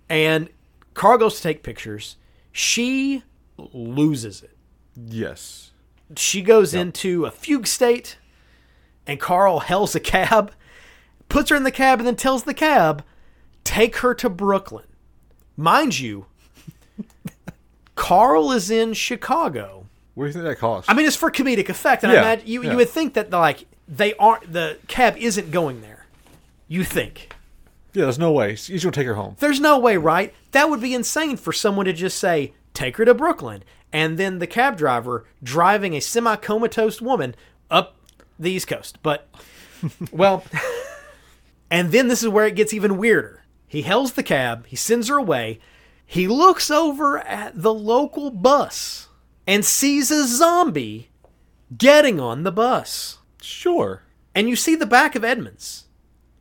And 0.09 0.49
Carl 0.93 1.17
goes 1.17 1.35
to 1.37 1.41
take 1.43 1.63
pictures. 1.63 2.15
She 2.51 3.23
loses 3.57 4.41
it 4.43 4.55
Yes. 4.95 5.71
she 6.15 6.41
goes 6.41 6.73
into 6.73 7.25
a 7.25 7.31
fugue 7.31 7.67
state 7.67 8.17
and 9.05 9.19
Carl 9.19 9.59
hails 9.61 9.95
a 9.95 9.99
cab, 9.99 10.51
puts 11.29 11.49
her 11.49 11.55
in 11.55 11.63
the 11.63 11.71
cab, 11.71 11.99
and 11.99 12.07
then 12.07 12.15
tells 12.15 12.43
the 12.43 12.53
cab, 12.53 13.03
take 13.63 13.97
her 13.97 14.13
to 14.15 14.29
Brooklyn. 14.29 14.85
Mind 15.55 15.97
you, 15.99 16.25
Carl 17.95 18.51
is 18.51 18.69
in 18.69 18.93
Chicago. 18.93 19.85
What 20.13 20.23
do 20.25 20.27
you 20.27 20.33
think 20.33 20.45
that 20.45 20.57
costs? 20.57 20.89
I 20.89 20.93
mean, 20.93 21.05
it's 21.05 21.15
for 21.15 21.31
comedic 21.31 21.69
effect, 21.69 22.03
and 22.03 22.11
Yeah, 22.11 22.19
I 22.19 22.21
imagine 22.23 22.47
you, 22.47 22.63
yeah. 22.63 22.71
you 22.71 22.77
would 22.77 22.89
think 22.89 23.13
that 23.13 23.29
like 23.31 23.65
they 23.87 24.13
aren't 24.15 24.51
the 24.51 24.77
cab 24.87 25.15
isn't 25.17 25.51
going 25.51 25.81
there. 25.81 26.05
You 26.67 26.83
think 26.83 27.33
yeah, 27.93 28.03
there's 28.03 28.19
no 28.19 28.31
way. 28.31 28.55
He's 28.55 28.83
gonna 28.83 28.91
take 28.91 29.07
her 29.07 29.15
home. 29.15 29.35
there's 29.39 29.59
no 29.59 29.77
way, 29.79 29.97
right? 29.97 30.33
That 30.51 30.69
would 30.69 30.81
be 30.81 30.93
insane 30.93 31.37
for 31.37 31.51
someone 31.53 31.85
to 31.85 31.93
just 31.93 32.17
say, 32.19 32.53
take 32.73 32.97
her 32.97 33.05
to 33.05 33.13
Brooklyn. 33.13 33.63
And 33.93 34.17
then 34.17 34.39
the 34.39 34.47
cab 34.47 34.77
driver 34.77 35.25
driving 35.41 35.93
a 35.95 36.01
semi 36.01 36.35
comatose 36.35 37.01
woman 37.01 37.35
up 37.71 37.95
the 38.37 38.51
East 38.51 38.67
Coast. 38.67 38.99
But, 39.01 39.27
well, 40.11 40.43
and 41.69 41.91
then 41.91 42.07
this 42.07 42.21
is 42.23 42.29
where 42.29 42.45
it 42.45 42.55
gets 42.55 42.73
even 42.73 42.97
weirder. 42.97 43.43
He 43.67 43.81
hails 43.81 44.13
the 44.13 44.23
cab, 44.23 44.65
he 44.67 44.75
sends 44.75 45.07
her 45.09 45.17
away. 45.17 45.59
He 46.05 46.27
looks 46.27 46.71
over 46.71 47.17
at 47.19 47.61
the 47.61 47.73
local 47.73 48.31
bus 48.31 49.09
and 49.45 49.65
sees 49.65 50.09
a 50.09 50.25
zombie 50.25 51.09
getting 51.77 52.17
on 52.19 52.43
the 52.43 52.51
bus 52.51 53.17
Sure. 53.41 54.03
and 54.33 54.47
you 54.47 54.55
see 54.55 54.75
the 54.75 54.85
back 54.85 55.15
of 55.15 55.25
Edmonds. 55.25 55.86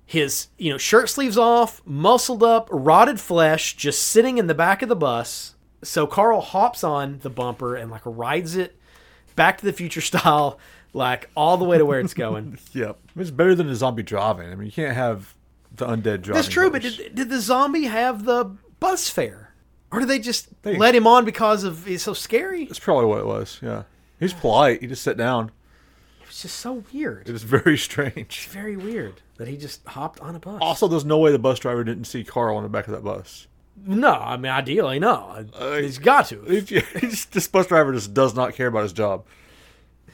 His, 0.09 0.47
you 0.57 0.71
know, 0.71 0.79
shirt 0.79 1.09
sleeves 1.11 1.37
off, 1.37 1.83
muscled 1.85 2.43
up, 2.45 2.69
rotted 2.71 3.21
flesh, 3.21 3.75
just 3.77 4.03
sitting 4.03 4.39
in 4.39 4.47
the 4.47 4.55
back 4.55 4.81
of 4.83 4.89
the 4.89 4.95
bus. 4.97 5.57
So 5.83 6.07
Carl 6.07 6.41
hops 6.41 6.85
on 6.85 7.19
the 7.23 7.31
bumper 7.31 7.75
and 7.75 7.91
like 7.91 8.03
rides 8.05 8.57
it 8.57 8.79
back 9.35 9.59
to 9.59 9.65
the 9.67 9.73
future 9.73 10.01
style, 10.13 10.59
like 10.93 11.29
all 11.37 11.57
the 11.57 11.65
way 11.65 11.77
to 11.77 11.85
where 11.85 11.99
it's 12.01 12.15
going. 12.15 12.57
Yep. 12.73 12.99
It's 13.17 13.31
better 13.31 13.55
than 13.55 13.69
a 13.69 13.75
zombie 13.75 14.03
driving. 14.05 14.51
I 14.51 14.55
mean, 14.55 14.67
you 14.67 14.73
can't 14.73 14.95
have 14.95 15.35
the 15.75 15.87
undead 15.87 16.23
driving. 16.23 16.35
That's 16.35 16.49
true, 16.49 16.71
but 16.71 16.83
did, 16.83 17.15
did 17.15 17.29
the 17.29 17.41
zombie 17.41 17.85
have 17.85 18.25
the 18.25 18.57
bus 18.79 19.09
fare? 19.11 19.55
Or 19.91 20.01
did 20.01 20.09
they 20.09 20.19
just 20.21 20.49
They- 20.63 20.77
let 20.77 20.95
him 20.95 21.07
on 21.07 21.25
because 21.25 21.65
of 21.65 21.85
he's 21.87 22.03
so 22.03 22.13
scary? 22.13 22.67
that's 22.67 22.79
probably 22.79 23.07
what 23.07 23.19
it 23.19 23.27
was. 23.27 23.59
Yeah. 23.63 23.83
He's 24.21 24.33
polite. 24.33 24.81
He 24.83 24.87
just 24.87 25.03
sat 25.03 25.17
down. 25.17 25.51
It's 26.37 26.43
just 26.43 26.59
so 26.59 26.85
weird. 26.93 27.31
It 27.31 27.33
was 27.33 27.45
very 27.45 27.79
strange. 27.79 28.15
It's 28.45 28.45
very 28.45 28.77
weird 28.77 29.23
that 29.39 29.49
he 29.49 29.57
just 29.57 29.83
hopped 29.87 30.21
on 30.21 30.37
a 30.37 30.39
bus. 30.39 30.59
Also, 30.61 30.87
there's 30.87 31.07
no 31.07 31.17
way 31.17 31.33
the 31.33 31.39
bus 31.39 31.59
driver 31.59 31.83
didn't 31.83 32.05
see 32.05 32.25
Carl 32.25 32.59
on 32.59 32.63
the 32.63 32.69
back 32.69 32.87
of 32.87 32.93
that 32.93 33.03
bus. 33.03 33.47
No, 33.87 34.11
I 34.13 34.37
mean 34.37 34.53
ideally 34.53 34.99
no. 34.99 35.47
Uh, 35.55 35.77
he's 35.77 35.97
got 35.97 36.27
to. 36.27 36.45
If 36.47 36.71
you- 36.71 36.83
this 37.33 37.47
bus 37.49 37.67
driver 37.69 37.91
just 37.95 38.13
does 38.13 38.35
not 38.35 38.53
care 38.53 38.67
about 38.67 38.83
his 38.83 38.93
job, 38.93 39.25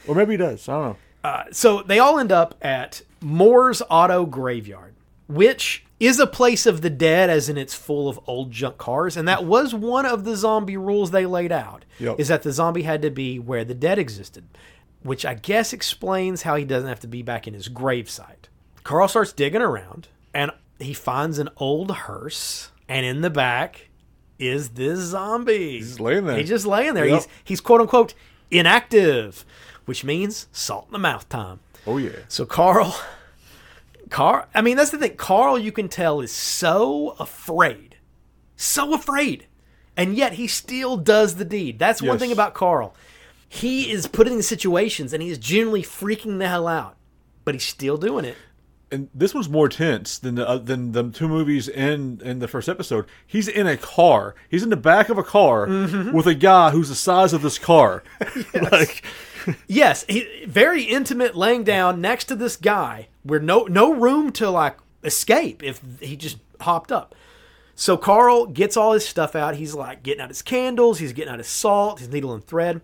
or 0.06 0.14
maybe 0.14 0.34
he 0.34 0.36
does. 0.36 0.68
I 0.68 0.72
don't 0.74 0.82
know. 0.90 0.96
Uh, 1.24 1.44
so 1.50 1.82
they 1.82 1.98
all 1.98 2.20
end 2.20 2.30
up 2.30 2.54
at 2.62 3.02
Moore's 3.20 3.82
Auto 3.90 4.24
Graveyard, 4.24 4.94
which 5.26 5.84
is 5.98 6.20
a 6.20 6.26
place 6.28 6.66
of 6.66 6.82
the 6.82 6.90
dead, 6.90 7.30
as 7.30 7.48
in 7.48 7.58
it's 7.58 7.74
full 7.74 8.08
of 8.08 8.20
old 8.28 8.52
junk 8.52 8.78
cars, 8.78 9.16
and 9.16 9.26
that 9.26 9.44
was 9.44 9.74
one 9.74 10.06
of 10.06 10.22
the 10.22 10.36
zombie 10.36 10.76
rules 10.76 11.10
they 11.10 11.26
laid 11.26 11.50
out. 11.50 11.84
Yep. 11.98 12.20
Is 12.20 12.28
that 12.28 12.44
the 12.44 12.52
zombie 12.52 12.82
had 12.82 13.02
to 13.02 13.10
be 13.10 13.40
where 13.40 13.64
the 13.64 13.74
dead 13.74 13.98
existed, 13.98 14.44
which 15.02 15.24
I 15.24 15.34
guess 15.34 15.72
explains 15.72 16.42
how 16.42 16.56
he 16.56 16.64
doesn't 16.64 16.88
have 16.88 17.00
to 17.00 17.08
be 17.08 17.22
back 17.22 17.46
in 17.46 17.54
his 17.54 17.68
gravesite. 17.68 18.48
Carl 18.84 19.08
starts 19.08 19.32
digging 19.32 19.62
around, 19.62 20.08
and 20.34 20.50
he 20.78 20.94
finds 20.94 21.38
an 21.38 21.48
old 21.56 21.90
hearse, 21.90 22.70
and 22.88 23.06
in 23.06 23.20
the 23.20 23.30
back 23.30 23.88
is 24.38 24.70
this 24.70 24.98
zombie. 24.98 25.78
He's 25.78 25.88
just 25.88 26.00
laying 26.00 26.26
there. 26.26 26.36
He's 26.36 26.48
just 26.48 26.66
laying 26.66 26.94
there. 26.94 27.06
Yep. 27.06 27.14
He's 27.14 27.28
he's 27.44 27.60
quote 27.60 27.80
unquote 27.80 28.14
inactive, 28.50 29.44
which 29.84 30.04
means 30.04 30.48
salt 30.52 30.86
in 30.86 30.92
the 30.92 30.98
mouth 30.98 31.28
time. 31.28 31.60
Oh 31.86 31.98
yeah. 31.98 32.10
So 32.28 32.44
Carl, 32.44 32.96
Carl, 34.10 34.46
I 34.54 34.60
mean 34.60 34.76
that's 34.76 34.90
the 34.90 34.98
thing. 34.98 35.16
Carl, 35.16 35.58
you 35.58 35.72
can 35.72 35.88
tell, 35.88 36.20
is 36.20 36.32
so 36.32 37.16
afraid, 37.18 37.96
so 38.56 38.94
afraid, 38.94 39.46
and 39.96 40.16
yet 40.16 40.34
he 40.34 40.46
still 40.46 40.96
does 40.96 41.36
the 41.36 41.44
deed. 41.44 41.78
That's 41.78 42.02
one 42.02 42.18
thing 42.18 42.32
about 42.32 42.54
Carl. 42.54 42.94
He 43.54 43.90
is 43.90 44.06
put 44.06 44.26
in 44.28 44.42
situations 44.42 45.12
and 45.12 45.22
he 45.22 45.28
is 45.28 45.36
genuinely 45.38 45.82
freaking 45.82 46.38
the 46.38 46.48
hell 46.48 46.66
out, 46.66 46.96
but 47.44 47.54
he's 47.54 47.64
still 47.64 47.98
doing 47.98 48.24
it. 48.24 48.36
and 48.90 49.08
this 49.14 49.34
one's 49.34 49.48
more 49.48 49.68
tense 49.68 50.18
than 50.18 50.36
the 50.36 50.48
uh, 50.48 50.56
than 50.58 50.92
the 50.92 51.10
two 51.10 51.28
movies 51.28 51.68
in 51.68 52.20
in 52.24 52.38
the 52.38 52.48
first 52.48 52.68
episode. 52.68 53.04
He's 53.26 53.48
in 53.48 53.66
a 53.66 53.76
car. 53.76 54.34
He's 54.50 54.62
in 54.62 54.70
the 54.70 54.76
back 54.76 55.08
of 55.10 55.18
a 55.18 55.22
car 55.22 55.66
Mm-hmm. 55.66 56.12
with 56.12 56.26
a 56.26 56.34
guy 56.34 56.70
who's 56.70 56.88
the 56.88 56.94
size 56.94 57.32
of 57.34 57.42
this 57.42 57.58
car. 57.58 58.02
like 58.72 59.04
Yes, 59.66 60.04
he, 60.08 60.44
very 60.46 60.84
intimate, 60.84 61.34
laying 61.36 61.64
down 61.64 62.00
next 62.00 62.26
to 62.26 62.36
this 62.36 62.56
guy 62.56 63.08
where 63.22 63.40
no 63.40 63.64
no 63.64 63.92
room 63.92 64.30
to 64.32 64.48
like 64.48 64.76
escape 65.04 65.62
if 65.62 65.80
he 66.00 66.16
just 66.16 66.38
hopped 66.60 66.92
up. 66.92 67.14
So 67.74 67.96
Carl 67.96 68.46
gets 68.46 68.76
all 68.76 68.92
his 68.92 69.06
stuff 69.08 69.34
out. 69.34 69.56
He's 69.56 69.74
like 69.74 70.02
getting 70.02 70.20
out 70.22 70.28
his 70.28 70.42
candles. 70.42 71.00
He's 71.00 71.12
getting 71.12 71.32
out 71.32 71.38
his 71.38 71.48
salt, 71.48 71.98
his 71.98 72.08
needle 72.08 72.32
and 72.34 72.44
thread. 72.44 72.80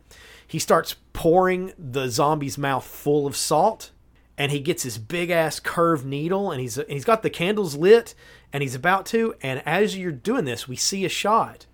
He 0.48 0.58
starts 0.58 0.96
pouring 1.12 1.72
the 1.78 2.08
zombie's 2.08 2.58
mouth 2.58 2.84
full 2.84 3.26
of 3.26 3.36
salt, 3.36 3.92
and 4.36 4.50
he 4.50 4.58
gets 4.60 4.82
his 4.82 4.98
big 4.98 5.30
ass 5.30 5.60
curved 5.60 6.04
needle, 6.04 6.50
and 6.50 6.60
he's 6.60 6.76
and 6.78 6.90
he's 6.90 7.04
got 7.04 7.22
the 7.22 7.30
candles 7.30 7.76
lit, 7.76 8.14
and 8.52 8.62
he's 8.62 8.74
about 8.74 9.06
to. 9.06 9.34
And 9.42 9.62
as 9.66 9.96
you're 9.96 10.10
doing 10.10 10.46
this, 10.46 10.66
we 10.66 10.74
see 10.74 11.04
a 11.04 11.08
shot 11.10 11.66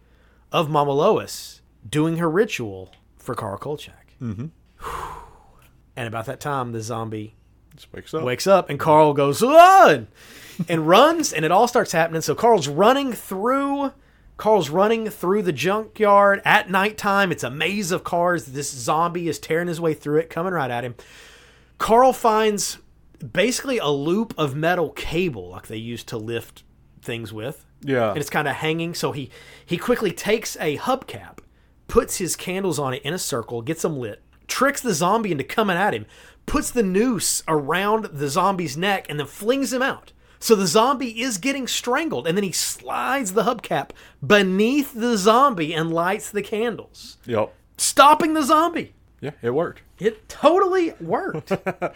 of 0.50 0.68
Mama 0.68 0.92
Lois 0.92 1.62
doing 1.88 2.16
her 2.18 2.28
ritual 2.28 2.92
for 3.16 3.34
Carl 3.34 3.58
Kolchak. 3.58 4.14
Mm-hmm. 4.20 4.46
And 5.96 6.08
about 6.08 6.26
that 6.26 6.40
time, 6.40 6.72
the 6.72 6.80
zombie 6.80 7.36
Just 7.76 7.92
wakes 7.92 8.12
up. 8.12 8.24
wakes 8.24 8.46
up 8.46 8.68
and 8.68 8.80
Carl 8.80 9.14
goes 9.14 9.40
run 9.42 10.08
and 10.68 10.88
runs 10.88 11.32
and 11.32 11.44
it 11.44 11.52
all 11.52 11.68
starts 11.68 11.92
happening. 11.92 12.20
So 12.20 12.34
Carl's 12.34 12.66
running 12.68 13.12
through 13.12 13.92
Carl's 14.36 14.70
running 14.70 15.08
through 15.08 15.42
the 15.42 15.52
junkyard 15.52 16.42
at 16.44 16.70
nighttime. 16.70 17.30
It's 17.30 17.44
a 17.44 17.50
maze 17.50 17.92
of 17.92 18.04
cars. 18.04 18.46
This 18.46 18.70
zombie 18.70 19.28
is 19.28 19.38
tearing 19.38 19.68
his 19.68 19.80
way 19.80 19.94
through 19.94 20.18
it, 20.18 20.30
coming 20.30 20.52
right 20.52 20.70
at 20.70 20.84
him. 20.84 20.94
Carl 21.78 22.12
finds 22.12 22.78
basically 23.32 23.78
a 23.78 23.88
loop 23.88 24.34
of 24.36 24.54
metal 24.54 24.90
cable 24.90 25.50
like 25.50 25.68
they 25.68 25.76
used 25.76 26.08
to 26.08 26.18
lift 26.18 26.64
things 27.00 27.32
with. 27.32 27.64
Yeah. 27.82 28.10
And 28.10 28.18
it's 28.18 28.30
kind 28.30 28.48
of 28.48 28.56
hanging. 28.56 28.94
So 28.94 29.12
he 29.12 29.30
he 29.64 29.76
quickly 29.76 30.10
takes 30.10 30.56
a 30.56 30.78
hubcap, 30.78 31.38
puts 31.86 32.16
his 32.16 32.34
candles 32.34 32.78
on 32.78 32.94
it 32.94 33.02
in 33.02 33.14
a 33.14 33.18
circle, 33.18 33.62
gets 33.62 33.82
them 33.82 33.98
lit, 33.98 34.22
tricks 34.48 34.80
the 34.80 34.94
zombie 34.94 35.32
into 35.32 35.44
coming 35.44 35.76
at 35.76 35.94
him, 35.94 36.06
puts 36.46 36.70
the 36.70 36.82
noose 36.82 37.42
around 37.46 38.06
the 38.06 38.28
zombie's 38.28 38.76
neck, 38.76 39.06
and 39.08 39.20
then 39.20 39.26
flings 39.26 39.72
him 39.72 39.82
out. 39.82 40.12
So 40.44 40.54
the 40.54 40.66
zombie 40.66 41.22
is 41.22 41.38
getting 41.38 41.66
strangled, 41.66 42.26
and 42.26 42.36
then 42.36 42.44
he 42.44 42.52
slides 42.52 43.32
the 43.32 43.44
hubcap 43.44 43.92
beneath 44.24 44.92
the 44.92 45.16
zombie 45.16 45.72
and 45.72 45.90
lights 45.90 46.30
the 46.30 46.42
candles, 46.42 47.16
Yep. 47.24 47.54
stopping 47.78 48.34
the 48.34 48.42
zombie. 48.42 48.92
Yeah, 49.22 49.30
it 49.40 49.54
worked. 49.54 49.80
It 49.98 50.28
totally 50.28 50.92
worked. 51.00 51.50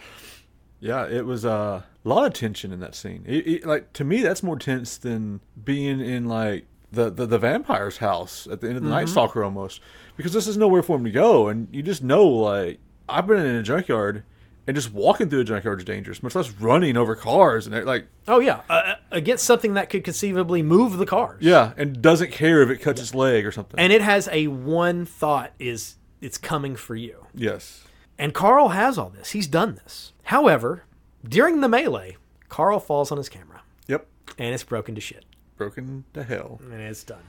Yeah, 0.81 1.05
it 1.07 1.25
was 1.25 1.43
uh, 1.45 1.81
a 2.05 2.09
lot 2.09 2.25
of 2.25 2.33
tension 2.33 2.71
in 2.71 2.79
that 2.79 2.95
scene. 2.95 3.25
It, 3.27 3.45
it, 3.47 3.65
like 3.65 3.91
to 3.93 4.05
me, 4.05 4.21
that's 4.21 4.41
more 4.41 4.57
tense 4.57 4.97
than 4.97 5.41
being 5.61 5.99
in 5.99 6.25
like 6.25 6.65
the, 6.91 7.09
the, 7.09 7.25
the 7.25 7.37
vampire's 7.37 7.97
house 7.97 8.47
at 8.49 8.61
the 8.61 8.69
end 8.69 8.77
of 8.77 8.83
the 8.83 8.89
Night 8.89 9.09
Stalker 9.09 9.43
almost, 9.43 9.81
because 10.15 10.31
this 10.31 10.47
is 10.47 10.55
nowhere 10.55 10.81
for 10.81 10.95
him 10.95 11.03
to 11.03 11.11
go, 11.11 11.49
and 11.49 11.67
you 11.71 11.83
just 11.83 12.01
know 12.01 12.25
like 12.25 12.79
I've 13.09 13.27
been 13.27 13.45
in 13.45 13.55
a 13.57 13.61
junkyard, 13.61 14.23
and 14.69 14.75
just 14.75 14.93
walking 14.93 15.29
through 15.29 15.39
a 15.39 15.43
junkyard 15.43 15.79
is 15.79 15.85
dangerous, 15.85 16.21
much 16.21 16.35
less 16.35 16.51
running 16.51 16.95
over 16.95 17.15
cars 17.15 17.65
and 17.65 17.85
like 17.85 18.05
oh 18.27 18.39
yeah, 18.39 18.61
uh, 18.69 18.95
against 19.09 19.43
something 19.43 19.73
that 19.73 19.89
could 19.89 20.03
conceivably 20.03 20.61
move 20.61 20.97
the 20.97 21.05
cars. 21.07 21.41
yeah, 21.41 21.73
and 21.75 22.01
doesn't 22.03 22.31
care 22.31 22.61
if 22.61 22.69
it 22.69 22.77
cuts 22.77 23.01
its 23.01 23.15
leg 23.15 23.45
or 23.47 23.51
something. 23.51 23.79
and 23.79 23.91
it 23.91 24.01
has 24.01 24.29
a 24.31 24.45
one 24.47 25.05
thought 25.05 25.53
is 25.57 25.95
it's 26.21 26.37
coming 26.37 26.75
for 26.75 26.95
you. 26.95 27.25
yes, 27.33 27.85
And 28.17 28.33
Carl 28.33 28.69
has 28.69 28.97
all 28.97 29.09
this. 29.09 29.31
He's 29.31 29.47
done 29.47 29.75
this. 29.75 30.13
However, 30.23 30.83
during 31.27 31.61
the 31.61 31.67
melee, 31.69 32.17
Carl 32.49 32.79
falls 32.79 33.11
on 33.11 33.17
his 33.17 33.29
camera 33.29 33.61
yep, 33.87 34.05
and 34.37 34.53
it's 34.53 34.63
broken 34.63 34.93
to 34.95 35.01
shit. 35.01 35.25
broken 35.57 36.03
to 36.13 36.23
hell. 36.23 36.59
And 36.71 36.81
it's 36.81 37.03
done. 37.03 37.23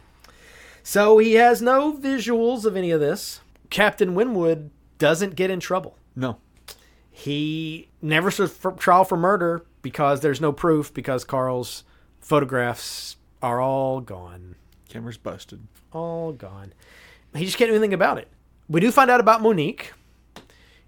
So 0.82 1.18
he 1.18 1.34
has 1.34 1.60
no 1.62 1.92
visuals 1.92 2.64
of 2.64 2.76
any 2.76 2.90
of 2.90 3.00
this. 3.00 3.40
Captain 3.70 4.14
Winwood 4.14 4.70
doesn't 4.98 5.36
get 5.36 5.50
in 5.50 5.60
trouble. 5.60 5.96
No, 6.16 6.38
He 7.24 7.88
never 8.00 8.30
stood 8.30 8.50
for 8.50 8.72
trial 8.72 9.04
for 9.04 9.16
murder 9.16 9.62
because 9.82 10.20
there's 10.20 10.40
no 10.40 10.52
proof 10.52 10.92
because 10.94 11.22
Carl's 11.24 11.84
photographs 12.18 13.16
are 13.42 13.60
all 13.60 14.00
gone. 14.00 14.54
camera's 14.88 15.18
busted. 15.18 15.60
all 15.92 16.32
gone. 16.32 16.72
He 17.34 17.44
just 17.44 17.58
can't 17.58 17.68
do 17.70 17.74
anything 17.74 17.92
about 17.92 18.16
it. 18.18 18.28
We 18.68 18.80
do 18.80 18.90
find 18.90 19.10
out 19.10 19.20
about 19.20 19.42
Monique. 19.42 19.92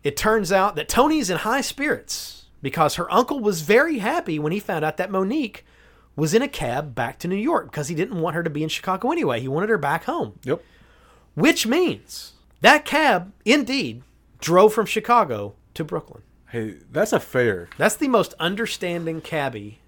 It 0.02 0.16
turns 0.16 0.50
out 0.50 0.74
that 0.76 0.88
Tony's 0.88 1.28
in 1.30 1.38
high 1.38 1.60
spirits 1.60 2.46
because 2.62 2.94
her 2.94 3.12
uncle 3.12 3.40
was 3.40 3.60
very 3.62 3.98
happy 3.98 4.38
when 4.38 4.52
he 4.52 4.58
found 4.60 4.84
out 4.86 4.96
that 4.96 5.10
Monique 5.10 5.64
was 6.16 6.32
in 6.34 6.40
a 6.42 6.48
cab 6.48 6.94
back 6.94 7.18
to 7.18 7.28
New 7.28 7.36
York 7.36 7.70
because 7.70 7.88
he 7.88 7.94
didn't 7.94 8.20
want 8.20 8.36
her 8.36 8.42
to 8.42 8.50
be 8.50 8.62
in 8.62 8.68
Chicago 8.70 9.10
anyway. 9.12 9.38
He 9.40 9.48
wanted 9.48 9.68
her 9.68 9.78
back 9.78 10.04
home, 10.04 10.38
Yep. 10.44 10.62
which 11.34 11.66
means 11.66 12.32
that 12.62 12.84
cab 12.84 13.32
indeed 13.44 14.02
drove 14.40 14.72
from 14.72 14.86
Chicago 14.86 15.54
to 15.74 15.84
Brooklyn. 15.84 16.22
Hey, 16.50 16.76
that's 16.90 17.12
a 17.12 17.20
fair. 17.20 17.68
That's 17.78 17.96
the 17.96 18.08
most 18.08 18.34
understanding 18.38 19.20
cabbie. 19.20 19.78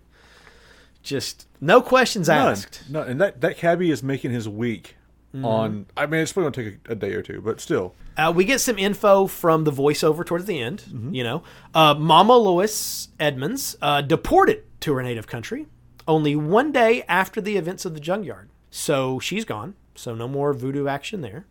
Just 1.03 1.47
no 1.61 1.83
questions 1.83 2.29
None. 2.29 2.53
asked. 2.53 2.85
No, 2.89 3.03
and 3.03 3.21
that 3.21 3.41
that 3.43 3.57
cabbie 3.59 3.91
is 3.91 4.03
making 4.03 4.31
his 4.33 4.49
week 4.49 4.97
Mm-hmm. 5.35 5.45
on. 5.47 5.87
I 5.97 6.07
mean, 6.07 6.21
it's 6.21 6.33
probably 6.33 6.53
gonna 6.53 6.71
take 6.71 6.89
a, 6.89 6.93
a 6.93 6.95
day 6.95 7.13
or 7.13 7.21
two, 7.21 7.41
but 7.41 7.61
still. 7.61 7.97
Uh, 8.17 8.33
we 8.33 8.45
get 8.45 8.61
some 8.61 8.79
info 8.79 9.27
from 9.27 9.65
the 9.65 9.73
voiceover 9.73 10.25
towards 10.25 10.45
the 10.45 10.61
end. 10.61 10.85
You 11.11 11.25
know, 11.25 11.43
uh, 11.75 11.95
Mama 11.95 12.37
Lois 12.37 13.09
Edmonds 13.19 13.75
uh, 13.83 14.01
deported 14.01 14.63
to 14.83 14.95
her 14.95 15.03
native 15.03 15.27
country 15.27 15.67
only 16.07 16.37
one 16.37 16.71
day 16.71 17.03
after 17.09 17.41
the 17.41 17.57
events 17.57 17.85
of 17.85 17.95
the 17.95 17.99
junkyard. 18.01 18.49
So 18.71 19.19
she's 19.19 19.45
gone. 19.45 19.75
So 19.97 20.15
no 20.15 20.29
more 20.29 20.53
voodoo 20.55 20.87
action 20.87 21.21
there. 21.21 21.47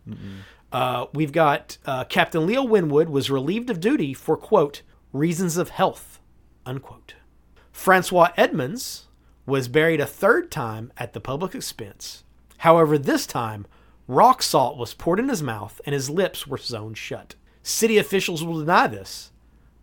Uh, 0.74 1.06
we've 1.14 1.30
got 1.30 1.78
uh, 1.86 2.02
Captain 2.02 2.44
Leo 2.44 2.64
Winwood 2.64 3.08
was 3.08 3.30
relieved 3.30 3.70
of 3.70 3.78
duty 3.78 4.12
for 4.12 4.36
quote 4.36 4.82
reasons 5.12 5.56
of 5.56 5.68
health 5.68 6.18
unquote. 6.66 7.14
Francois 7.70 8.32
Edmonds 8.36 9.06
was 9.46 9.68
buried 9.68 10.00
a 10.00 10.06
third 10.06 10.50
time 10.50 10.92
at 10.96 11.12
the 11.12 11.20
public 11.20 11.54
expense. 11.54 12.24
However, 12.58 12.98
this 12.98 13.24
time, 13.24 13.68
rock 14.08 14.42
salt 14.42 14.76
was 14.76 14.94
poured 14.94 15.20
in 15.20 15.28
his 15.28 15.44
mouth 15.44 15.80
and 15.86 15.94
his 15.94 16.10
lips 16.10 16.44
were 16.44 16.58
sewn 16.58 16.94
shut. 16.94 17.36
City 17.62 17.96
officials 17.96 18.42
will 18.42 18.58
deny 18.58 18.88
this, 18.88 19.30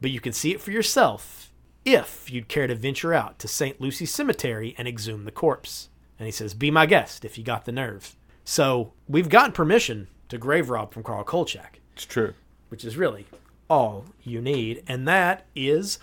but 0.01 0.11
you 0.11 0.19
can 0.19 0.33
see 0.33 0.51
it 0.51 0.59
for 0.59 0.71
yourself 0.71 1.53
if 1.85 2.29
you'd 2.29 2.49
care 2.49 2.67
to 2.67 2.75
venture 2.75 3.13
out 3.13 3.39
to 3.39 3.47
St. 3.47 3.79
Lucie 3.79 4.05
Cemetery 4.05 4.75
and 4.77 4.89
exhume 4.89 5.23
the 5.23 5.31
corpse. 5.31 5.87
And 6.19 6.25
he 6.25 6.33
says, 6.33 6.53
Be 6.53 6.69
my 6.69 6.85
guest 6.85 7.23
if 7.23 7.37
you 7.37 7.45
got 7.45 7.63
the 7.63 7.71
nerve. 7.71 8.17
So 8.43 8.91
we've 9.07 9.29
gotten 9.29 9.53
permission 9.53 10.07
to 10.31 10.37
grave 10.37 10.69
rob 10.69 10.91
from 10.93 11.03
Carl 11.03 11.23
Kolchak 11.23 11.79
It's 11.95 12.05
true. 12.05 12.33
which 12.69 12.83
is 12.83 12.97
really 12.97 13.25
all 13.69 14.05
you 14.23 14.41
need, 14.41 14.83
and 14.87 15.07
that 15.07 15.45
is 15.55 15.97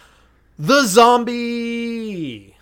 the 0.58 0.84
zombie. 0.86 2.56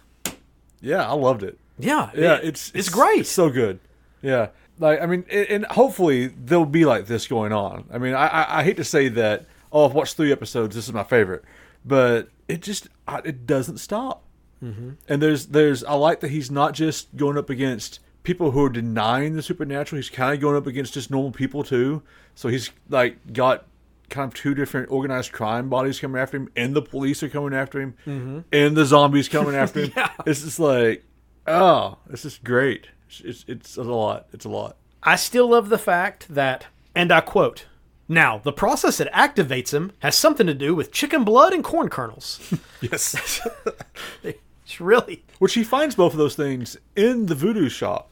Yeah, 0.81 1.09
I 1.09 1.13
loved 1.15 1.43
it. 1.43 1.59
Yeah, 1.79 2.11
Yeah, 2.15 2.37
it- 2.37 2.45
it's 2.45 2.73
it's 2.75 2.89
great. 2.89 3.21
It's 3.21 3.31
so 3.31 3.51
good. 3.51 3.79
Yeah, 4.23 4.49
like 4.79 5.01
I 5.01 5.07
mean, 5.07 5.25
and 5.31 5.47
and 5.49 5.65
hopefully 5.67 6.29
there'll 6.29 6.65
be 6.67 6.85
like 6.85 7.07
this 7.07 7.27
going 7.27 7.53
on. 7.53 7.85
I 7.93 7.99
mean, 7.99 8.15
I 8.15 8.27
I, 8.27 8.61
I 8.61 8.65
hate 8.65 8.77
to 8.79 8.85
say 8.85 9.09
that. 9.11 9.47
Oh, 9.73 9.85
I've 9.87 9.95
watched 9.95 10.17
three 10.17 10.33
episodes. 10.33 10.75
This 10.75 10.87
is 10.87 10.93
my 10.93 11.05
favorite, 11.05 11.45
but 11.85 12.29
it 12.49 12.63
just 12.63 12.89
it 13.25 13.47
doesn't 13.47 13.79
stop. 13.79 14.23
Mm-hmm. 14.65 14.91
And 15.09 15.21
there's 15.23 15.47
there's 15.47 15.85
I 15.85 15.95
like 15.95 16.21
that 16.21 16.31
he's 16.31 16.51
not 16.51 16.73
just 16.73 17.15
going 17.17 17.37
up 17.37 17.51
against 17.51 18.01
people 18.27 18.51
who 18.51 18.65
are 18.65 18.69
denying 18.69 19.35
the 19.37 19.43
supernatural. 19.43 19.97
He's 19.99 20.11
kind 20.11 20.35
of 20.35 20.41
going 20.41 20.57
up 20.57 20.67
against 20.67 20.95
just 20.95 21.11
normal 21.11 21.31
people 21.33 21.63
too. 21.65 22.03
So 22.35 22.49
he's 22.49 22.71
like 22.91 23.33
got 23.33 23.65
kind 24.11 24.29
of 24.29 24.35
two 24.35 24.55
different 24.55 24.91
organized 24.91 25.33
crime 25.33 25.69
bodies 25.69 25.99
coming 26.01 26.21
after 26.21 26.37
him, 26.37 26.49
and 26.57 26.75
the 26.75 26.83
police 26.83 27.23
are 27.23 27.29
coming 27.29 27.55
after 27.55 27.81
him, 27.81 27.95
Mm-hmm. 28.07 28.41
and 28.53 28.77
the 28.77 28.85
zombies 28.85 29.29
coming 29.29 29.55
after 29.55 29.87
him. 29.87 29.93
It's 30.27 30.43
just 30.43 30.61
like, 30.61 31.05
oh, 31.47 31.99
this 32.07 32.25
is 32.25 32.39
great. 32.43 32.89
It's, 33.09 33.21
it's 33.25 33.45
it's 33.49 33.77
a 33.77 33.83
lot. 33.83 34.27
It's 34.33 34.45
a 34.45 34.49
lot. 34.51 34.77
I 35.03 35.17
still 35.17 35.49
love 35.49 35.69
the 35.69 35.79
fact 35.79 36.27
that, 36.35 36.67
and 36.95 37.11
I 37.13 37.21
quote, 37.21 37.67
now, 38.09 38.39
the 38.39 38.53
process 38.53 38.99
that 38.99 39.13
activates 39.13 39.73
him 39.75 39.91
has 40.01 40.17
something 40.17 40.47
to 40.47 40.55
do 40.55 40.75
with 40.77 40.93
chicken 40.93 41.25
blood 41.25 41.53
and 41.53 41.63
corn 41.65 41.89
kernels. 41.89 42.41
Yes. 42.81 43.41
it's 44.23 44.81
really, 44.81 45.25
Which 45.39 45.55
he 45.55 45.65
finds 45.65 45.95
both 45.95 46.13
of 46.13 46.19
those 46.19 46.37
things 46.37 46.77
in 46.95 47.27
the 47.27 47.35
voodoo 47.35 47.69
shop. 47.69 48.11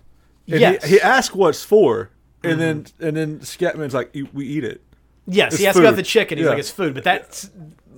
And 0.48 0.60
Yes. 0.60 0.76
Mm-hmm. 0.82 0.88
he, 0.88 0.94
he 0.96 1.00
asks 1.00 1.34
what 1.34 1.48
it's 1.50 1.64
for, 1.64 2.10
and 2.42 2.60
then 2.60 2.86
and 3.00 3.16
then 3.16 3.38
Scatman's 3.40 3.94
like, 3.94 4.10
"E- 4.14 4.28
"We 4.32 4.46
eat 4.46 4.64
it." 4.64 4.82
yes, 5.26 5.52
It's 5.54 5.60
he 5.62 5.66
asked 5.66 5.78
about 5.78 5.96
the 5.96 6.02
chicken. 6.02 6.36
He's 6.38 6.44
Yeah. 6.44 6.50
like, 6.50 6.58
it's 6.58 6.70
food. 6.70 6.92
But 6.94 7.04
that's, 7.04 7.50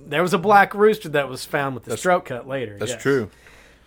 there 0.07 0.21
was 0.21 0.33
a 0.33 0.37
black 0.37 0.73
rooster 0.73 1.09
that 1.09 1.27
was 1.27 1.43
found 1.43 1.75
with 1.75 1.83
the 1.83 1.97
throat 1.97 2.23
cut 2.25 2.47
later. 2.47 2.77
That's 2.79 2.91
yes. 2.93 3.01
true. 3.01 3.29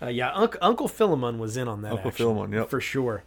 Uh, 0.02 0.08
yeah, 0.08 0.32
Unc 0.34 0.56
Uncle 0.60 0.88
Philemon 0.88 1.38
was 1.38 1.56
in 1.56 1.68
on 1.68 1.82
that. 1.82 1.92
Uncle 1.92 2.08
action, 2.08 2.26
Philemon, 2.26 2.52
yep. 2.52 2.68
for 2.70 2.80
sure. 2.80 3.24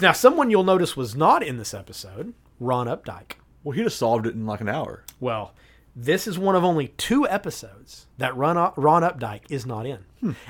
Now, 0.00 0.12
someone 0.12 0.50
you'll 0.50 0.62
notice 0.64 0.96
was 0.96 1.14
not 1.16 1.42
in 1.42 1.58
this 1.58 1.74
episode, 1.74 2.34
Ron 2.60 2.86
Updike. 2.86 3.32
Well, 3.64 3.72
he'd 3.72 3.82
have 3.82 3.92
solved 3.92 4.26
it 4.26 4.34
in 4.34 4.46
like 4.46 4.60
an 4.60 4.68
hour. 4.68 5.04
Well, 5.20 5.54
this 5.94 6.26
is 6.26 6.38
one 6.38 6.54
of 6.56 6.64
only 6.64 6.88
two 6.88 7.28
episodes 7.28 8.06
that 8.18 8.36
Ron, 8.36 8.72
Ron 8.76 9.02
Updike 9.02 9.42
is 9.50 9.64
not 9.66 9.86
in, 9.86 9.98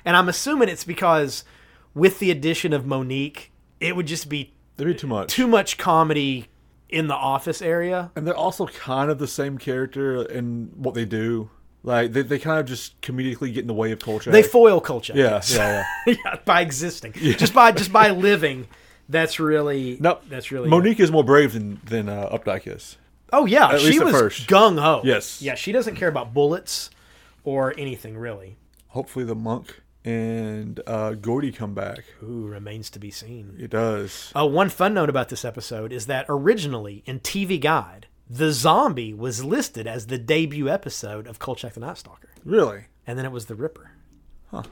and 0.05 0.16
I'm 0.16 0.28
assuming 0.28 0.68
it's 0.68 0.85
because 0.85 1.45
with 1.95 2.18
the 2.18 2.30
addition 2.30 2.72
of 2.72 2.87
Monique, 2.87 3.51
it 3.83 3.97
would 3.97 4.07
just 4.07 4.28
be 4.28 4.53
That'd 4.76 4.95
be 4.95 4.99
too 4.99 5.07
much. 5.07 5.33
too 5.33 5.47
much 5.47 5.76
comedy 5.78 6.47
in 6.89 7.07
the 7.09 7.14
office 7.14 7.61
area. 7.62 8.11
and 8.16 8.26
they're 8.26 8.37
also 8.37 8.66
kind 8.66 9.11
of 9.11 9.18
the 9.18 9.26
same 9.28 9.59
character 9.59 10.22
in 10.22 10.70
what 10.76 10.95
they 10.95 11.05
do. 11.05 11.51
Like 11.85 12.12
they, 12.12 12.22
they 12.22 12.39
kind 12.39 12.61
of 12.61 12.66
just 12.66 13.01
comedically 13.01 13.53
get 13.53 13.62
in 13.62 13.66
the 13.66 13.74
way 13.74 13.91
of 13.93 13.99
Kolchak. 13.99 14.33
They 14.33 14.43
foil 14.45 14.80
Kolchak. 14.80 15.16
yeah, 15.16 15.41
yeah, 15.49 15.85
yeah. 16.07 16.14
yeah, 16.24 16.37
by 16.45 16.61
existing, 16.61 17.12
just 17.14 17.53
by 17.55 17.72
just 17.72 17.93
by 17.93 18.11
living. 18.11 18.68
That's 19.09 19.41
really 19.41 19.99
No, 20.01 20.20
That's 20.28 20.53
really 20.53 20.68
Monique 20.70 21.01
is 21.01 21.11
more 21.11 21.24
brave 21.24 21.53
than 21.55 21.80
than 21.85 22.09
uh, 22.09 22.28
Updike 22.33 22.72
is. 22.72 22.97
Oh 23.33 23.47
yeah, 23.47 23.70
At 23.72 23.80
she 23.80 23.87
least 23.89 24.01
at 24.01 24.05
was 24.07 24.14
first. 24.14 24.49
gung 24.49 24.80
ho. 24.80 25.01
Yes. 25.05 25.43
Yeah, 25.43 25.55
she 25.57 25.72
doesn't 25.72 25.97
care 25.97 26.09
about 26.09 26.33
bullets 26.33 26.89
or 27.45 27.74
anything 27.76 28.16
really. 28.16 28.57
Hopefully, 28.89 29.24
the 29.24 29.35
monk 29.35 29.82
and 30.05 30.80
uh, 30.86 31.12
Gordy 31.12 31.53
come 31.53 31.74
back. 31.74 32.05
Ooh, 32.22 32.46
remains 32.46 32.90
to 32.90 32.98
be 32.98 33.11
seen. 33.11 33.57
It 33.59 33.70
does. 33.70 34.32
Uh, 34.34 34.46
one 34.46 34.68
fun 34.68 34.94
note 34.94 35.09
about 35.09 35.28
this 35.28 35.44
episode 35.44 35.92
is 35.92 36.07
that 36.07 36.26
originally 36.28 37.03
in 37.07 37.20
TV 37.20 37.61
Guide, 37.61 38.07
the 38.28 38.53
zombie 38.53 39.12
was 39.14 39.44
listed 39.44 39.86
as 39.86 40.07
the 40.07 40.18
debut 40.18 40.68
episode 40.68 41.26
of 41.26 41.38
Kolchak 41.38 41.74
the 41.74 41.80
Night 41.80 41.98
Stalker. 41.98 42.28
Really? 42.44 42.86
and 43.07 43.18
then 43.18 43.26
it 43.26 43.32
was 43.32 43.46
the 43.46 43.55
Ripper. 43.55 43.90
Huh. 44.50 44.62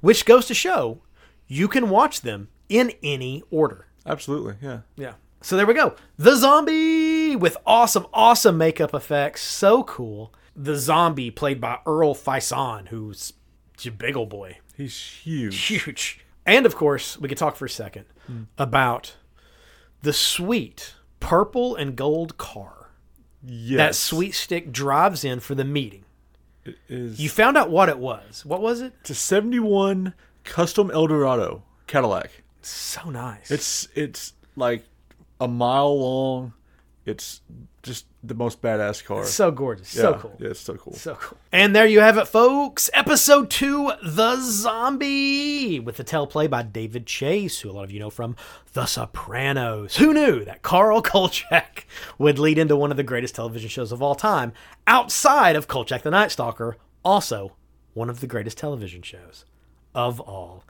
Which 0.00 0.24
goes 0.24 0.46
to 0.46 0.54
show 0.54 1.02
you 1.46 1.68
can 1.68 1.90
watch 1.90 2.20
them 2.22 2.48
in 2.68 2.92
any 3.02 3.42
order. 3.50 3.86
Absolutely, 4.06 4.54
yeah. 4.62 4.80
Yeah. 4.96 5.14
So 5.40 5.56
there 5.56 5.66
we 5.66 5.74
go. 5.74 5.94
The 6.16 6.36
zombie 6.36 7.36
with 7.36 7.56
awesome, 7.66 8.06
awesome 8.12 8.58
makeup 8.58 8.94
effects. 8.94 9.42
So 9.42 9.82
cool. 9.84 10.32
The 10.56 10.76
zombie 10.76 11.30
played 11.30 11.60
by 11.60 11.78
Earl 11.86 12.14
Faison, 12.14 12.88
who's 12.88 13.32
a 13.86 13.92
big 13.92 14.16
old 14.16 14.28
boy. 14.28 14.58
He's 14.76 14.98
huge. 15.00 15.56
Huge. 15.66 16.24
And 16.46 16.66
of 16.66 16.76
course, 16.76 17.18
we 17.18 17.28
could 17.28 17.38
talk 17.38 17.56
for 17.56 17.66
a 17.66 17.70
second 17.70 18.06
hmm. 18.26 18.44
about 18.56 19.16
the 20.02 20.12
sweet 20.12 20.94
purple 21.20 21.76
and 21.76 21.96
gold 21.96 22.38
car 22.38 22.78
Yes. 23.44 23.78
that 23.78 24.16
Sweetstick 24.16 24.72
drives 24.72 25.24
in 25.24 25.40
for 25.40 25.54
the 25.54 25.64
meeting. 25.64 26.04
is 26.88 27.20
You 27.20 27.28
found 27.28 27.56
out 27.56 27.70
what 27.70 27.88
it 27.88 27.98
was. 27.98 28.44
What 28.44 28.60
was 28.60 28.80
it? 28.80 28.92
it's 29.00 29.10
a 29.10 29.14
71 29.14 30.14
custom 30.44 30.90
Eldorado 30.90 31.62
Cadillac. 31.86 32.42
So 32.62 33.10
nice. 33.10 33.50
It's 33.50 33.88
it's 33.94 34.32
like 34.56 34.84
a 35.40 35.48
mile 35.48 35.98
long. 35.98 36.52
It's 37.06 37.40
just 37.88 38.06
the 38.22 38.34
most 38.34 38.62
badass 38.62 39.04
car. 39.04 39.24
so 39.24 39.50
gorgeous. 39.50 39.88
So 39.88 40.14
cool. 40.14 40.36
Yeah, 40.38 40.50
it's 40.50 40.60
so 40.60 40.74
cool. 40.74 40.92
So 40.92 41.14
cool. 41.16 41.38
And 41.50 41.74
there 41.74 41.86
you 41.86 41.98
have 42.00 42.16
it, 42.18 42.28
folks. 42.28 42.88
Episode 42.94 43.50
two, 43.50 43.90
The 44.04 44.36
Zombie, 44.40 45.80
with 45.80 45.96
the 45.96 46.04
teleplay 46.04 46.48
by 46.48 46.62
David 46.62 47.06
Chase, 47.06 47.58
who 47.60 47.70
a 47.70 47.72
lot 47.72 47.84
of 47.84 47.90
you 47.90 47.98
know 47.98 48.10
from 48.10 48.36
The 48.74 48.86
Sopranos. 48.86 49.96
Who 49.96 50.14
knew 50.14 50.44
that 50.44 50.62
Carl 50.62 51.02
Kolchak 51.12 51.86
would 52.18 52.38
lead 52.38 52.58
into 52.58 52.76
one 52.76 52.90
of 52.90 52.96
the 52.96 53.02
greatest 53.02 53.34
television 53.34 53.68
shows 53.68 53.90
of 53.90 54.00
all 54.02 54.14
time, 54.14 54.52
outside 54.86 55.56
of 55.56 55.66
Kolchak 55.66 56.02
the 56.02 56.10
Night 56.10 56.30
Stalker, 56.30 56.76
also 57.04 57.56
one 57.94 58.08
of 58.10 58.20
the 58.20 58.26
greatest 58.26 58.58
television 58.58 59.02
shows 59.02 59.44
of 59.94 60.20
all 60.20 60.62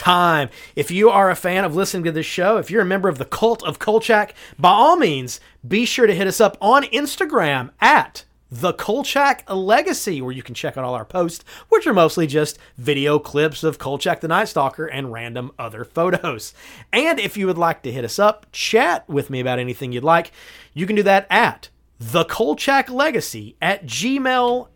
time. 0.00 0.48
If 0.74 0.90
you 0.90 1.10
are 1.10 1.30
a 1.30 1.36
fan 1.36 1.64
of 1.64 1.76
listening 1.76 2.04
to 2.04 2.12
this 2.12 2.26
show, 2.26 2.56
if 2.56 2.70
you're 2.70 2.82
a 2.82 2.86
member 2.86 3.08
of 3.08 3.18
the 3.18 3.26
Kult 3.26 3.62
of 3.62 3.78
Kolchak, 3.78 4.34
by 4.58 4.70
all 4.70 4.96
means, 4.96 5.40
be 5.66 5.84
sure 5.84 6.06
to 6.06 6.14
hit 6.14 6.26
us 6.26 6.40
up 6.40 6.56
on 6.60 6.84
Instagram 6.84 7.70
at 7.80 8.24
the 8.50 8.72
Kolchak 8.72 9.44
Legacy, 9.48 10.20
where 10.20 10.32
you 10.32 10.42
can 10.42 10.54
check 10.54 10.76
out 10.76 10.84
all 10.84 10.94
our 10.94 11.04
posts, 11.04 11.44
which 11.68 11.86
are 11.86 11.94
mostly 11.94 12.26
just 12.26 12.58
video 12.78 13.18
clips 13.18 13.62
of 13.62 13.78
Kolchak 13.78 14.20
the 14.20 14.28
Night 14.28 14.48
Stalker 14.48 14.86
and 14.86 15.12
random 15.12 15.52
other 15.58 15.84
photos. 15.84 16.54
And 16.92 17.20
if 17.20 17.36
you 17.36 17.46
would 17.46 17.58
like 17.58 17.82
to 17.82 17.92
hit 17.92 18.04
us 18.04 18.18
up, 18.18 18.46
chat 18.50 19.08
with 19.08 19.30
me 19.30 19.38
about 19.38 19.58
anything 19.58 19.92
you'd 19.92 20.02
like, 20.02 20.32
you 20.72 20.86
can 20.86 20.96
do 20.96 21.02
that 21.04 21.26
at 21.30 21.68
the 22.00 22.24
Kolchak 22.24 22.88
Legacy 22.88 23.56
at 23.60 23.84
gmail.com. 23.84 24.68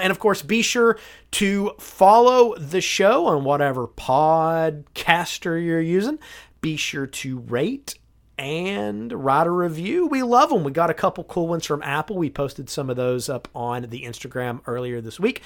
And 0.00 0.10
of 0.10 0.18
course, 0.18 0.42
be 0.42 0.60
sure 0.60 0.98
to 1.32 1.72
follow 1.80 2.54
the 2.56 2.82
show 2.82 3.26
on 3.26 3.44
whatever 3.44 3.88
podcaster 3.88 5.64
you're 5.64 5.80
using. 5.80 6.18
Be 6.60 6.76
sure 6.76 7.06
to 7.06 7.38
rate 7.38 7.94
and 8.36 9.10
write 9.24 9.46
a 9.46 9.50
review. 9.50 10.06
We 10.06 10.22
love 10.22 10.50
them. 10.50 10.64
We 10.64 10.72
got 10.72 10.90
a 10.90 10.94
couple 10.94 11.24
cool 11.24 11.48
ones 11.48 11.64
from 11.64 11.82
Apple. 11.82 12.16
We 12.16 12.28
posted 12.28 12.68
some 12.68 12.90
of 12.90 12.96
those 12.96 13.30
up 13.30 13.48
on 13.54 13.84
the 13.88 14.02
Instagram 14.02 14.60
earlier 14.66 15.00
this 15.00 15.18
week. 15.18 15.40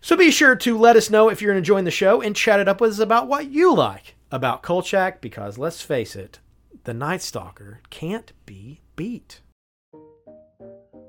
So 0.00 0.16
be 0.16 0.30
sure 0.30 0.54
to 0.54 0.78
let 0.78 0.94
us 0.94 1.10
know 1.10 1.28
if 1.28 1.42
you're 1.42 1.52
enjoying 1.54 1.84
the 1.84 1.90
show 1.90 2.20
and 2.20 2.36
chat 2.36 2.60
it 2.60 2.68
up 2.68 2.80
with 2.80 2.92
us 2.92 2.98
about 3.00 3.26
what 3.26 3.50
you 3.50 3.74
like 3.74 4.14
about 4.30 4.62
Kolchak 4.62 5.20
because 5.20 5.58
let's 5.58 5.82
face 5.82 6.14
it, 6.14 6.38
the 6.84 6.94
Night 6.94 7.22
Stalker 7.22 7.80
can't 7.90 8.32
be 8.44 8.82
beat. 8.94 9.40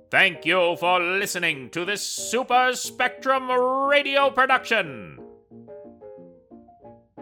Thank 0.09 0.45
you 0.45 0.77
for 0.77 1.01
listening 1.01 1.69
to 1.71 1.83
this 1.83 2.01
Super 2.01 2.71
Spectrum 2.73 3.51
radio 3.51 4.29
production. 4.29 5.26